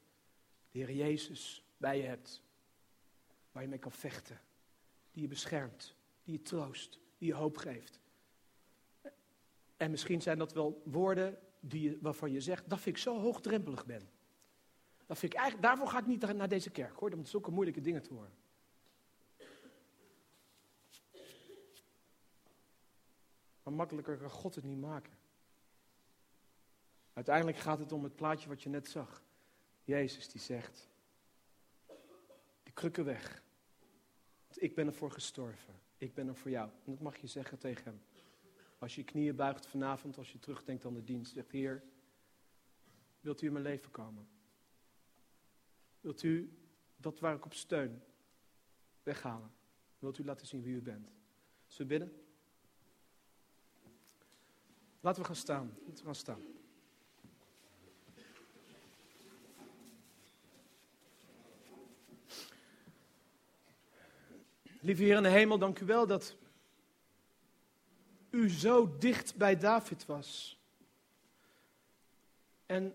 de 0.71 0.79
Heer 0.79 0.93
Jezus 0.93 1.63
bij 1.77 1.97
je 1.97 2.03
hebt. 2.03 2.43
Waar 3.53 3.63
je 3.63 3.69
mee 3.69 3.79
kan 3.79 3.93
vechten. 3.93 4.41
Die 5.11 5.23
je 5.23 5.29
beschermt. 5.29 5.97
Die 6.29 6.37
je 6.39 6.43
troost. 6.43 6.99
Die 7.19 7.29
je 7.29 7.35
hoop 7.35 7.57
geeft. 7.57 8.01
En 9.77 9.91
misschien 9.91 10.23
zijn 10.23 10.39
dat 10.39 10.53
wel 10.53 10.83
woorden 10.85 11.39
die 11.61 11.83
je, 11.83 11.99
waarvan 12.01 12.33
je 12.33 12.41
zegt, 12.41 12.69
dat 12.69 12.81
vind 12.81 12.97
ik 12.97 13.03
zo 13.03 13.19
hoogdrempelig 13.21 13.87
ben. 13.87 14.11
Dat 15.07 15.19
vind 15.19 15.33
ik 15.33 15.39
eigenlijk, 15.39 15.69
daarvoor 15.69 15.89
ga 15.89 15.99
ik 15.99 16.07
niet 16.07 16.33
naar 16.35 16.49
deze 16.49 16.71
kerk 16.71 16.97
hoor, 16.97 17.13
om 17.13 17.25
zulke 17.25 17.51
moeilijke 17.51 17.81
dingen 17.81 18.03
te 18.03 18.15
horen. 18.15 18.37
Maar 23.63 23.73
makkelijker 23.73 24.17
kan 24.17 24.31
God 24.31 24.55
het 24.55 24.65
niet 24.65 24.81
maken. 24.81 25.13
Uiteindelijk 27.13 27.59
gaat 27.59 27.79
het 27.79 27.93
om 27.93 28.05
het 28.05 28.17
plaatje 28.17 28.49
wat 28.49 28.63
je 28.63 28.69
net 28.69 28.89
zag. 28.89 29.23
Jezus 29.85 30.29
die 30.29 30.41
zegt, 30.41 30.89
die 32.63 32.73
krukken 32.73 33.05
weg. 33.05 33.43
Want 34.47 34.63
ik 34.63 34.75
ben 34.75 34.87
ervoor 34.87 35.11
gestorven. 35.11 35.88
Ik 35.99 36.15
ben 36.15 36.29
er 36.29 36.37
voor 36.37 36.51
jou. 36.51 36.71
En 36.85 36.93
dat 36.93 37.01
mag 37.01 37.17
je 37.17 37.27
zeggen 37.27 37.59
tegen 37.59 37.85
hem. 37.85 38.01
Als 38.79 38.95
je 38.95 39.05
knieën 39.05 39.37
buigt 39.37 39.67
vanavond, 39.67 40.19
als 40.19 40.33
je 40.33 40.39
terugdenkt 40.39 40.85
aan 40.85 40.95
de 40.95 41.05
dienst, 41.05 41.33
zegt 41.33 41.51
Heer, 41.51 41.83
Wilt 43.21 43.43
u 43.43 43.47
in 43.47 43.53
mijn 43.53 43.65
leven 43.65 43.91
komen? 43.91 44.29
Wilt 46.01 46.23
u 46.23 46.59
dat 46.97 47.19
waar 47.19 47.35
ik 47.35 47.45
op 47.45 47.55
steun 47.55 48.03
weghalen? 49.03 49.53
Wilt 49.99 50.19
u 50.19 50.25
laten 50.25 50.47
zien 50.47 50.63
wie 50.63 50.75
u 50.75 50.83
bent? 50.83 51.13
Zullen 51.67 51.93
we 51.93 51.99
bidden? 51.99 52.23
Laten 55.01 55.21
we 55.21 55.27
gaan 55.27 55.37
staan. 55.37 55.77
Laten 55.79 55.97
we 55.97 56.05
gaan 56.05 56.15
staan. 56.15 56.43
Lieve 64.81 65.03
Heer 65.03 65.17
in 65.17 65.23
de 65.23 65.29
hemel, 65.29 65.59
dank 65.59 65.79
u 65.79 65.87
wel 65.87 66.07
dat 66.07 66.37
u 68.31 68.51
zo 68.51 68.97
dicht 68.99 69.37
bij 69.37 69.57
David 69.57 70.07
was. 70.07 70.59
En 72.67 72.95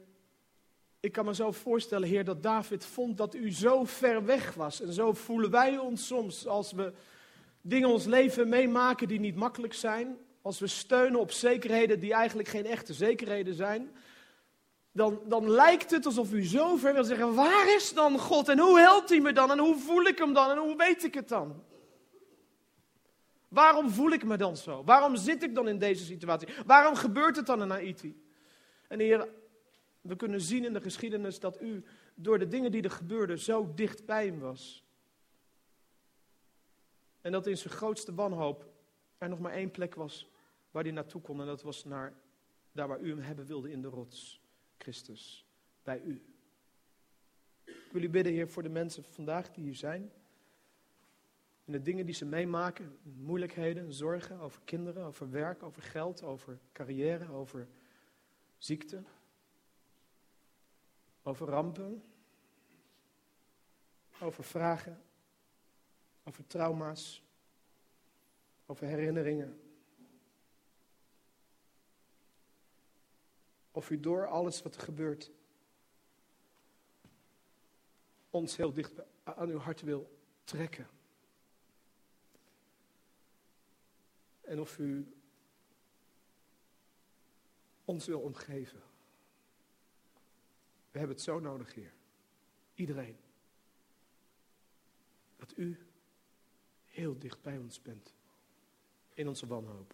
ik 0.99 1.11
kan 1.11 1.25
me 1.25 1.35
zo 1.35 1.51
voorstellen, 1.51 2.07
Heer, 2.07 2.23
dat 2.23 2.43
David 2.43 2.85
vond 2.85 3.17
dat 3.17 3.35
u 3.35 3.51
zo 3.51 3.83
ver 3.83 4.25
weg 4.25 4.53
was. 4.53 4.81
En 4.81 4.93
zo 4.93 5.13
voelen 5.13 5.51
wij 5.51 5.77
ons 5.77 6.07
soms 6.07 6.47
als 6.47 6.71
we 6.71 6.93
dingen 7.61 7.87
in 7.87 7.93
ons 7.93 8.05
leven 8.05 8.49
meemaken 8.49 9.07
die 9.07 9.19
niet 9.19 9.35
makkelijk 9.35 9.73
zijn. 9.73 10.17
Als 10.41 10.59
we 10.59 10.67
steunen 10.67 11.19
op 11.19 11.31
zekerheden 11.31 11.99
die 11.99 12.13
eigenlijk 12.13 12.47
geen 12.47 12.65
echte 12.65 12.93
zekerheden 12.93 13.53
zijn. 13.53 13.91
Dan, 14.91 15.21
dan 15.25 15.49
lijkt 15.49 15.91
het 15.91 16.05
alsof 16.05 16.33
u 16.33 16.45
zo 16.45 16.75
ver 16.75 16.93
wil 16.93 17.03
zeggen, 17.03 17.35
waar 17.35 17.75
is 17.75 17.93
dan 17.93 18.19
God? 18.19 18.49
En 18.49 18.59
hoe 18.59 18.79
helpt 18.79 19.09
hij 19.09 19.19
me 19.19 19.33
dan? 19.33 19.51
En 19.51 19.59
hoe 19.59 19.77
voel 19.77 20.03
ik 20.03 20.17
hem 20.17 20.33
dan? 20.33 20.49
En 20.49 20.57
hoe 20.57 20.75
weet 20.75 21.03
ik 21.03 21.13
het 21.13 21.29
dan? 21.29 21.63
Waarom 23.53 23.89
voel 23.89 24.11
ik 24.11 24.23
me 24.23 24.37
dan 24.37 24.57
zo? 24.57 24.83
Waarom 24.83 25.15
zit 25.15 25.43
ik 25.43 25.55
dan 25.55 25.67
in 25.67 25.77
deze 25.79 26.05
situatie? 26.05 26.47
Waarom 26.65 26.95
gebeurt 26.95 27.35
het 27.35 27.45
dan 27.45 27.61
in 27.61 27.69
Haiti? 27.69 28.23
En 28.87 28.99
Heer, 28.99 29.29
we 30.01 30.15
kunnen 30.15 30.41
zien 30.41 30.65
in 30.65 30.73
de 30.73 30.81
geschiedenis 30.81 31.39
dat 31.39 31.61
u 31.61 31.83
door 32.15 32.39
de 32.39 32.47
dingen 32.47 32.71
die 32.71 32.81
er 32.81 32.91
gebeurden 32.91 33.39
zo 33.39 33.73
dicht 33.73 34.05
bij 34.05 34.25
hem 34.25 34.39
was. 34.39 34.83
En 37.21 37.31
dat 37.31 37.47
in 37.47 37.57
zijn 37.57 37.73
grootste 37.73 38.13
wanhoop 38.13 38.69
er 39.17 39.29
nog 39.29 39.39
maar 39.39 39.53
één 39.53 39.71
plek 39.71 39.95
was 39.95 40.29
waar 40.71 40.83
hij 40.83 40.91
naartoe 40.91 41.21
kon. 41.21 41.39
En 41.39 41.45
dat 41.45 41.61
was 41.61 41.83
naar 41.83 42.13
daar 42.71 42.87
waar 42.87 42.99
u 42.99 43.09
hem 43.09 43.19
hebben 43.19 43.45
wilde 43.45 43.71
in 43.71 43.81
de 43.81 43.87
rots. 43.87 44.41
Christus, 44.77 45.45
bij 45.83 46.01
u. 46.01 46.21
Ik 47.63 47.89
wil 47.91 48.01
u 48.01 48.09
bidden, 48.09 48.33
Heer, 48.33 48.49
voor 48.49 48.63
de 48.63 48.69
mensen 48.69 49.03
vandaag 49.03 49.51
die 49.51 49.63
hier 49.63 49.75
zijn. 49.75 50.11
En 51.65 51.71
de 51.71 51.81
dingen 51.81 52.05
die 52.05 52.15
ze 52.15 52.25
meemaken, 52.25 52.97
moeilijkheden, 53.03 53.93
zorgen 53.93 54.39
over 54.39 54.61
kinderen, 54.63 55.03
over 55.03 55.29
werk, 55.29 55.63
over 55.63 55.81
geld, 55.81 56.23
over 56.23 56.59
carrière, 56.71 57.31
over 57.31 57.67
ziekte, 58.57 59.03
over 61.23 61.47
rampen, 61.47 62.03
over 64.21 64.43
vragen, 64.43 65.03
over 66.23 66.47
trauma's, 66.47 67.23
over 68.65 68.87
herinneringen. 68.87 69.61
Of 73.71 73.89
u 73.89 73.99
door 73.99 74.27
alles 74.27 74.61
wat 74.61 74.75
er 74.75 74.81
gebeurt 74.81 75.31
ons 78.29 78.55
heel 78.55 78.73
dicht 78.73 78.93
aan 79.23 79.49
uw 79.49 79.57
hart 79.57 79.81
wil 79.81 80.19
trekken. 80.43 80.87
En 84.53 84.59
of 84.59 84.77
u 84.77 85.13
ons 87.85 88.05
wil 88.05 88.19
omgeven. 88.19 88.81
We 90.91 90.97
hebben 90.97 91.15
het 91.15 91.25
zo 91.25 91.39
nodig, 91.39 91.73
Heer. 91.73 91.93
Iedereen. 92.73 93.17
Dat 95.35 95.57
u 95.57 95.77
heel 96.85 97.19
dicht 97.19 97.41
bij 97.41 97.57
ons 97.57 97.81
bent. 97.81 98.13
In 99.13 99.27
onze 99.27 99.47
wanhoop. 99.47 99.93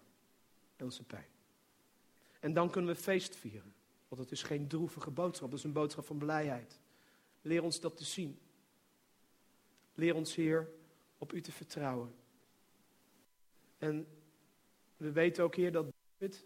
En 0.75 0.85
onze 0.85 1.03
pijn. 1.03 1.29
En 2.39 2.53
dan 2.53 2.69
kunnen 2.69 2.95
we 2.95 3.01
feest 3.01 3.35
vieren. 3.35 3.73
Want 4.07 4.21
het 4.21 4.31
is 4.31 4.43
geen 4.43 4.67
droevige 4.67 5.11
boodschap, 5.11 5.49
het 5.49 5.59
is 5.59 5.65
een 5.65 5.73
boodschap 5.73 6.05
van 6.05 6.17
blijheid. 6.17 6.79
Leer 7.41 7.63
ons 7.63 7.79
dat 7.79 7.97
te 7.97 8.05
zien. 8.05 8.39
Leer 9.93 10.15
ons, 10.15 10.35
Heer, 10.35 10.69
op 11.17 11.33
u 11.33 11.41
te 11.41 11.51
vertrouwen. 11.51 12.15
En 13.77 14.07
we 14.99 15.11
weten 15.11 15.43
ook, 15.43 15.55
Heer, 15.55 15.71
dat 15.71 15.85
David 16.17 16.45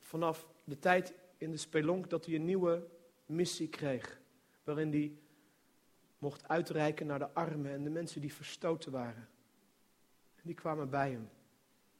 vanaf 0.00 0.48
de 0.64 0.78
tijd 0.78 1.14
in 1.36 1.50
de 1.50 1.56
spelonk 1.56 2.10
dat 2.10 2.26
hij 2.26 2.34
een 2.34 2.44
nieuwe 2.44 2.86
missie 3.26 3.68
kreeg. 3.68 4.20
Waarin 4.64 4.90
hij 4.90 5.18
mocht 6.18 6.48
uitreiken 6.48 7.06
naar 7.06 7.18
de 7.18 7.32
armen 7.32 7.72
en 7.72 7.84
de 7.84 7.90
mensen 7.90 8.20
die 8.20 8.34
verstoten 8.34 8.92
waren. 8.92 9.28
En 10.36 10.42
die 10.42 10.54
kwamen 10.54 10.90
bij 10.90 11.10
hem. 11.10 11.28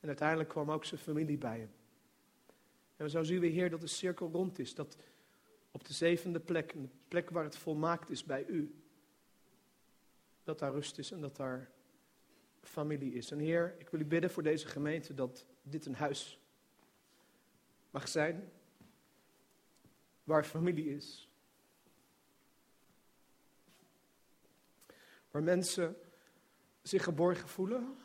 En 0.00 0.08
uiteindelijk 0.08 0.48
kwam 0.48 0.70
ook 0.70 0.84
zijn 0.84 1.00
familie 1.00 1.38
bij 1.38 1.58
hem. 1.58 1.70
En 2.96 3.10
zo 3.10 3.22
zien 3.22 3.40
we, 3.40 3.46
Heer, 3.46 3.70
dat 3.70 3.80
de 3.80 3.86
cirkel 3.86 4.30
rond 4.30 4.58
is. 4.58 4.74
Dat 4.74 4.96
op 5.70 5.84
de 5.84 5.92
zevende 5.92 6.40
plek, 6.40 6.72
de 6.72 6.88
plek 7.08 7.30
waar 7.30 7.44
het 7.44 7.56
volmaakt 7.56 8.10
is 8.10 8.24
bij 8.24 8.46
u, 8.46 8.74
dat 10.44 10.58
daar 10.58 10.72
rust 10.72 10.98
is 10.98 11.10
en 11.10 11.20
dat 11.20 11.36
daar 11.36 11.70
familie 12.68 13.12
is. 13.12 13.30
En 13.30 13.38
Heer, 13.38 13.74
ik 13.78 13.88
wil 13.88 14.00
u 14.00 14.04
bidden 14.04 14.30
voor 14.30 14.42
deze 14.42 14.66
gemeente 14.66 15.14
dat 15.14 15.46
dit 15.62 15.86
een 15.86 15.94
huis 15.94 16.40
mag 17.90 18.08
zijn 18.08 18.50
waar 20.24 20.44
familie 20.44 20.94
is. 20.94 21.28
Waar 25.30 25.42
mensen 25.42 25.96
zich 26.82 27.04
geborgen 27.04 27.48
voelen 27.48 27.96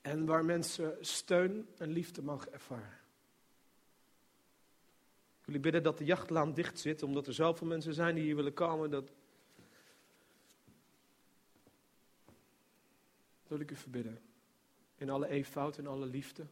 en 0.00 0.26
waar 0.26 0.44
mensen 0.44 0.96
steun 1.00 1.68
en 1.78 1.90
liefde 1.90 2.22
mogen 2.22 2.52
ervaren. 2.52 2.98
Ik 5.40 5.46
wil 5.50 5.54
u 5.54 5.60
bidden 5.60 5.82
dat 5.82 5.98
de 5.98 6.04
jachtlaan 6.04 6.54
dicht 6.54 6.78
zit, 6.78 7.02
omdat 7.02 7.26
er 7.26 7.34
zoveel 7.34 7.66
mensen 7.66 7.94
zijn 7.94 8.14
die 8.14 8.24
hier 8.24 8.36
willen 8.36 8.54
komen. 8.54 8.90
Dat, 8.90 9.12
wil 13.48 13.60
ik 13.60 13.70
u 13.70 13.76
verbidden. 13.76 14.20
In 14.96 15.10
alle 15.10 15.28
eenvoud 15.28 15.78
en 15.78 15.86
alle 15.86 16.06
liefde. 16.06 16.46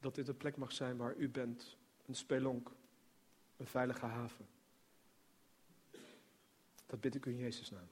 Dat 0.00 0.14
dit 0.14 0.28
een 0.28 0.36
plek 0.36 0.56
mag 0.56 0.72
zijn 0.72 0.96
waar 0.96 1.16
u 1.16 1.28
bent. 1.28 1.76
Een 2.06 2.14
spelonk. 2.14 2.70
Een 3.56 3.66
veilige 3.66 4.06
haven. 4.06 4.46
Dat 6.86 7.00
bid 7.00 7.14
ik 7.14 7.26
u 7.26 7.30
in 7.30 7.38
Jezus' 7.38 7.70
naam. 7.70 7.88